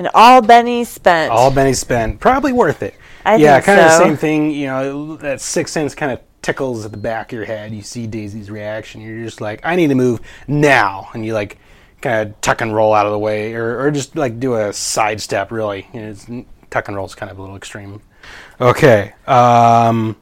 And 0.00 0.08
all 0.14 0.40
Benny 0.40 0.82
spent. 0.84 1.30
All 1.30 1.50
Benny 1.50 1.74
spent. 1.74 2.20
Probably 2.20 2.54
worth 2.54 2.82
it. 2.82 2.94
I 3.22 3.36
yeah, 3.36 3.60
kind 3.60 3.78
of 3.78 3.84
the 3.84 3.98
same 3.98 4.16
thing. 4.16 4.50
You 4.50 4.66
know, 4.66 5.16
that 5.16 5.42
sixth 5.42 5.74
sense 5.74 5.94
kind 5.94 6.10
of 6.10 6.20
tickles 6.40 6.86
at 6.86 6.90
the 6.90 6.96
back 6.96 7.32
of 7.32 7.36
your 7.36 7.44
head. 7.44 7.74
You 7.74 7.82
see 7.82 8.06
Daisy's 8.06 8.50
reaction. 8.50 9.02
You're 9.02 9.22
just 9.22 9.42
like, 9.42 9.60
I 9.62 9.76
need 9.76 9.88
to 9.88 9.94
move 9.94 10.20
now. 10.48 11.10
And 11.12 11.24
you 11.24 11.34
like 11.34 11.58
kind 12.00 12.30
of 12.30 12.40
tuck 12.40 12.62
and 12.62 12.74
roll 12.74 12.94
out 12.94 13.04
of 13.04 13.12
the 13.12 13.18
way, 13.18 13.52
or, 13.52 13.78
or 13.78 13.90
just 13.90 14.16
like 14.16 14.40
do 14.40 14.54
a 14.54 14.72
sidestep, 14.72 15.52
really. 15.52 15.86
You 15.92 16.00
know, 16.00 16.08
it's, 16.08 16.26
tuck 16.70 16.88
and 16.88 16.96
roll 16.96 17.04
is 17.04 17.14
kind 17.14 17.30
of 17.30 17.38
a 17.38 17.42
little 17.42 17.56
extreme. 17.56 18.00
Okay. 18.58 19.12
Um, 19.26 20.16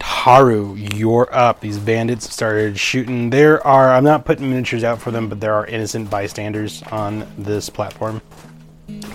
Haru, 0.00 0.76
you're 0.76 1.28
up. 1.34 1.58
These 1.58 1.78
bandits 1.80 2.32
started 2.32 2.78
shooting. 2.78 3.30
There 3.30 3.66
are, 3.66 3.92
I'm 3.92 4.04
not 4.04 4.24
putting 4.24 4.48
miniatures 4.50 4.84
out 4.84 5.00
for 5.00 5.10
them, 5.10 5.28
but 5.28 5.40
there 5.40 5.54
are 5.54 5.66
innocent 5.66 6.10
bystanders 6.10 6.80
on 6.92 7.26
this 7.36 7.68
platform. 7.70 8.22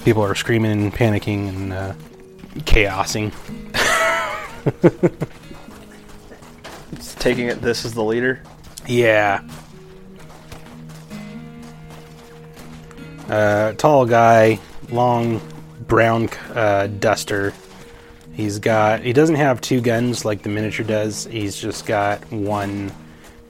People 0.04 0.24
are 0.24 0.36
screaming 0.36 0.72
and 0.72 0.94
panicking 0.94 1.50
and 1.50 1.74
uh, 1.74 1.94
chaosing. 2.66 3.32
Taking 7.20 7.48
it, 7.48 7.62
this 7.62 7.86
is 7.86 7.94
the 7.94 8.04
leader. 8.04 8.42
Yeah. 8.88 9.42
Uh, 13.30 13.74
tall 13.74 14.06
guy, 14.06 14.60
long 14.90 15.40
brown 15.88 16.30
uh, 16.54 16.88
duster. 16.88 17.54
He's 18.34 18.58
got. 18.58 19.02
He 19.02 19.14
doesn't 19.14 19.36
have 19.36 19.60
two 19.62 19.82
guns 19.82 20.24
like 20.26 20.42
the 20.42 20.50
miniature 20.50 20.86
does. 20.86 21.26
He's 21.26 21.56
just 21.56 21.86
got 21.86 22.20
one. 22.32 22.92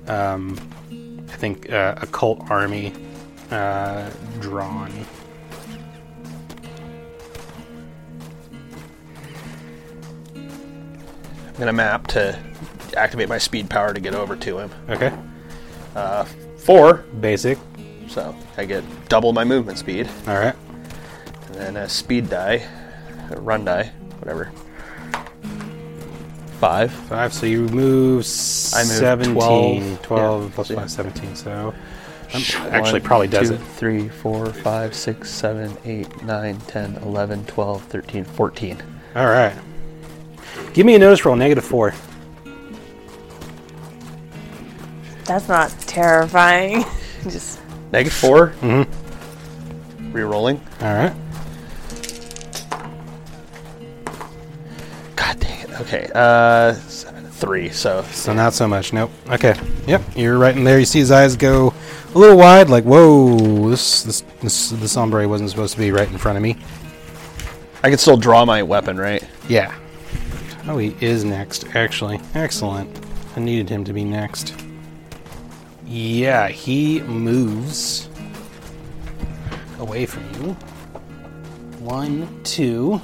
Um, 0.08 0.58
I 1.30 1.36
think 1.36 1.72
uh, 1.72 1.96
a 2.02 2.08
Colt 2.08 2.50
Army 2.50 2.92
uh, 3.52 4.10
drawn. 4.40 4.92
I'm 11.60 11.66
gonna 11.66 11.74
map 11.74 12.08
to 12.08 12.40
activate 12.96 13.28
my 13.28 13.38
speed 13.38 13.70
power 13.70 13.94
to 13.94 14.00
get 14.00 14.16
over 14.16 14.38
to 14.38 14.60
him. 14.60 14.72
Okay. 14.88 15.12
Four, 16.56 17.00
Basic. 17.20 17.58
so 18.08 18.34
I 18.56 18.64
get 18.64 18.86
double 19.10 19.34
my 19.34 19.44
movement 19.44 19.78
speed, 19.78 20.08
All 20.26 20.36
right. 20.38 20.56
and 21.48 21.56
then 21.56 21.76
a 21.76 21.90
speed 21.90 22.30
die, 22.30 22.66
a 23.30 23.42
run 23.42 23.66
die, 23.66 23.92
whatever. 24.20 24.54
Five. 26.62 26.94
Five. 26.94 27.34
So 27.34 27.46
you 27.46 27.64
move 27.68 28.20
I 28.74 28.84
move 28.84 28.94
17. 28.94 29.34
12. 29.36 30.02
12 30.02 30.44
Yeah. 30.44 30.52
plus 30.56 30.70
Yeah. 30.70 30.76
5, 30.78 30.92
17. 30.92 31.36
So 31.36 31.74
um, 32.34 32.44
actually 32.72 33.02
probably 33.02 33.28
One, 33.28 33.32
does 33.36 33.50
two, 33.50 33.56
it. 33.56 33.62
three, 33.76 34.08
four, 34.08 34.46
five, 34.46 34.96
six, 34.96 35.30
seven, 35.30 35.76
eight, 35.84 36.24
nine, 36.24 36.58
10, 36.68 37.00
11, 37.02 37.44
12, 37.48 37.84
13, 37.84 38.24
14. 38.24 38.82
All 39.18 39.26
right. 39.26 39.54
Give 40.74 40.86
me 40.86 40.96
a 40.96 41.00
notice 41.00 41.26
roll, 41.26 41.36
negative 41.36 41.66
four. 41.66 41.94
That's 45.26 45.48
not 45.48 45.70
terrifying. 45.82 46.84
Just 47.24 47.60
Negative 47.92 48.14
4 48.14 48.48
Mm-hmm. 48.62 50.16
Rerolling. 50.16 50.60
All 50.82 50.94
right. 50.96 51.14
God 55.16 55.40
dang 55.40 55.60
it. 55.62 55.82
Okay. 55.82 56.10
Uh, 56.16 56.74
seven, 56.74 57.30
three. 57.30 57.70
So 57.70 58.04
So 58.12 58.34
not 58.34 58.54
so 58.54 58.68
much. 58.68 58.92
Nope. 58.94 59.12
Okay. 59.30 59.56
Yep. 59.88 60.02
You're 60.16 60.38
right 60.40 60.56
in 60.56 60.64
there. 60.64 60.80
You 60.80 60.86
see 60.86 61.00
his 61.00 61.12
eyes 61.12 61.36
go 61.36 61.74
a 62.16 62.18
little 62.18 62.38
wide, 62.38 62.70
like 62.70 62.86
whoa. 62.86 63.70
This 63.70 64.02
this 64.04 64.22
this 64.42 64.70
this 64.72 64.96
hombre 64.96 65.28
wasn't 65.28 65.52
supposed 65.52 65.74
to 65.74 65.80
be 65.80 65.92
right 65.92 66.10
in 66.10 66.18
front 66.18 66.38
of 66.38 66.42
me. 66.42 66.58
I 67.84 67.90
can 67.90 68.00
still 68.00 68.18
draw 68.18 68.46
my 68.46 68.64
weapon, 68.64 68.98
right? 68.98 69.24
Yeah. 69.48 69.76
Oh, 70.70 70.78
he 70.78 70.96
is 71.02 71.24
next. 71.24 71.76
Actually, 71.76 72.22
excellent. 72.36 72.96
I 73.36 73.40
needed 73.40 73.68
him 73.68 73.84
to 73.86 73.92
be 73.92 74.04
next. 74.04 74.56
Yeah, 75.84 76.48
he 76.48 77.02
moves 77.02 78.08
away 79.80 80.06
from 80.06 80.32
you. 80.36 80.54
One, 81.80 82.44
two. 82.44 83.02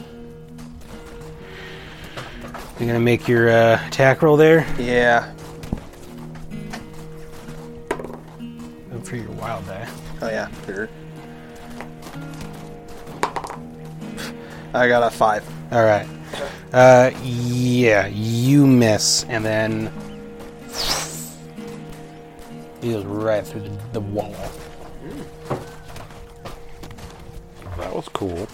You're 2.80 2.88
gonna 2.88 3.00
make 3.00 3.28
your 3.28 3.50
uh, 3.50 3.88
attack 3.88 4.22
roll 4.22 4.38
there. 4.38 4.64
Yeah. 4.78 5.32
for 9.04 9.16
your 9.16 9.32
wild 9.32 9.66
die. 9.68 9.88
Oh 10.22 10.30
yeah, 10.30 10.50
sure. 10.66 10.90
I 14.74 14.88
got 14.88 15.04
a 15.04 15.10
five. 15.10 15.44
All 15.72 15.84
right. 15.84 16.08
Uh, 16.74 17.12
yeah, 17.24 18.08
you 18.08 18.68
miss, 18.68 19.24
and 19.26 19.46
then 19.46 19.92
he 22.82 22.92
goes 22.92 23.06
right 23.06 23.46
through 23.46 23.62
the, 23.62 23.70
the 23.94 24.00
wall. 24.02 24.36
That 27.78 27.94
was 27.96 28.08
cool. 28.10 28.48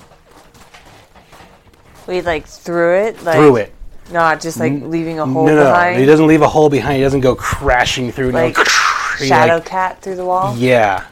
We 2.08 2.22
like 2.22 2.48
threw 2.48 2.96
it, 2.96 3.24
like 3.24 3.36
through 3.36 3.56
it. 3.58 3.74
not 4.12 4.42
just 4.42 4.60
like 4.60 4.74
leaving 4.82 5.20
a 5.20 5.26
hole 5.26 5.46
no, 5.46 5.56
no, 5.56 5.64
behind. 5.66 6.00
he 6.00 6.06
doesn't 6.06 6.28
leave 6.28 6.42
a 6.42 6.48
hole 6.48 6.70
behind. 6.70 6.98
He 6.98 7.02
doesn't 7.04 7.22
go 7.22 7.36
crashing 7.36 8.12
through. 8.12 8.32
like 8.32 8.58
no, 8.58 8.64
he, 9.20 9.28
shadow 9.28 9.56
like- 9.56 9.66
cat 9.66 10.02
through 10.02 10.16
the 10.16 10.26
wall. 10.26 10.56
Yeah. 10.58 11.06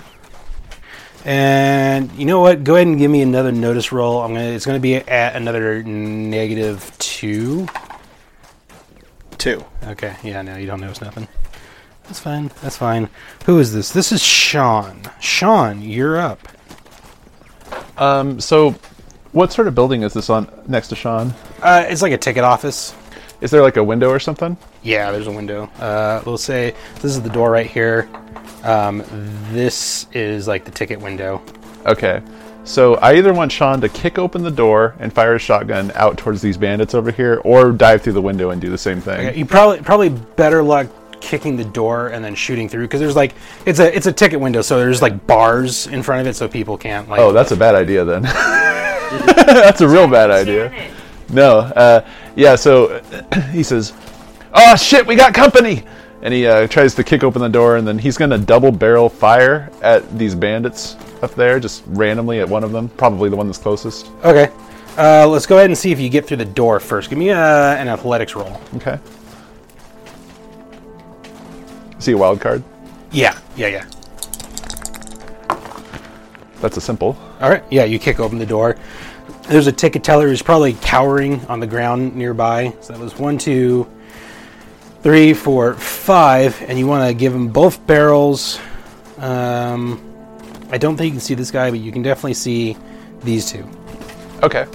And 1.26 2.12
you 2.14 2.26
know 2.26 2.40
what? 2.40 2.64
Go 2.64 2.76
ahead 2.76 2.88
and 2.88 2.98
give 2.98 3.12
me 3.12 3.22
another 3.22 3.52
notice 3.52 3.92
roll. 3.92 4.22
I'm 4.22 4.34
gonna. 4.34 4.46
It's 4.46 4.66
gonna 4.66 4.80
be 4.80 4.96
at 4.96 5.36
another 5.36 5.84
negative 5.84 6.92
two. 6.98 7.68
Two. 9.38 9.64
Okay. 9.86 10.16
Yeah. 10.24 10.42
No, 10.42 10.56
you 10.56 10.66
don't 10.68 10.82
notice 10.82 11.02
nothing. 11.02 11.28
That's 12.04 12.20
fine. 12.20 12.50
That's 12.62 12.78
fine. 12.78 13.10
Who 13.46 13.60
is 13.60 13.72
this? 13.74 13.92
This 13.92 14.12
is 14.12 14.24
Sean. 14.24 15.02
Sean, 15.20 15.82
you're 15.82 16.18
up. 16.18 16.40
Um, 17.98 18.40
so, 18.40 18.72
what 19.32 19.52
sort 19.54 19.68
of 19.68 19.76
building 19.76 20.02
is 20.02 20.14
this 20.14 20.30
on 20.30 20.50
next 20.68 20.88
to 20.88 20.96
Sean? 20.96 21.36
Uh, 21.62 21.86
it's 21.88 22.02
like 22.02 22.12
a 22.14 22.18
ticket 22.18 22.44
office. 22.44 22.96
Is 23.42 23.52
there 23.52 23.62
like 23.62 23.78
a 23.78 23.84
window 23.84 24.10
or 24.10 24.20
something? 24.20 24.58
Yeah, 24.82 25.12
there's 25.12 25.28
a 25.28 25.32
window. 25.32 25.66
Uh, 25.80 26.24
we'll 26.26 26.38
say 26.38 26.74
this 26.96 27.06
is 27.06 27.22
the 27.22 27.30
door 27.30 27.52
right 27.52 27.68
here. 27.68 28.10
Um, 28.64 29.04
this 29.52 30.08
is 30.14 30.48
like 30.48 30.66
the 30.66 30.72
ticket 30.72 31.00
window. 31.00 31.42
Okay. 31.86 32.22
So 32.66 32.96
I 32.96 33.16
either 33.16 33.34
want 33.34 33.52
Sean 33.52 33.82
to 33.82 33.90
kick 33.90 34.20
open 34.20 34.44
the 34.44 34.52
door 34.52 34.96
and 35.00 35.12
fire 35.12 35.36
a 35.36 35.40
shotgun 35.40 35.92
out 35.96 36.18
towards 36.18 36.42
these 36.42 36.58
bandits 36.58 36.94
over 36.94 37.10
here, 37.10 37.42
or 37.44 37.72
dive 37.72 38.02
through 38.02 38.14
the 38.14 38.22
window 38.22 38.52
and 38.52 38.62
do 38.62 38.70
the 38.70 38.78
same 38.78 39.02
thing. 39.02 39.28
Okay, 39.28 39.40
You 39.40 39.46
probably 39.46 39.80
probably 39.82 40.10
better 40.10 40.62
luck 40.62 40.88
kicking 41.22 41.58
the 41.58 41.66
door 41.66 42.08
and 42.10 42.24
then 42.24 42.36
shooting 42.36 42.70
through 42.70 42.86
because 42.86 43.00
there's 43.00 43.16
like 43.16 43.34
it's 43.66 43.80
a 43.80 43.96
it's 43.96 44.06
a 44.06 44.14
ticket 44.14 44.40
window, 44.40 44.62
so 44.62 44.78
there's 44.78 45.02
like 45.02 45.26
bars 45.26 45.88
in 45.88 46.04
front 46.04 46.22
of 46.22 46.28
it, 46.28 46.36
so 46.36 46.48
people 46.48 46.78
can't 46.78 47.10
like. 47.10 47.20
Oh, 47.20 47.32
that's 47.32 47.52
a 47.52 47.58
bad 47.58 47.76
idea 47.76 48.06
then. 48.06 48.22
that's 48.24 49.82
a 49.82 49.88
real 49.88 50.08
bad 50.08 50.30
idea. 50.30 50.92
No, 51.30 51.60
uh, 51.60 52.08
yeah. 52.36 52.56
So 52.56 53.02
he 53.52 53.64
says, 53.64 53.94
"Oh 54.54 54.76
shit, 54.76 55.08
we 55.08 55.16
got 55.16 55.34
company!" 55.34 55.84
And 56.22 56.34
he 56.34 56.46
uh, 56.48 56.68
tries 56.68 56.96
to 56.96 57.04
kick 57.04 57.24
open 57.24 57.42
the 57.42 57.50
door, 57.50 57.78
and 57.78 57.88
then 57.88 57.98
he's 57.98 58.18
gonna 58.18 58.38
double 58.38 58.72
barrel 58.72 59.10
fire 59.10 59.72
at 59.82 60.18
these 60.18 60.36
bandits 60.36 60.98
up 61.22 61.34
there, 61.36 61.60
just 61.60 61.84
randomly 61.88 62.40
at 62.40 62.50
one 62.50 62.64
of 62.64 62.72
them, 62.72 62.90
probably 62.90 63.30
the 63.30 63.36
one 63.36 63.48
that's 63.48 63.58
closest. 63.58 64.12
okay. 64.24 64.52
Uh, 64.98 65.26
let's 65.26 65.46
go 65.46 65.58
ahead 65.58 65.70
and 65.70 65.78
see 65.78 65.94
if 65.94 66.00
you 66.00 66.10
get 66.10 66.26
through 66.26 66.36
the 66.36 66.44
door 66.44 66.78
first. 66.78 67.10
Give 67.10 67.18
me 67.18 67.30
uh, 67.30 67.38
an 67.38 67.88
athletics 67.88 68.36
roll. 68.36 68.60
Okay. 68.76 69.00
See 72.00 72.12
a 72.12 72.18
wild 72.18 72.42
card? 72.42 72.64
Yeah, 73.12 73.38
yeah, 73.56 73.68
yeah. 73.68 73.86
That's 76.60 76.76
a 76.76 76.82
simple. 76.82 77.18
All 77.40 77.50
right. 77.50 77.64
Yeah, 77.70 77.86
you 77.86 77.98
kick 77.98 78.20
open 78.20 78.40
the 78.40 78.46
door. 78.46 78.76
There's 79.44 79.68
a 79.68 79.72
ticket 79.72 80.04
teller 80.04 80.28
who's 80.28 80.42
probably 80.42 80.74
cowering 80.74 81.46
on 81.46 81.62
the 81.62 81.68
ground 81.68 82.16
nearby. 82.16 82.76
So 82.82 82.94
that 82.94 83.00
was 83.00 83.18
one, 83.18 83.38
two, 83.38 83.90
three, 85.02 85.34
four, 85.34 85.74
five, 85.76 86.62
and 86.68 86.78
you 86.78 86.88
want 86.88 87.08
to 87.08 87.14
give 87.14 87.34
him 87.34 87.48
both 87.50 87.86
barrels. 87.88 88.60
Um, 89.18 90.02
I 90.72 90.78
don't 90.78 90.98
think 90.98 91.06
you 91.06 91.12
can 91.12 91.20
see 91.20 91.34
this 91.34 91.52
guy, 91.52 91.70
but 91.70 91.80
you 91.80 91.92
can 91.92 92.02
definitely 92.02 92.34
see 92.36 92.78
these 93.22 93.52
two. 93.52 93.68
Okay. 94.44 94.66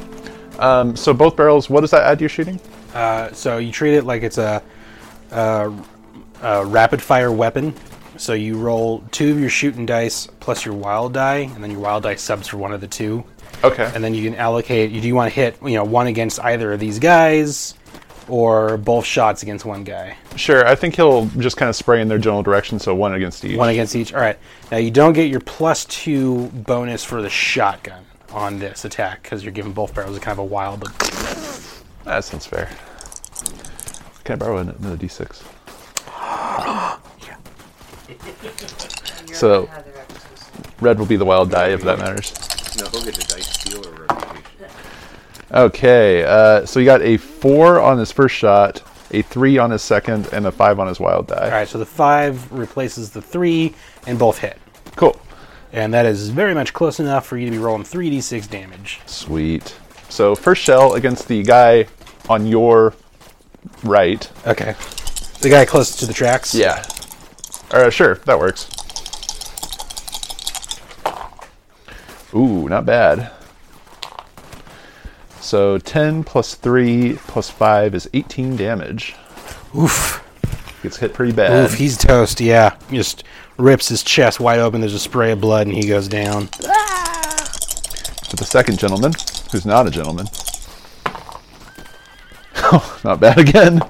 Um, 0.59 0.97
so 0.97 1.13
both 1.13 1.37
barrels. 1.37 1.69
What 1.69 1.81
does 1.83 1.91
that 1.91 2.03
add 2.03 2.19
to 2.19 2.23
your 2.23 2.29
shooting? 2.29 2.61
Uh, 2.95 3.33
so 3.33 3.59
you 3.59 3.73
treat 3.73 3.95
it 3.95 4.05
like 4.05 4.23
it's 4.23 4.39
a, 4.39 4.63
a, 5.31 5.73
a 6.43 6.65
rapid 6.67 7.03
fire 7.03 7.33
weapon. 7.33 7.75
So 8.17 8.33
you 8.33 8.57
roll 8.57 9.03
two 9.11 9.33
of 9.33 9.41
your 9.41 9.51
shooting 9.51 9.87
dice 9.87 10.29
plus 10.39 10.65
your 10.65 10.75
wild 10.75 11.13
die, 11.15 11.51
and 11.55 11.63
then 11.63 11.71
your 11.71 11.81
wild 11.81 12.05
die 12.05 12.15
subs 12.15 12.47
for 12.47 12.59
one 12.59 12.73
of 12.73 12.81
the 12.81 12.87
two. 12.87 13.25
Okay. 13.63 13.91
and 13.95 14.05
then 14.05 14.15
you 14.15 14.23
can 14.31 14.39
allocate. 14.39 14.91
You 14.91 15.01
do 15.01 15.09
you 15.09 15.15
want 15.15 15.33
to 15.33 15.35
hit, 15.35 15.57
you 15.63 15.75
know, 15.75 15.85
one 15.85 16.07
against 16.07 16.39
either 16.41 16.73
of 16.73 16.81
these 16.81 16.99
guys, 16.99 17.75
or 18.29 18.77
both 18.77 19.05
shots 19.05 19.43
against 19.43 19.65
one 19.65 19.85
guy? 19.85 20.17
Sure. 20.37 20.67
I 20.67 20.75
think 20.75 20.97
he'll 20.97 21.27
just 21.27 21.57
kind 21.57 21.69
of 21.69 21.77
spray 21.77 22.01
in 22.01 22.09
their 22.09 22.19
general 22.19 22.43
direction, 22.43 22.79
so 22.79 22.95
one 22.95 23.15
against 23.15 23.45
each. 23.45 23.57
One 23.57 23.69
against 23.69 23.95
each. 23.97 24.15
All 24.15 24.21
right. 24.21 24.39
Now 24.71 24.79
you 24.79 24.91
don't 24.91 25.13
get 25.13 25.31
your 25.31 25.41
plus 25.41 25.85
two 25.87 26.49
bonus 26.49 27.05
for 27.05 27.23
the 27.23 27.31
shotgun 27.31 28.05
on 28.33 28.59
this 28.59 28.85
attack 28.85 29.23
because 29.23 29.45
you're 29.45 29.53
giving 29.53 29.73
both 29.73 29.95
barrels 29.95 30.17
a 30.17 30.21
kind 30.21 30.33
of 30.33 30.41
a 30.41 30.45
wild. 30.45 30.83
Look. 30.83 30.97
That 32.05 32.25
sounds 32.25 32.47
fair. 32.47 32.69
Can 34.25 34.35
I 34.35 34.37
borrow 34.37 34.59
another 34.59 34.97
d6? 34.97 35.43
So, 39.33 39.69
red 40.81 40.99
will 40.99 41.07
be 41.07 41.17
the 41.17 41.25
wild 41.25 41.51
die 41.51 41.71
if 41.71 41.83
that 41.83 41.99
matters. 41.99 42.33
No, 42.79 42.89
he'll 42.89 43.05
get 43.05 43.15
the 43.17 43.25
dice 43.29 43.49
stealer 43.49 43.91
reputation. 43.91 44.04
Okay, 45.53 46.25
uh, 46.25 46.65
so 46.67 46.81
you 46.81 46.87
got 46.87 47.03
a 47.03 47.17
four 47.17 47.81
on 47.81 47.99
his 47.99 48.11
first 48.11 48.35
shot, 48.35 48.83
a 49.11 49.23
three 49.23 49.59
on 49.59 49.71
his 49.71 49.83
second, 49.83 50.29
and 50.33 50.47
a 50.47 50.51
five 50.53 50.79
on 50.81 50.87
his 50.89 50.99
wild 50.99 51.27
die. 51.29 51.45
All 51.45 51.51
right. 51.51 51.69
So 51.69 51.79
the 51.79 51.87
five 51.87 52.51
replaces 52.53 53.11
the 53.11 53.23
three, 53.23 53.75
and 54.07 54.19
both 54.19 54.39
hit, 54.39 54.59
Cool. 54.97 55.21
and 55.73 55.93
that 55.95 56.07
is 56.07 56.31
very 56.31 56.55
much 56.55 56.73
close 56.73 56.99
enough 56.99 57.27
for 57.27 57.37
you 57.37 57.45
to 57.47 57.51
be 57.53 57.59
rolling 57.59 57.85
three 57.85 58.11
d 58.11 58.21
six 58.21 58.47
damage. 58.47 59.01
Sweet. 59.07 59.77
So 60.09 60.35
first 60.35 60.63
shell 60.63 60.95
against 60.95 61.29
the 61.29 61.43
guy 61.43 61.87
on 62.29 62.47
your 62.47 62.95
right. 63.85 64.29
Okay. 64.47 64.75
The 65.41 65.51
guy 65.51 65.65
closest 65.67 65.99
to 66.01 66.07
the 66.07 66.15
tracks. 66.15 66.55
Yeah. 66.55 66.85
Uh, 67.71 67.91
sure, 67.91 68.15
that 68.25 68.39
works. 68.39 68.71
Ooh, 72.35 72.69
not 72.69 72.85
bad. 72.87 73.31
So 75.45 75.77
10 75.77 76.25
plus 76.25 76.55
3 76.55 77.19
plus 77.27 77.51
5 77.51 77.95
is 77.95 78.09
18 78.15 78.57
damage. 78.57 79.15
Oof. 79.77 80.25
Gets 80.83 80.97
hit 80.97 81.13
pretty 81.13 81.33
bad. 81.33 81.67
Oof, 81.67 81.75
he's 81.75 81.99
toast, 81.99 82.41
yeah. 82.41 82.75
Just 82.91 83.25
rips 83.59 83.87
his 83.89 84.03
chest 84.03 84.41
wide 84.41 84.59
open. 84.59 84.81
There's 84.81 84.95
a 84.95 84.99
spray 84.99 85.33
of 85.33 85.43
blood, 85.43 85.67
and 85.67 85.77
he 85.77 85.87
goes 85.87 86.09
down. 86.09 86.49
But 88.31 88.39
the 88.39 88.47
second 88.47 88.79
gentleman, 88.79 89.13
who's 89.53 89.67
not 89.67 89.87
a 89.87 89.91
gentleman. 89.91 90.29
Oh, 92.57 93.01
not 93.05 93.21
bad 93.21 93.39
again. 93.39 93.83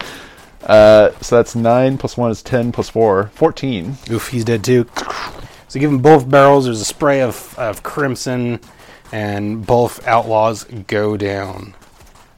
Uh, 0.64 1.12
so 1.20 1.36
that's 1.36 1.54
9 1.54 1.98
plus 1.98 2.16
1 2.16 2.32
is 2.32 2.42
10 2.42 2.72
plus 2.72 2.88
4, 2.88 3.30
14. 3.32 3.96
Oof, 4.10 4.28
he's 4.28 4.44
dead 4.44 4.64
too. 4.64 4.88
So 5.68 5.78
give 5.78 5.88
him 5.90 5.98
both 5.98 6.28
barrels. 6.28 6.64
There's 6.64 6.80
a 6.80 6.84
spray 6.84 7.20
of, 7.20 7.56
of 7.56 7.84
crimson, 7.84 8.58
and 9.14 9.64
both 9.64 10.04
outlaws 10.08 10.64
go 10.88 11.16
down. 11.16 11.72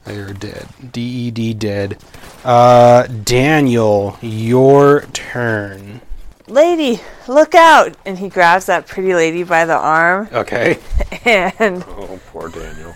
They're 0.05 0.31
dead. 0.31 0.67
DED 0.91 1.57
dead. 1.57 1.97
Uh, 2.45 3.07
Daniel, 3.07 4.15
your 4.21 5.01
turn. 5.11 6.01
Lady, 6.47 7.01
look 7.27 7.55
out! 7.55 7.97
And 8.05 8.19
he 8.19 8.29
grabs 8.29 8.67
that 8.67 8.85
pretty 8.87 9.13
lady 9.15 9.41
by 9.43 9.65
the 9.65 9.75
arm, 9.75 10.29
Okay. 10.31 10.77
and 11.25 11.83
Oh, 11.87 12.19
poor 12.31 12.47
Daniel. 12.47 12.93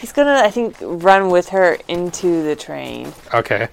he's 0.00 0.12
gonna, 0.12 0.40
I 0.44 0.50
think, 0.50 0.76
run 0.80 1.28
with 1.28 1.48
her 1.50 1.76
into 1.88 2.44
the 2.44 2.54
train, 2.56 3.12
Okay. 3.34 3.68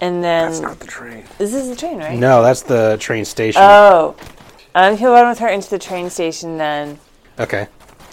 and 0.00 0.24
then 0.24 0.48
That's 0.48 0.60
not 0.60 0.80
the 0.80 0.86
train. 0.88 1.24
this 1.38 1.52
is 1.54 1.68
the 1.68 1.76
train, 1.76 1.98
right? 1.98 2.18
No, 2.18 2.42
that's 2.42 2.62
the 2.62 2.96
train 2.98 3.24
station. 3.26 3.60
Oh, 3.62 4.16
um, 4.74 4.96
he'll 4.96 5.12
run 5.12 5.28
with 5.28 5.38
her 5.40 5.48
into 5.48 5.68
the 5.70 5.78
train 5.78 6.10
station 6.10 6.56
then, 6.58 6.98
okay. 7.38 7.68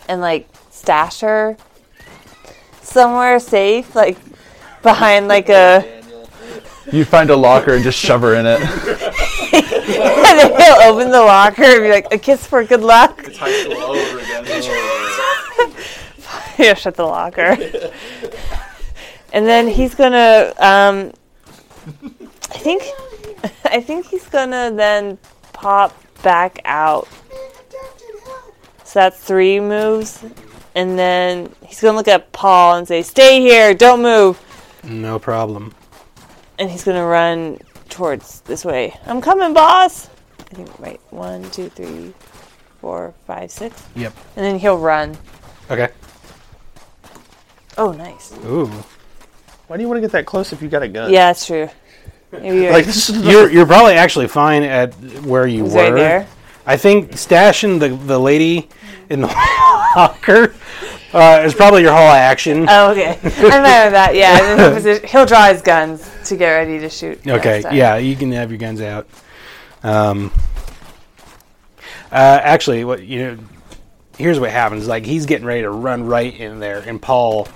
And 0.07 0.21
like 0.21 0.47
stash 0.69 1.21
her 1.21 1.57
somewhere 2.81 3.39
safe, 3.39 3.95
like 3.95 4.17
behind 4.81 5.27
like 5.27 5.49
a. 5.49 6.01
You 6.91 7.05
find 7.05 7.29
a 7.29 7.35
locker 7.35 7.73
and 7.73 7.83
just 7.83 7.97
shove 7.97 8.21
her 8.21 8.35
in 8.35 8.45
it. 8.45 8.59
and 9.53 10.39
then 10.39 10.61
he'll 10.61 10.91
open 10.91 11.11
the 11.11 11.21
locker 11.21 11.63
and 11.63 11.81
be 11.81 11.89
like, 11.89 12.13
"A 12.13 12.17
kiss 12.17 12.45
for 12.45 12.63
good 12.63 12.81
luck." 12.81 13.23
yeah, 16.57 16.73
shut 16.75 16.95
the 16.95 17.05
locker. 17.05 17.57
and 19.31 19.47
then 19.47 19.67
he's 19.67 19.95
gonna. 19.95 20.53
Um, 20.57 21.13
I 22.51 22.57
think. 22.57 22.83
I 23.65 23.81
think 23.81 24.05
he's 24.07 24.27
gonna 24.27 24.71
then 24.71 25.17
pop 25.51 25.97
back 26.21 26.59
out. 26.65 27.07
So 28.93 28.99
that's 28.99 29.17
three 29.17 29.59
moves, 29.59 30.23
and 30.75 30.99
then 30.99 31.49
he's 31.65 31.81
gonna 31.81 31.97
look 31.97 32.07
at 32.07 32.31
Paul 32.31 32.75
and 32.75 32.87
say, 32.87 33.01
"Stay 33.01 33.41
here, 33.41 33.73
don't 33.73 34.03
move." 34.03 34.39
No 34.83 35.17
problem. 35.17 35.73
And 36.59 36.69
he's 36.69 36.83
gonna 36.83 37.03
run 37.03 37.57
towards 37.89 38.41
this 38.41 38.63
way. 38.63 38.93
I'm 39.07 39.19
coming, 39.19 39.51
boss. 39.51 40.09
I 40.39 40.53
think 40.53 40.69
right. 40.77 40.99
One, 41.09 41.49
two, 41.49 41.69
three, 41.69 42.13
four, 42.81 43.15
five, 43.25 43.49
six, 43.49 43.81
Yep. 43.95 44.13
and 44.35 44.45
then 44.45 44.59
he'll 44.59 44.77
run. 44.77 45.17
Okay. 45.71 45.89
Oh, 47.75 47.93
nice. 47.93 48.31
Ooh. 48.45 48.69
Why 49.65 49.77
do 49.77 49.81
you 49.81 49.87
want 49.89 49.97
to 49.97 50.01
get 50.01 50.11
that 50.11 50.27
close 50.27 50.53
if 50.53 50.61
you 50.61 50.67
got 50.69 50.83
a 50.83 50.87
gun? 50.87 51.11
Yeah, 51.11 51.29
that's 51.29 51.47
true. 51.47 51.67
Maybe 52.31 52.57
you're 52.57 52.71
Like 52.71 52.85
this 52.85 53.09
is 53.09 53.23
You're 53.23 53.49
you're 53.49 53.65
probably 53.65 53.93
actually 53.95 54.27
fine 54.27 54.61
at 54.61 54.93
where 55.25 55.47
you 55.47 55.63
he's 55.63 55.73
were. 55.73 55.81
right 55.81 55.95
there. 55.95 56.27
I 56.65 56.77
think 56.77 57.11
stashing 57.11 57.79
the 57.81 57.89
the 57.89 58.17
lady 58.19 58.69
in 59.13 59.21
the 59.21 59.27
locker 59.95 60.53
uh, 61.13 61.43
is 61.45 61.53
probably 61.53 61.83
your 61.83 61.93
whole 61.93 62.01
action. 62.01 62.65
Oh, 62.67 62.91
okay. 62.91 63.19
I 63.23 63.57
remember 63.57 63.91
that. 63.91 64.15
Yeah, 64.15 65.05
he'll 65.07 65.25
draw 65.25 65.47
his 65.47 65.61
guns 65.61 66.09
to 66.25 66.35
get 66.35 66.49
ready 66.51 66.79
to 66.79 66.89
shoot. 66.89 67.25
Okay, 67.25 67.63
yeah, 67.71 67.97
you 67.97 68.15
can 68.15 68.31
have 68.31 68.51
your 68.51 68.57
guns 68.57 68.81
out. 68.81 69.07
Um, 69.83 70.31
uh, 72.11 72.39
actually, 72.41 72.83
what 72.83 73.03
you 73.03 73.19
know, 73.19 73.37
here's 74.17 74.39
what 74.39 74.49
happens: 74.49 74.87
like 74.87 75.05
he's 75.05 75.25
getting 75.25 75.45
ready 75.45 75.61
to 75.61 75.69
run 75.69 76.05
right 76.05 76.33
in 76.33 76.59
there, 76.59 76.79
and 76.79 77.01
Paul 77.01 77.47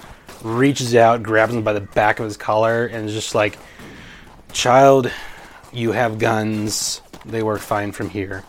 reaches 0.43 0.93
out, 0.95 1.23
grabs 1.23 1.53
him 1.53 1.63
by 1.63 1.73
the 1.73 1.81
back 1.81 2.19
of 2.19 2.25
his 2.25 2.37
collar, 2.37 2.85
and 2.85 3.07
is 3.07 3.13
just 3.13 3.33
like, 3.33 3.57
"Child, 4.53 5.11
you 5.73 5.93
have 5.93 6.19
guns. 6.19 7.01
They 7.25 7.41
work 7.41 7.61
fine 7.61 7.91
from 7.91 8.09
here." 8.09 8.43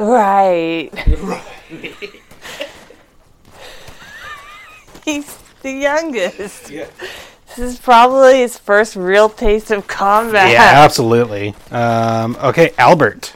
Right. 0.00 0.90
He's 5.04 5.38
the 5.62 5.70
youngest. 5.72 6.68
This 6.68 7.58
is 7.58 7.78
probably 7.78 8.38
his 8.38 8.56
first 8.56 8.96
real 8.96 9.28
taste 9.28 9.70
of 9.70 9.86
combat. 9.86 10.50
Yeah, 10.52 10.82
absolutely. 10.84 11.54
Um, 11.70 12.36
okay, 12.42 12.72
Albert. 12.78 13.34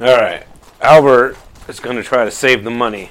All 0.00 0.06
right. 0.06 0.46
Albert 0.82 1.38
is 1.68 1.80
going 1.80 1.96
to 1.96 2.02
try 2.02 2.24
to 2.24 2.30
save 2.30 2.64
the 2.64 2.70
money. 2.70 3.08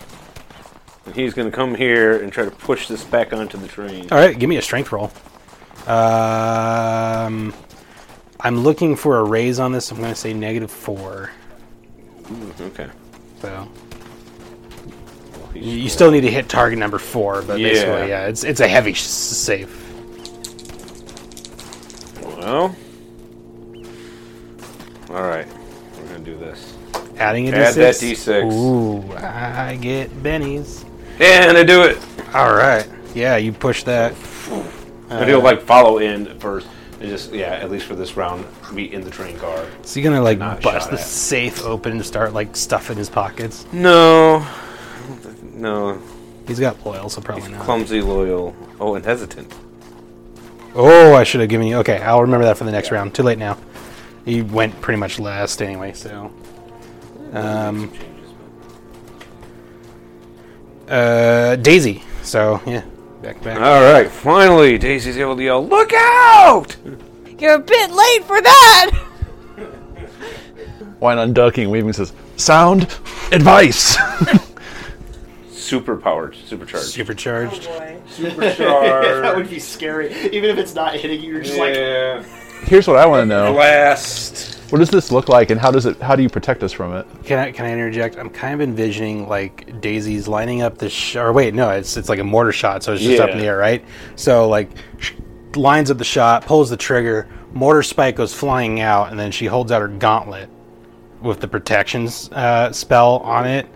And 1.06 1.16
he's 1.16 1.34
going 1.34 1.50
to 1.50 1.56
come 1.56 1.74
here 1.74 2.22
and 2.22 2.32
try 2.32 2.46
to 2.46 2.52
push 2.52 2.88
this 2.88 3.04
back 3.04 3.34
onto 3.34 3.58
the 3.58 3.68
train. 3.68 4.08
All 4.12 4.18
right, 4.20 4.38
give 4.38 4.50
me 4.50 4.58
a 4.58 4.62
strength 4.62 4.92
roll. 4.92 5.12
Um, 5.88 7.54
I'm 8.40 8.60
looking 8.60 8.96
for 8.96 9.18
a 9.18 9.24
raise 9.24 9.60
on 9.60 9.72
this. 9.72 9.92
I'm 9.92 9.98
going 9.98 10.10
to 10.10 10.16
say 10.16 10.34
negative 10.34 10.70
four. 10.72 11.32
Okay. 12.62 12.88
So 13.42 13.68
He's- 15.54 15.66
you 15.66 15.90
still 15.90 16.10
need 16.12 16.22
to 16.22 16.32
hit 16.32 16.50
target 16.50 16.80
number 16.80 16.98
four, 16.98 17.42
but 17.42 17.60
Yeah. 17.60 17.68
basically, 17.70 18.10
yeah, 18.10 18.28
it's 18.28 18.44
it's 18.44 18.60
a 18.60 18.68
heavy 18.68 18.94
save. 18.94 19.70
Well. 22.24 22.76
All 25.10 25.22
right. 25.22 25.46
We're 25.98 26.08
going 26.08 26.24
to 26.26 26.32
do 26.32 26.38
this. 26.38 26.74
Adding 27.18 27.50
a 27.50 27.52
Add 27.52 27.76
d6. 27.76 27.76
that 27.76 27.96
D6. 27.96 28.54
Ooh, 28.54 29.14
I 29.16 29.78
get 29.80 30.10
bennies. 30.24 30.84
And 31.20 31.56
I 31.58 31.64
do 31.64 31.84
it. 31.84 31.98
All 32.34 32.54
right. 32.56 32.88
Yeah, 33.14 33.38
you 33.38 33.52
push 33.52 33.84
that. 33.84 34.14
and 35.10 35.30
he'll 35.30 35.42
like 35.44 35.62
follow 35.62 36.00
in 36.00 36.28
at 36.28 36.40
first. 36.42 36.68
And 37.04 37.12
just, 37.12 37.34
yeah, 37.34 37.48
at 37.56 37.70
least 37.70 37.86
for 37.86 37.96
this 37.96 38.16
round, 38.16 38.46
be 38.74 38.94
in 38.94 39.02
the 39.02 39.12
train 39.12 39.38
car. 39.38 39.66
So 39.82 40.00
you're 40.00 40.10
gonna 40.10 40.24
like 40.24 40.38
Not 40.38 40.62
bust 40.62 40.86
shot 40.86 40.92
the 40.96 41.02
at. 41.02 41.06
safe 41.06 41.62
open 41.66 41.92
and 41.92 42.06
start 42.06 42.32
like 42.32 42.56
stuffing 42.56 42.96
his 42.96 43.10
pockets. 43.10 43.66
No. 43.74 44.48
No. 45.54 46.02
He's 46.48 46.62
got 46.62 46.86
loyal, 46.86 47.10
so 47.10 47.20
probably 47.20 47.42
He's 47.44 47.52
not. 47.52 47.66
clumsy, 47.66 48.00
loyal. 48.00 48.56
Oh, 48.80 48.96
and 48.96 49.04
hesitant. 49.06 49.54
Oh, 50.76 51.14
I 51.14 51.26
should 51.26 51.42
have 51.42 51.50
given 51.50 51.68
you. 51.68 51.76
Okay, 51.80 51.98
I'll 52.02 52.22
remember 52.22 52.46
that 52.46 52.58
for 52.58 52.64
the 52.64 52.72
next 52.72 52.90
round. 52.90 53.14
Too 53.14 53.24
late 53.24 53.38
now. 53.38 53.58
He 54.24 54.42
went 54.42 54.80
pretty 54.80 54.98
much 54.98 55.20
last 55.20 55.62
anyway, 55.62 55.92
so. 55.92 56.32
Um, 57.34 57.92
uh, 60.88 61.58
Daisy. 61.58 62.02
So 62.22 62.62
yeah, 62.66 62.86
back 63.24 63.42
back. 63.42 63.60
All 63.60 63.82
right, 63.94 64.10
finally, 64.10 64.78
Daisy's 64.78 65.18
able 65.18 65.36
to 65.38 65.44
yell, 65.44 65.66
"Look 65.66 65.92
out!" 65.94 66.76
You're 67.40 67.56
a 67.56 67.60
bit 67.60 67.92
late 67.92 68.24
for 68.26 68.42
that. 68.42 68.92
Wynon 71.02 71.34
ducking, 71.34 71.70
Weaving 71.70 71.92
says, 71.92 72.14
Sound 72.38 72.84
advice! 73.32 73.98
Super 75.52 75.98
powered, 75.98 76.36
supercharged. 76.36 76.88
Supercharged. 76.88 77.68
Oh, 77.70 78.02
that 79.22 79.36
would 79.36 79.50
be 79.50 79.60
scary. 79.60 80.14
Even 80.32 80.50
if 80.50 80.58
it's 80.58 80.76
not 80.76 80.96
hitting 80.96 81.22
you, 81.22 81.34
you're 81.34 81.42
just 81.42 81.58
like, 81.58 81.76
Yeah. 81.76 82.24
Here's 82.64 82.88
what 82.88 82.98
I 82.98 83.06
want 83.06 83.24
to 83.24 83.26
know. 83.26 83.52
Blast. 83.54 84.53
What 84.70 84.80
does 84.80 84.90
this 84.90 85.12
look 85.12 85.30
like 85.30 85.52
and 85.52 85.60
how 85.62 85.70
does 85.72 85.86
it 85.86 86.02
how 86.02 86.16
do 86.16 86.24
you 86.24 86.30
protect 86.30 86.64
us 86.64 86.72
from 86.72 86.96
it? 86.96 87.06
Can 87.24 87.38
I 87.40 87.52
can 87.52 87.66
I 87.66 87.72
interject? 87.72 88.18
I'm 88.18 88.30
kind 88.30 88.54
of 88.56 88.62
envisioning 88.62 89.28
like 89.28 89.80
Daisy's 89.82 90.28
lining 90.28 90.62
up 90.64 90.78
the 90.80 90.90
sh- 90.90 91.16
or 91.16 91.32
wait, 91.32 91.54
no, 91.54 91.70
it's 91.70 91.96
it's 91.98 92.10
like 92.10 92.20
a 92.20 92.24
mortar 92.24 92.52
shot, 92.52 92.82
so 92.84 92.94
it's 92.94 93.04
just 93.04 93.22
up 93.22 93.30
in 93.30 93.38
the 93.38 93.46
air, 93.46 93.58
right? 93.58 93.86
So 94.16 94.50
like 94.50 94.70
sh- 94.98 95.14
lines 95.56 95.92
up 95.92 95.98
the 96.00 96.04
shot, 96.04 96.46
pulls 96.46 96.70
the 96.72 96.78
trigger, 96.78 97.28
mortar 97.54 97.84
spike 97.84 98.16
goes 98.16 98.34
flying 98.34 98.80
out, 98.80 99.12
and 99.12 99.20
then 99.20 99.32
she 99.32 99.46
holds 99.46 99.72
out 99.72 99.82
her 99.82 99.88
gauntlet 99.88 100.50
with 101.22 101.40
the 101.40 101.48
protections 101.48 102.30
uh, 102.32 102.72
spell 102.72 103.18
on 103.20 103.46
it, 103.48 103.68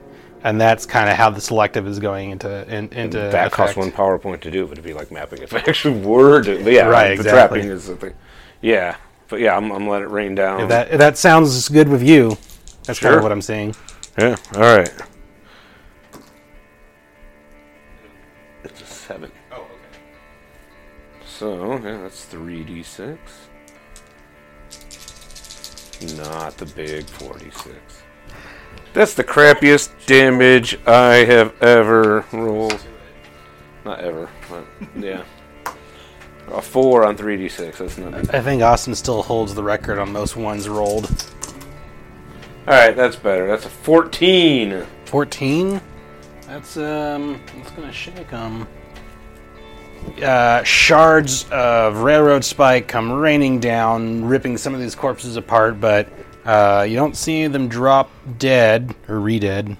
and 0.43 0.59
that's 0.59 0.85
kind 0.88 1.09
of 1.09 1.15
how 1.15 1.29
the 1.29 1.39
selective 1.39 1.88
is 1.88 1.99
going 1.99 2.31
into 2.31 2.75
in, 2.75 2.89
into 2.89 3.19
That 3.19 3.51
costs 3.51 3.77
effect. 3.77 3.95
one 3.97 4.19
PowerPoint 4.19 4.41
to 4.41 4.51
do. 4.51 4.65
but 4.65 4.77
It 4.79 4.81
would 4.81 4.88
be 4.88 4.93
like 4.95 5.11
mapping 5.11 5.43
if 5.43 5.53
I 5.53 5.59
actually 5.59 5.99
were 6.01 6.41
to. 6.41 6.59
Yeah, 6.71 6.88
Right, 6.88 7.09
The 7.09 7.13
exactly. 7.13 7.59
trapping 7.59 7.71
is 7.71 7.85
the 7.88 7.95
thing. 7.95 8.13
Yeah, 8.61 8.95
but 9.28 9.39
yeah, 9.39 9.55
I'm, 9.55 9.71
I'm 9.71 9.88
let 9.88 10.01
it 10.01 10.09
rain 10.09 10.36
down. 10.36 10.61
If 10.61 10.69
that 10.69 10.91
if 10.91 10.97
that 10.99 11.17
sounds 11.17 11.67
good 11.69 11.89
with 11.89 12.03
you, 12.03 12.38
that's 12.84 12.99
kind 12.99 13.15
of 13.15 13.23
what 13.23 13.32
I'm 13.32 13.41
saying. 13.41 13.75
yeah. 14.17 14.36
All 14.55 14.61
right. 14.61 14.91
It's 18.63 18.82
a 18.82 18.86
seven. 18.86 19.32
Oh, 19.51 19.61
okay. 19.61 19.73
So 21.25 21.78
yeah, 21.78 21.97
that's 22.01 22.25
three 22.25 22.63
d 22.63 22.84
six. 22.84 23.19
Not 26.17 26.57
the 26.57 26.65
big 26.65 27.05
forty 27.05 27.49
six. 27.51 28.03
That's 28.93 29.13
the 29.13 29.23
crappiest 29.23 29.91
damage 30.05 30.80
I 30.88 31.15
have 31.25 31.61
ever 31.61 32.25
rolled. 32.32 32.84
Not 33.86 33.99
ever, 33.99 34.30
but 34.49 34.65
yeah. 34.95 35.23
A 36.51 36.61
four 36.61 37.05
on 37.05 37.17
three 37.17 37.37
d 37.37 37.49
six. 37.49 37.79
That's 37.79 37.97
not. 37.97 38.13
It. 38.13 38.33
I 38.33 38.41
think 38.41 38.61
Austin 38.61 38.95
still 38.95 39.21
holds 39.21 39.53
the 39.53 39.63
record 39.63 39.99
on 39.99 40.11
most 40.11 40.35
ones 40.35 40.69
rolled. 40.69 41.05
All 42.67 42.73
right, 42.73 42.95
that's 42.95 43.15
better. 43.15 43.47
That's 43.47 43.65
a 43.65 43.69
fourteen. 43.69 44.85
14 45.07 45.79
that's 46.47 46.75
um 46.75 47.39
that's 47.55 47.71
gonna 47.71 47.91
shake 47.91 48.29
them 48.29 48.67
uh, 50.21 50.63
shards 50.63 51.45
of 51.49 51.99
railroad 51.99 52.43
spike 52.43 52.87
come 52.87 53.11
raining 53.11 53.59
down 53.59 54.23
ripping 54.25 54.57
some 54.57 54.73
of 54.73 54.81
these 54.81 54.95
corpses 54.95 55.37
apart 55.37 55.79
but 55.79 56.09
uh, 56.45 56.85
you 56.87 56.95
don't 56.95 57.15
see 57.15 57.47
them 57.47 57.67
drop 57.67 58.09
dead 58.37 58.93
or 59.07 59.19
re-dead 59.19 59.75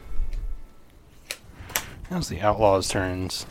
How's 2.10 2.30
the 2.30 2.40
outlaws 2.40 2.88
turns 2.88 3.46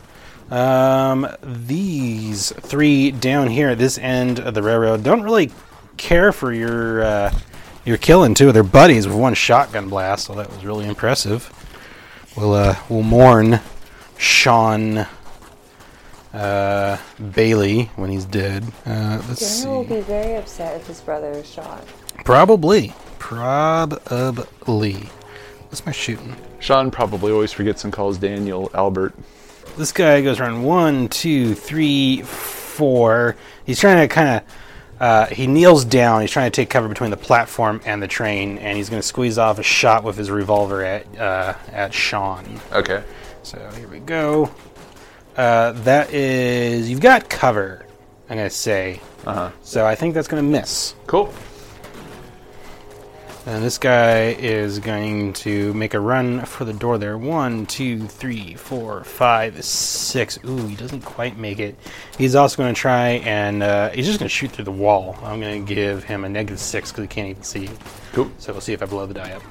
um, 0.49 1.27
these 1.41 2.51
three 2.51 3.11
down 3.11 3.47
here 3.47 3.69
at 3.69 3.77
this 3.77 3.97
end 3.97 4.39
of 4.39 4.53
the 4.53 4.63
railroad 4.63 5.03
don't 5.03 5.21
really 5.21 5.51
care 5.97 6.31
for 6.31 6.53
your 6.53 7.03
uh, 7.03 7.33
your 7.85 7.97
killing 7.97 8.33
two 8.33 8.47
of 8.47 8.53
their 8.53 8.63
buddies 8.63 9.07
with 9.07 9.15
one 9.15 9.33
shotgun 9.33 9.89
blast 9.89 10.25
so 10.25 10.33
that 10.33 10.49
was 10.49 10.63
really 10.63 10.87
impressive 10.87 11.51
We'll 12.37 12.53
uh, 12.53 12.75
we'll 12.87 13.01
mourn 13.01 13.59
Sean 14.19 15.07
uh, 16.31 16.97
Bailey 17.33 17.85
when 17.95 18.11
he's 18.11 18.25
dead. 18.25 18.63
Uh, 18.85 19.19
let's 19.27 19.63
Daniel 19.63 19.79
will 19.79 19.89
be 19.89 20.01
very 20.01 20.35
upset 20.35 20.79
if 20.79 20.85
his 20.85 21.01
brother 21.01 21.31
is 21.31 21.49
shot. 21.51 21.83
Probably, 22.23 22.93
probably. 23.17 24.93
What's 25.63 25.83
my 25.83 25.91
shooting? 25.91 26.35
Sean 26.59 26.91
probably 26.91 27.31
always 27.31 27.51
forgets 27.51 27.83
and 27.83 27.91
calls 27.91 28.19
Daniel 28.19 28.69
Albert. 28.75 29.15
This 29.77 29.91
guy 29.91 30.21
goes 30.21 30.39
around 30.39 30.63
one, 30.63 31.07
two, 31.07 31.53
three, 31.53 32.23
four. 32.23 33.35
He's 33.65 33.79
trying 33.79 34.07
to 34.07 34.13
kind 34.13 34.29
of. 34.37 34.43
Uh, 34.99 35.25
he 35.27 35.45
kneels 35.45 35.85
down. 35.85 36.21
He's 36.21 36.31
trying 36.31 36.49
to 36.49 36.55
take 36.55 36.71
cover 36.71 36.87
between 36.87 37.11
the 37.11 37.17
platform 37.17 37.81
and 37.85 38.01
the 38.01 38.07
train, 38.07 38.57
and 38.57 38.75
he's 38.75 38.89
going 38.89 38.99
to 38.99 39.07
squeeze 39.07 39.37
off 39.37 39.59
a 39.59 39.63
shot 39.63 40.03
with 40.03 40.17
his 40.17 40.31
revolver 40.31 40.83
at 40.83 41.19
uh, 41.19 41.53
at 41.71 41.93
Sean. 41.93 42.59
Okay. 42.71 43.03
So 43.43 43.59
here 43.77 43.87
we 43.87 43.99
go. 43.99 44.49
Uh, 45.35 45.73
that 45.83 46.11
is 46.11 46.89
you've 46.89 46.99
got 46.99 47.29
cover. 47.29 47.85
I'm 48.29 48.37
gonna 48.37 48.49
say. 48.49 48.99
Uh 49.25 49.33
huh. 49.33 49.51
So 49.61 49.85
I 49.85 49.93
think 49.93 50.15
that's 50.15 50.27
gonna 50.27 50.41
miss. 50.41 50.95
Cool. 51.05 51.31
And 53.47 53.63
this 53.63 53.77
guy 53.77 54.31
is 54.31 54.79
going 54.79 55.31
to 55.33 55.73
make 55.73 55.93
a 55.93 56.01
run 56.01 56.43
for 56.43 56.65
the 56.65 56.73
door 56.73 56.97
there. 56.97 57.17
One, 57.17 57.65
two, 57.65 58.05
three, 58.05 58.55
four, 58.55 59.05
five, 59.05 59.63
six. 59.63 60.37
Ooh, 60.43 60.67
he 60.67 60.75
doesn't 60.75 61.03
quite 61.03 61.37
make 61.37 61.59
it. 61.59 61.79
He's 62.17 62.35
also 62.35 62.57
going 62.57 62.75
to 62.75 62.79
try 62.79 63.21
and 63.23 63.63
uh, 63.63 63.91
he's 63.91 64.05
just 64.05 64.19
going 64.19 64.27
to 64.27 64.35
shoot 64.35 64.51
through 64.51 64.65
the 64.65 64.73
wall. 64.73 65.17
I'm 65.23 65.39
going 65.39 65.65
to 65.65 65.73
give 65.73 66.03
him 66.03 66.25
a 66.25 66.29
negative 66.29 66.59
six 66.59 66.91
because 66.91 67.03
he 67.03 67.07
can't 67.07 67.29
even 67.29 67.43
see. 67.43 67.69
Cool. 68.11 68.29
So 68.37 68.51
we'll 68.51 68.59
see 68.59 68.73
if 68.73 68.83
I 68.83 68.85
blow 68.85 69.05
the 69.05 69.13
die 69.13 69.31
up. 69.31 69.43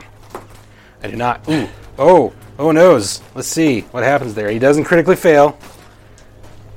I 1.02 1.08
do 1.08 1.16
not. 1.16 1.48
Ooh. 1.48 1.66
Oh. 1.98 2.34
Oh 2.58 2.72
noes. 2.72 3.22
Let's 3.34 3.48
see 3.48 3.80
what 3.92 4.02
happens 4.04 4.34
there. 4.34 4.50
He 4.50 4.58
doesn't 4.58 4.84
critically 4.84 5.16
fail. 5.16 5.58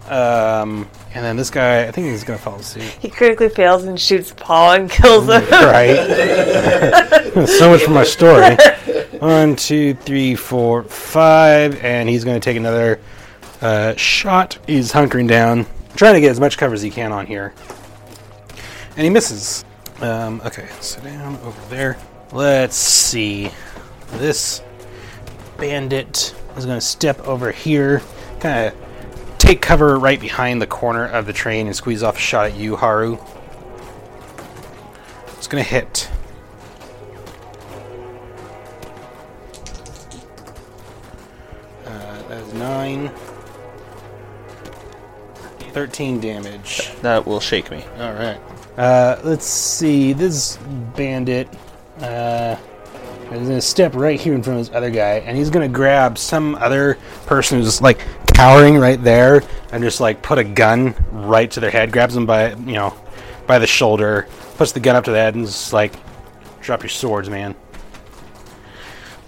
Um, 0.10 0.89
and 1.14 1.24
then 1.24 1.38
this 1.38 1.51
guy, 1.51 1.88
I 1.88 1.91
think 1.91 2.07
he's 2.07 2.24
going 2.24 2.39
to 2.39 2.43
follow 2.43 2.62
suit. 2.62 2.82
He 2.84 3.10
critically 3.10 3.49
fails 3.49 3.84
and 3.84 3.99
shoots 3.99 4.34
Paul 4.36 4.74
and 4.74 4.89
kills 4.89 5.26
him. 5.26 5.43
right? 5.51 5.95
so 7.47 7.70
much 7.70 7.84
for 7.84 7.91
my 7.91 8.03
story. 8.03 8.57
One, 9.20 9.55
two, 9.55 9.93
three, 9.93 10.34
four, 10.34 10.84
five, 10.84 11.84
and 11.84 12.10
he's 12.10 12.24
going 12.24 12.39
to 12.39 12.43
take 12.43 12.57
another 12.57 12.99
uh, 13.62 13.95
shot. 13.95 14.57
He's 14.66 14.91
hunkering 14.91 15.28
down, 15.28 15.68
trying 15.95 16.16
to 16.16 16.22
get 16.22 16.32
as 16.32 16.39
much 16.39 16.57
cover 16.57 16.74
as 16.74 16.82
he 16.82 16.89
can 16.89 17.12
on 17.12 17.26
here, 17.26 17.53
and 18.95 19.03
he 19.03 19.10
misses. 19.10 19.66
Um, 20.01 20.41
okay, 20.45 20.70
sit 20.80 21.03
down 21.03 21.36
over 21.38 21.62
there. 21.70 21.97
Let's 22.32 22.78
see. 22.78 23.51
This 24.14 24.64
bandit 25.57 26.34
is 26.55 26.66
going 26.66 26.80
to 26.80 26.86
step 26.86 27.20
over 27.28 27.51
here, 27.51 28.01
kind 28.39 28.68
of 28.68 28.88
take 29.50 29.62
cover 29.64 29.97
right 29.97 30.20
behind 30.20 30.62
the 30.62 30.68
corner 30.68 31.08
of 31.08 31.26
the 31.26 31.34
train 31.34 31.66
and 31.66 31.76
squeeze 31.76 32.04
off 32.04 32.18
a 32.18 32.20
shot 32.20 32.45
at 32.45 32.56
you, 32.56 32.76
Haru. 32.76 33.18
It's 35.38 35.47
gonna 35.47 35.64
hit. 35.64 36.08
Uh, 41.84 42.22
that 42.28 42.43
is 42.43 42.54
9. 42.54 43.12
13 45.72 46.20
damage. 46.20 46.91
That 47.02 47.26
will 47.26 47.39
shake 47.39 47.72
me. 47.72 47.84
Alright. 47.97 48.39
Uh, 48.78 49.20
let's 49.24 49.47
see. 49.47 50.14
This 50.14 50.58
bandit 50.95 51.50
uh, 52.02 52.56
is 53.32 53.47
gonna 53.47 53.61
step 53.61 53.95
right 53.95 54.19
here 54.19 54.34
in 54.34 54.41
front 54.41 54.59
of 54.59 54.65
this 54.65 54.75
other 54.75 54.89
guy, 54.89 55.19
and 55.19 55.38
he's 55.38 55.49
gonna 55.49 55.67
grab 55.67 56.17
some 56.17 56.55
other 56.55 56.97
person 57.25 57.59
who's 57.59 57.82
like 57.82 57.99
cowering 58.34 58.77
right 58.77 59.01
there, 59.03 59.43
and 59.71 59.84
just 59.84 59.99
like 59.99 60.21
put 60.21 60.38
a 60.38 60.43
gun 60.43 60.95
right 61.11 61.49
to 61.51 61.59
their 61.59 61.71
head, 61.71 61.91
grabs 61.91 62.13
them 62.13 62.25
by 62.25 62.49
you 62.55 62.73
know 62.73 62.93
by 63.47 63.59
the 63.59 63.67
shoulder, 63.67 64.27
puts 64.57 64.71
the 64.71 64.80
gun 64.80 64.95
up 64.95 65.03
to 65.05 65.11
the 65.11 65.17
head, 65.17 65.36
and 65.36 65.45
just 65.45 65.73
like 65.73 65.93
drop 66.61 66.82
your 66.82 66.89
swords, 66.89 67.30
man. 67.30 67.55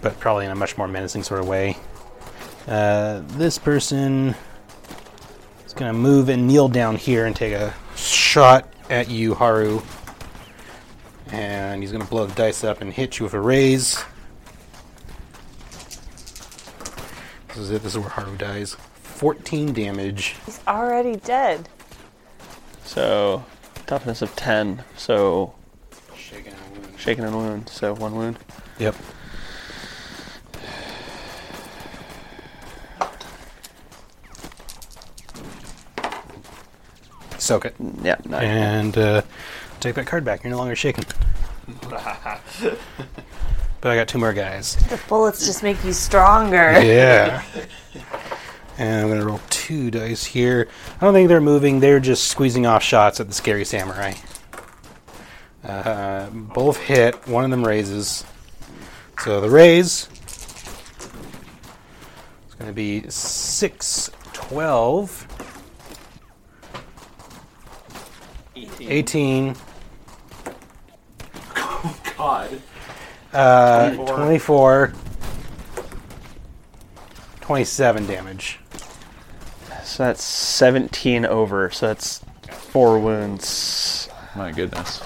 But 0.01 0.19
probably 0.19 0.45
in 0.45 0.51
a 0.51 0.55
much 0.55 0.77
more 0.77 0.87
menacing 0.87 1.23
sort 1.23 1.39
of 1.39 1.47
way. 1.47 1.77
Uh, 2.67 3.21
this 3.37 3.57
person 3.57 4.35
is 5.65 5.73
gonna 5.73 5.93
move 5.93 6.29
and 6.29 6.47
kneel 6.47 6.67
down 6.67 6.95
here 6.95 7.25
and 7.25 7.35
take 7.35 7.53
a 7.53 7.73
shot 7.95 8.71
at 8.89 9.09
you, 9.09 9.33
Haru. 9.33 9.81
And 11.31 11.81
he's 11.81 11.91
going 11.91 12.03
to 12.03 12.09
blow 12.09 12.25
the 12.25 12.35
dice 12.35 12.63
up 12.63 12.81
and 12.81 12.91
hit 12.91 13.19
you 13.19 13.23
with 13.25 13.33
a 13.33 13.39
raise. 13.39 14.03
This 17.49 17.57
is 17.57 17.71
it. 17.71 17.83
This 17.83 17.93
is 17.93 17.99
where 17.99 18.09
Haru 18.09 18.35
dies. 18.37 18.75
14 19.03 19.73
damage. 19.73 20.35
He's 20.45 20.59
already 20.67 21.15
dead. 21.17 21.69
So, 22.83 23.45
toughness 23.87 24.21
of 24.21 24.35
10. 24.35 24.83
So, 24.97 25.53
Shaken 26.17 26.53
and 26.53 26.83
wound. 26.85 26.99
shaken 26.99 27.23
and 27.25 27.35
wound. 27.35 27.69
So, 27.69 27.93
one 27.95 28.15
wound. 28.15 28.37
Yep. 28.79 28.95
Soak 37.37 37.65
it. 37.65 37.75
Yeah, 38.03 38.17
nine. 38.25 38.43
And 38.43 38.97
uh, 38.97 39.21
take 39.81 39.95
that 39.95 40.05
card 40.07 40.23
back. 40.23 40.43
You're 40.43 40.51
no 40.51 40.57
longer 40.57 40.75
shaken. 40.75 41.03
but 41.89 42.77
I 43.83 43.95
got 43.95 44.07
two 44.07 44.19
more 44.19 44.33
guys. 44.33 44.75
The 44.89 44.99
bullets 45.09 45.45
just 45.45 45.63
make 45.63 45.83
you 45.83 45.93
stronger. 45.93 46.79
Yeah. 46.81 47.43
And 48.77 49.01
I'm 49.01 49.07
going 49.09 49.19
to 49.19 49.25
roll 49.25 49.41
two 49.49 49.91
dice 49.91 50.25
here. 50.25 50.67
I 50.99 51.05
don't 51.05 51.13
think 51.13 51.27
they're 51.27 51.41
moving. 51.41 51.79
They're 51.79 51.99
just 51.99 52.27
squeezing 52.29 52.65
off 52.65 52.81
shots 52.81 53.19
at 53.19 53.27
the 53.27 53.33
scary 53.33 53.65
samurai. 53.65 54.13
Uh, 55.63 56.29
both 56.29 56.77
hit. 56.77 57.27
One 57.27 57.43
of 57.43 57.51
them 57.51 57.63
raises. 57.63 58.25
So 59.19 59.39
the 59.39 59.49
raise 59.49 60.09
is 62.47 62.55
going 62.57 62.69
to 62.69 62.73
be 62.73 63.07
6, 63.07 64.09
12, 64.33 65.27
18. 68.81 69.55
God. 72.21 72.61
Uh, 73.33 73.95
24. 73.95 74.93
27 77.39 78.05
damage. 78.05 78.59
So 79.83 80.03
that's 80.03 80.23
17 80.23 81.25
over. 81.25 81.71
So 81.71 81.87
that's 81.87 82.23
four 82.51 82.99
wounds. 82.99 84.07
My 84.35 84.51
goodness. 84.51 85.01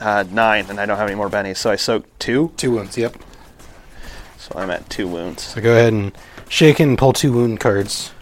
Uh, 0.00 0.24
nine, 0.30 0.64
and 0.70 0.80
I 0.80 0.86
don't 0.86 0.96
have 0.96 1.08
any 1.08 1.14
more 1.14 1.28
bennies, 1.28 1.58
so 1.58 1.70
I 1.70 1.76
soaked 1.76 2.18
two. 2.18 2.52
Two 2.56 2.70
wounds, 2.70 2.96
yep. 2.96 3.16
So 4.38 4.52
I'm 4.56 4.70
at 4.70 4.88
two 4.88 5.08
wounds. 5.08 5.42
So 5.42 5.60
go 5.60 5.72
ahead 5.72 5.92
and 5.92 6.16
shake 6.48 6.80
and 6.80 6.96
pull 6.96 7.12
two 7.12 7.34
wound 7.34 7.60
cards. 7.60 8.12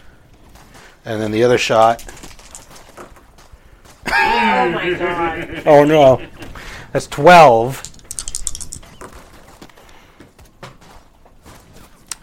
And 1.05 1.21
then 1.21 1.31
the 1.31 1.45
other 1.45 1.57
shot. 1.57 2.03
Oh 4.65 4.69
my 4.71 4.93
god. 4.93 5.63
Oh 5.65 5.83
no. 5.83 6.21
That's 6.91 7.07
12. 7.07 7.91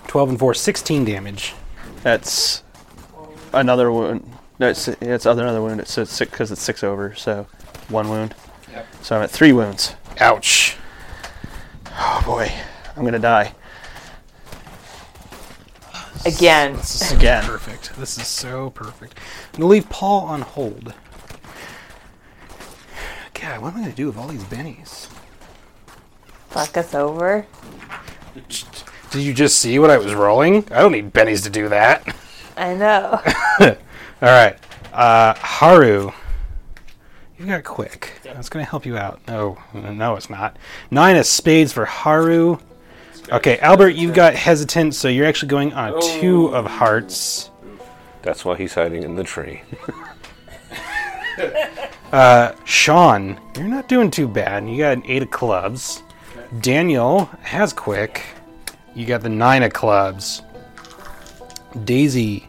12 0.09 0.29
and 0.29 0.39
4, 0.39 0.55
16 0.55 1.05
damage. 1.05 1.55
That's 2.03 2.63
another 3.53 3.91
wound. 3.93 4.29
No, 4.59 4.69
it's, 4.69 4.89
it's 4.89 5.25
other 5.27 5.43
another 5.43 5.63
wound. 5.63 5.81
It's, 5.81 5.97
it's 5.97 6.13
six 6.13 6.31
because 6.31 6.51
it's 6.51 6.61
six 6.61 6.83
over. 6.83 7.15
So 7.15 7.47
one 7.89 8.09
wound. 8.09 8.35
Yep. 8.73 8.87
So 9.03 9.17
I'm 9.17 9.23
at 9.23 9.31
three 9.31 9.53
wounds. 9.53 9.95
Ouch. 10.21 10.77
Oh 11.87 12.23
boy, 12.27 12.53
I'm 12.97 13.05
gonna 13.05 13.19
die 13.19 13.55
Again. 16.25 16.77
This 16.77 16.95
is 16.95 17.09
so 17.09 17.17
again. 17.17 17.45
perfect. 17.45 17.97
This 17.97 18.17
is 18.17 18.29
so 18.29 18.71
perfect. 18.71 19.19
I'm 19.55 19.61
going 19.61 19.63
to 19.63 19.67
leave 19.67 19.91
Paul 19.91 20.21
on 20.27 20.43
hold. 20.43 20.95
God, 23.53 23.61
what 23.61 23.75
am 23.75 23.81
I 23.81 23.81
going 23.81 23.91
to 23.91 23.97
do 23.97 24.07
with 24.07 24.17
all 24.17 24.29
these 24.29 24.45
bennies? 24.45 25.09
Fuck 26.49 26.79
us 26.79 26.95
over. 26.95 27.45
Did 29.11 29.21
you 29.21 29.35
just 29.35 29.59
see 29.59 29.79
what 29.79 29.91
I 29.91 29.99
was 29.99 30.15
rolling? 30.15 30.65
I 30.73 30.81
don't 30.81 30.93
need 30.93 31.13
bennies 31.13 31.45
to 31.45 31.51
do 31.51 31.69
that. 31.69 32.17
I 32.57 32.75
know. 32.75 33.21
All 33.61 33.77
right. 34.23 34.57
Uh, 34.91 35.35
Haru. 35.37 36.13
You 37.39 37.47
got 37.47 37.63
quick. 37.65 38.21
That's 38.23 38.49
going 38.49 38.65
to 38.65 38.71
help 38.71 38.87
you 38.87 38.97
out. 38.97 39.21
No, 39.29 39.59
no, 39.75 40.17
it's 40.17 40.31
not. 40.31 40.57
Nine 40.91 41.17
of 41.17 41.27
spades 41.27 41.75
for 41.75 41.85
Haru. 41.85 42.57
Okay, 43.31 43.59
Albert, 43.59 43.91
you've 43.91 44.15
got 44.15 44.35
hesitant, 44.35 44.95
so 44.95 45.09
you're 45.09 45.27
actually 45.27 45.51
going 45.51 45.75
on 45.75 45.99
a 45.99 46.01
two 46.01 46.47
of 46.55 46.65
hearts. 46.65 47.51
That's 48.23 48.47
why 48.47 48.57
he's 48.57 48.73
hiding 48.73 49.03
in 49.03 49.15
the 49.15 49.25
tree. 49.25 49.61
Sean, 52.65 53.41
you're 53.57 53.69
not 53.69 53.89
doing 53.89 54.11
too 54.11 54.29
bad. 54.29 54.69
You 54.69 54.79
got 54.79 54.99
an 54.99 55.03
eight 55.07 55.23
of 55.23 55.31
clubs. 55.31 56.03
Daniel 56.61 57.27
has 57.41 57.73
quick. 57.73 58.25
You 58.95 59.07
got 59.07 59.23
the 59.23 59.31
nine 59.31 59.63
of 59.63 59.73
clubs. 59.73 60.43
Daisy, 61.85 62.47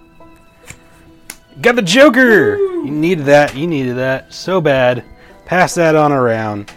you 1.56 1.62
got 1.62 1.78
the 1.78 1.82
Joker. 1.82 2.58
You 2.58 2.92
needed 2.92 3.26
that. 3.26 3.56
You 3.56 3.68
needed 3.68 3.96
that 3.96 4.34
so 4.34 4.60
bad. 4.60 5.06
Pass 5.46 5.76
that 5.76 5.96
on 5.96 6.12
around. 6.12 6.72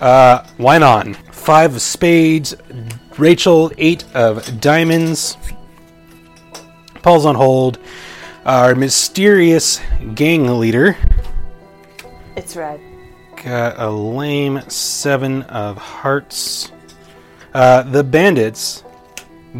Uh, 0.00 0.44
why 0.56 0.78
not? 0.78 1.14
Five 1.32 1.76
of 1.76 1.82
spades. 1.82 2.56
Rachel, 3.16 3.70
eight 3.78 4.04
of 4.14 4.60
diamonds. 4.60 5.36
Paul's 7.02 7.26
on 7.26 7.36
hold. 7.36 7.78
Our 8.44 8.74
mysterious 8.74 9.80
gang 10.14 10.58
leader 10.58 10.96
It's 12.36 12.56
red. 12.56 12.80
got 13.42 13.78
a 13.78 13.88
lame 13.90 14.60
seven 14.68 15.42
of 15.42 15.76
hearts. 15.76 16.72
Uh, 17.52 17.82
the 17.82 18.02
bandits 18.02 18.82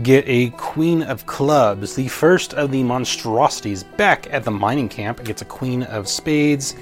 get 0.02 0.24
a 0.26 0.50
Queen 0.50 1.02
of 1.02 1.24
Clubs, 1.26 1.94
the 1.94 2.08
first 2.08 2.54
of 2.54 2.72
the 2.72 2.82
monstrosities 2.82 3.84
back 3.84 4.26
at 4.32 4.42
the 4.42 4.50
mining 4.50 4.88
camp. 4.88 5.22
Gets 5.22 5.42
a 5.42 5.44
Queen 5.44 5.84
of 5.84 6.08
Spades, 6.08 6.74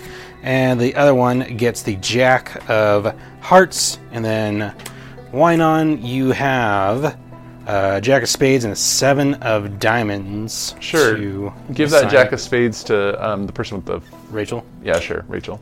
and 0.43 0.81
the 0.81 0.95
other 0.95 1.15
one 1.15 1.57
gets 1.59 1.83
the 1.83 1.97
Jack 1.97 2.69
of 2.71 3.15
Hearts. 3.41 3.99
And 4.13 4.25
then 4.25 4.75
Wynon, 5.33 6.03
you 6.03 6.31
have 6.31 7.19
uh, 7.67 8.01
Jack 8.01 8.23
of 8.23 8.31
Spades 8.31 8.65
and 8.65 8.73
a 8.73 8.77
Seven 8.77 9.35
of 9.35 9.79
Diamonds. 9.79 10.75
Sure. 10.81 11.17
to 11.17 11.53
Give 11.75 11.91
that 11.91 12.07
assign. 12.07 12.11
Jack 12.11 12.33
of 12.33 12.41
Spades 12.41 12.83
to 12.85 13.23
um, 13.23 13.47
the 13.47 13.53
person 13.53 13.77
with 13.77 13.85
the. 13.85 14.01
Rachel. 14.31 14.65
Yeah, 14.83 14.99
sure, 14.99 15.27
Rachel. 15.29 15.61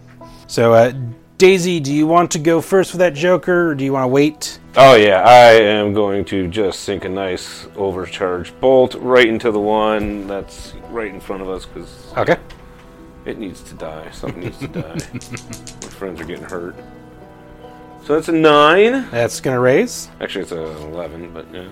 So, 0.50 0.74
uh, 0.74 0.92
Daisy, 1.38 1.78
do 1.78 1.94
you 1.94 2.08
want 2.08 2.32
to 2.32 2.40
go 2.40 2.60
first 2.60 2.90
with 2.92 2.98
that 2.98 3.14
Joker, 3.14 3.68
or 3.70 3.74
do 3.76 3.84
you 3.84 3.92
want 3.92 4.02
to 4.02 4.08
wait? 4.08 4.58
Oh 4.74 4.96
yeah, 4.96 5.22
I 5.22 5.52
am 5.52 5.94
going 5.94 6.24
to 6.24 6.48
just 6.48 6.80
sink 6.80 7.04
a 7.04 7.08
nice 7.08 7.68
overcharge 7.76 8.52
bolt 8.58 8.96
right 8.96 9.28
into 9.28 9.52
the 9.52 9.60
one 9.60 10.26
that's 10.26 10.74
right 10.90 11.14
in 11.14 11.20
front 11.20 11.42
of 11.42 11.48
us 11.48 11.66
because 11.66 12.12
Okay. 12.16 12.36
it 13.26 13.38
needs 13.38 13.62
to 13.62 13.74
die. 13.74 14.10
Something 14.10 14.40
needs 14.40 14.58
to 14.58 14.66
die. 14.66 14.82
My 15.12 15.88
friends 15.88 16.20
are 16.20 16.24
getting 16.24 16.42
hurt. 16.44 16.74
So 18.04 18.16
that's 18.16 18.28
a 18.28 18.32
nine. 18.32 19.08
That's 19.12 19.40
going 19.40 19.54
to 19.54 19.60
raise. 19.60 20.08
Actually, 20.20 20.42
it's 20.42 20.52
a 20.52 20.64
eleven, 20.88 21.32
but 21.32 21.46
yeah. 21.54 21.68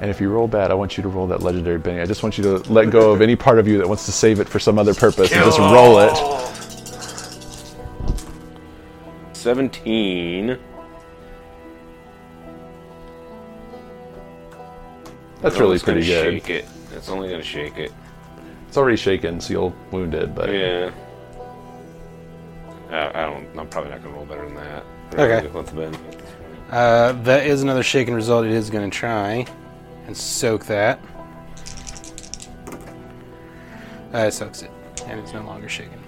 And 0.00 0.10
if 0.10 0.22
you 0.22 0.30
roll 0.30 0.48
bad, 0.48 0.70
I 0.70 0.74
want 0.74 0.96
you 0.96 1.02
to 1.02 1.10
roll 1.10 1.26
that 1.26 1.42
legendary 1.42 1.78
Benny. 1.78 2.00
I 2.00 2.06
just 2.06 2.22
want 2.22 2.38
you 2.38 2.44
to 2.44 2.72
let 2.72 2.88
go 2.88 3.12
of 3.12 3.20
any 3.20 3.36
part 3.36 3.58
of 3.58 3.68
you 3.68 3.76
that 3.76 3.86
wants 3.86 4.06
to 4.06 4.12
save 4.12 4.40
it 4.40 4.48
for 4.48 4.58
some 4.58 4.78
other 4.78 4.94
purpose 4.94 5.30
and 5.32 5.44
just 5.44 5.58
roll 5.58 5.98
it. 5.98 6.63
Seventeen. 9.44 10.58
That's 15.42 15.58
really 15.58 15.74
it's 15.74 15.84
gonna 15.84 15.96
pretty 15.96 16.06
good. 16.06 16.32
Shake 16.32 16.48
it. 16.48 16.66
It's 16.94 17.10
only 17.10 17.28
gonna 17.28 17.42
shake 17.42 17.76
it. 17.76 17.92
It's 18.66 18.78
already 18.78 18.96
shaken, 18.96 19.38
so 19.42 19.52
you'll 19.52 19.76
wound 19.90 20.14
it, 20.14 20.34
but 20.34 20.48
Yeah. 20.48 20.90
I, 22.90 23.10
I 23.10 23.26
don't. 23.26 23.46
I'm 23.58 23.68
probably 23.68 23.90
not 23.90 24.02
gonna 24.02 24.14
roll 24.14 24.24
better 24.24 24.46
than 24.46 24.54
that. 24.54 24.82
Okay. 25.12 25.46
What's 25.48 25.72
been? 25.72 25.94
Uh, 26.70 27.12
that 27.24 27.46
is 27.46 27.62
another 27.62 27.82
shaken 27.82 28.14
result. 28.14 28.46
It 28.46 28.52
is 28.52 28.70
going 28.70 28.90
to 28.90 28.98
try 28.98 29.46
and 30.06 30.16
soak 30.16 30.64
that. 30.64 30.98
Uh, 34.14 34.18
it 34.20 34.32
soaks 34.32 34.62
it, 34.62 34.70
and 35.06 35.20
it's 35.20 35.34
no 35.34 35.42
longer 35.42 35.68
shaken. 35.68 36.02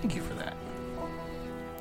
Thank 0.00 0.14
you 0.14 0.22
for 0.22 0.34
that. 0.34 0.35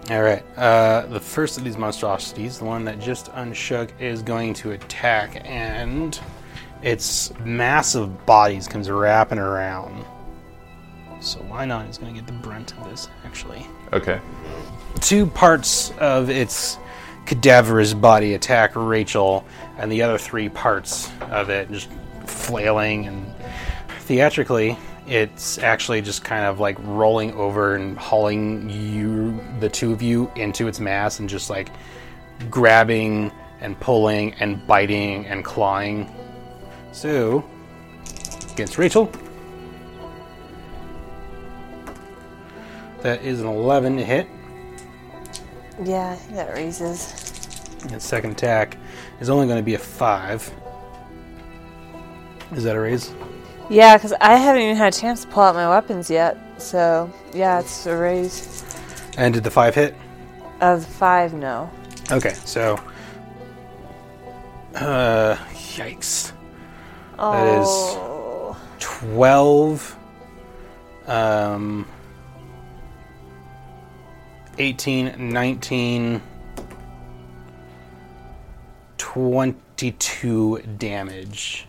All 0.10 0.22
right. 0.22 0.44
Uh, 0.58 1.08
the 1.08 1.20
first 1.20 1.58
of 1.58 1.64
these 1.64 1.78
monstrosities, 1.78 2.60
the 2.60 2.66
one 2.66 2.86
that 2.86 3.00
just 3.00 3.30
unshook, 3.34 3.92
is 4.00 4.22
going 4.22 4.54
to 4.56 4.72
attack, 4.72 5.42
and 5.46 6.20
its 6.84 7.34
massive 7.40 8.26
bodies 8.26 8.68
comes 8.68 8.90
wrapping 8.90 9.40
around. 9.40 10.06
So 11.22 11.40
why 11.40 11.66
not? 11.66 11.88
It's 11.88 11.98
going 11.98 12.14
to 12.14 12.20
get 12.20 12.28
the 12.28 12.34
brunt 12.34 12.78
of 12.78 12.90
this, 12.90 13.10
actually 13.26 13.66
okay. 13.96 14.20
two 15.02 15.26
parts 15.26 15.92
of 16.00 16.30
its 16.30 16.78
cadaverous 17.26 17.94
body 17.94 18.36
attack 18.36 18.72
Rachel, 18.76 19.46
and 19.78 19.92
the 19.92 20.02
other 20.02 20.18
three 20.18 20.50
parts 20.50 21.10
of 21.32 21.50
it 21.50 21.72
just 21.72 21.90
flailing 22.26 23.08
and 23.08 23.34
theatrically. 24.02 24.78
It's 25.08 25.60
actually 25.60 26.02
just 26.02 26.24
kind 26.24 26.46
of 26.46 26.60
like 26.60 26.78
rolling 26.80 27.34
over 27.34 27.76
and 27.76 27.98
hauling 27.98 28.70
you, 28.70 29.40
the 29.60 29.70
two 29.70 29.94
of 29.94 30.02
you, 30.02 30.32
into 30.36 30.68
its 30.68 30.80
mass 30.80 31.20
and 31.20 31.30
just 31.30 31.50
like 31.50 31.70
grabbing 32.50 33.32
and 33.62 33.80
pulling 33.80 34.34
and 34.36 34.66
biting 34.66 35.26
and 35.28 35.46
clawing. 35.46 36.14
So, 36.92 37.48
against 38.52 38.78
Rachel, 38.78 39.12
that 43.02 43.22
is 43.22 43.42
an 43.42 43.48
11 43.48 43.98
to 43.98 44.04
hit. 44.04 44.28
Yeah, 45.84 46.12
I 46.12 46.16
think 46.16 46.36
that 46.36 46.54
raises. 46.54 47.26
And 47.92 48.02
second 48.02 48.32
attack 48.32 48.78
is 49.20 49.30
only 49.30 49.46
going 49.46 49.60
to 49.60 49.64
be 49.64 49.76
a 49.76 49.80
five. 49.80 50.52
Is 52.54 52.64
that 52.64 52.76
a 52.76 52.80
raise? 52.80 53.12
Yeah, 53.70 53.98
because 53.98 54.14
I 54.22 54.36
haven't 54.36 54.62
even 54.62 54.76
had 54.76 54.94
a 54.94 54.98
chance 54.98 55.24
to 55.24 55.28
pull 55.30 55.44
out 55.44 55.56
my 55.56 55.68
weapons 55.68 56.10
yet. 56.10 56.38
So, 56.62 57.12
yeah, 57.34 57.60
it's 57.60 57.86
a 57.86 57.96
raise. 57.96 58.64
And 59.18 59.34
did 59.34 59.44
the 59.44 59.52
five 59.52 59.76
hit? 59.76 59.96
Of 60.62 60.86
five, 60.86 61.34
no. 61.34 61.70
Okay, 62.12 62.34
so. 62.46 62.80
Uh, 64.76 65.36
yikes. 65.54 66.32
That 67.18 67.62
is- 67.62 67.68
Oh. 67.68 68.58
12. 68.80 69.98
Um. 71.08 71.88
18, 74.58 75.30
19. 75.34 76.22
22 78.98 80.62
damage. 80.78 81.68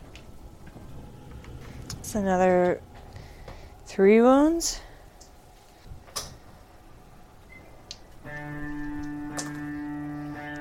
It's 2.06 2.14
another 2.14 2.80
three 3.84 4.20
wounds. 4.22 4.80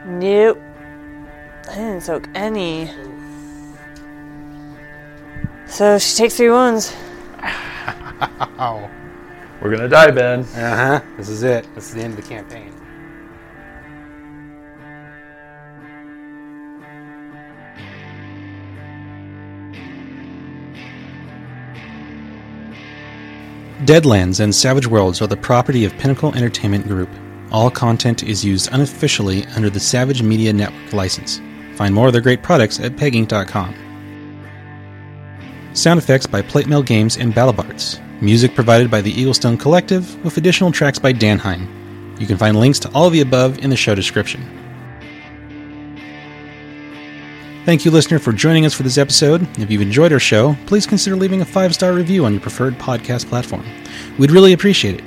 Nope. 0.08 0.58
I 1.70 1.76
didn't 1.76 2.02
soak 2.02 2.28
any. 2.34 2.89
So 5.68 6.00
she 6.00 6.18
takes 6.18 6.36
three 6.36 6.50
wounds. 6.50 6.96
We're 9.62 9.70
gonna 9.70 9.88
die, 9.88 10.10
Ben. 10.10 10.39
Uh 10.39 10.76
huh. 10.76 11.02
This 11.16 11.30
is 11.30 11.43
it. 11.43 11.68
This 11.76 11.89
is 11.89 11.93
the 11.93 12.02
end 12.02 12.18
of 12.18 12.24
the 12.24 12.28
campaign. 12.28 12.74
Deadlands 23.86 24.39
and 24.39 24.53
Savage 24.55 24.88
Worlds 24.88 25.21
are 25.21 25.27
the 25.27 25.38
property 25.38 25.86
of 25.86 25.95
Pinnacle 25.99 26.33
Entertainment 26.33 26.88
Group. 26.88 27.09
All 27.51 27.69
content 27.69 28.23
is 28.23 28.43
used 28.43 28.67
unofficially 28.71 29.45
under 29.55 29.69
the 29.69 29.79
Savage 29.79 30.23
Media 30.23 30.51
Network 30.51 30.91
license. 30.91 31.39
Find 31.75 31.93
more 31.93 32.07
of 32.07 32.13
their 32.13 32.21
great 32.23 32.41
products 32.41 32.79
at 32.79 32.95
peginc.com. 32.95 33.75
Sound 35.73 35.99
effects 35.99 36.25
by 36.25 36.41
Plate 36.41 36.65
Mail 36.65 36.81
Games 36.81 37.17
and 37.17 37.31
BattleBards. 37.31 38.01
Music 38.23 38.55
provided 38.55 38.89
by 38.89 39.01
the 39.01 39.13
Eaglestone 39.13 39.59
Collective, 39.59 40.23
with 40.25 40.38
additional 40.38 40.71
tracks 40.71 40.97
by 40.97 41.13
Danheim. 41.13 42.19
You 42.19 42.25
can 42.25 42.38
find 42.38 42.59
links 42.59 42.79
to 42.79 42.91
all 42.95 43.05
of 43.05 43.13
the 43.13 43.21
above 43.21 43.59
in 43.59 43.69
the 43.69 43.77
show 43.77 43.93
description. 43.93 44.64
Thank 47.66 47.84
you, 47.84 47.89
listener, 47.89 48.20
for 48.20 48.32
joining 48.32 48.68
us 48.68 48.76
for 48.76 48.84
this 48.84 48.99
episode. 48.99 49.41
If 49.57 49.72
you've 49.72 49.82
enjoyed 49.82 50.13
our 50.13 50.20
show, 50.20 50.55
please 50.68 50.86
consider 50.86 51.16
leaving 51.16 51.41
a 51.41 51.45
five 51.45 51.74
star 51.74 51.93
review 51.93 52.24
on 52.24 52.32
your 52.32 52.41
preferred 52.41 52.76
podcast 52.76 53.28
platform. 53.28 53.66
We'd 54.20 54.30
really 54.30 54.53
appreciate 54.53 54.99
it. 54.99 55.03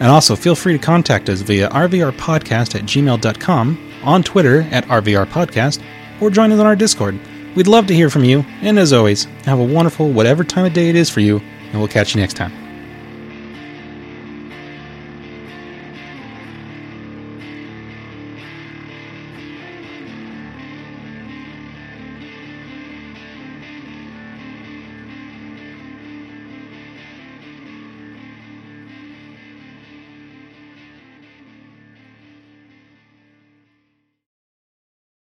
And 0.00 0.08
also, 0.08 0.34
feel 0.34 0.56
free 0.56 0.72
to 0.72 0.78
contact 0.84 1.28
us 1.28 1.40
via 1.42 1.68
rvrpodcast 1.68 2.74
at 2.74 2.82
gmail.com, 2.82 3.92
on 4.02 4.22
Twitter 4.24 4.62
at 4.72 4.86
rvrpodcast, 4.86 5.80
or 6.20 6.30
join 6.30 6.50
us 6.50 6.58
on 6.58 6.66
our 6.66 6.74
Discord. 6.74 7.16
We'd 7.54 7.68
love 7.68 7.86
to 7.86 7.94
hear 7.94 8.10
from 8.10 8.24
you, 8.24 8.44
and 8.60 8.78
as 8.78 8.92
always, 8.92 9.24
have 9.44 9.60
a 9.60 9.64
wonderful 9.64 10.10
whatever 10.10 10.42
time 10.42 10.64
of 10.64 10.72
day 10.72 10.88
it 10.88 10.96
is 10.96 11.10
for 11.10 11.20
you, 11.20 11.38
and 11.38 11.78
we'll 11.78 11.86
catch 11.86 12.14
you 12.14 12.20
next 12.20 12.34
time. 12.34 12.69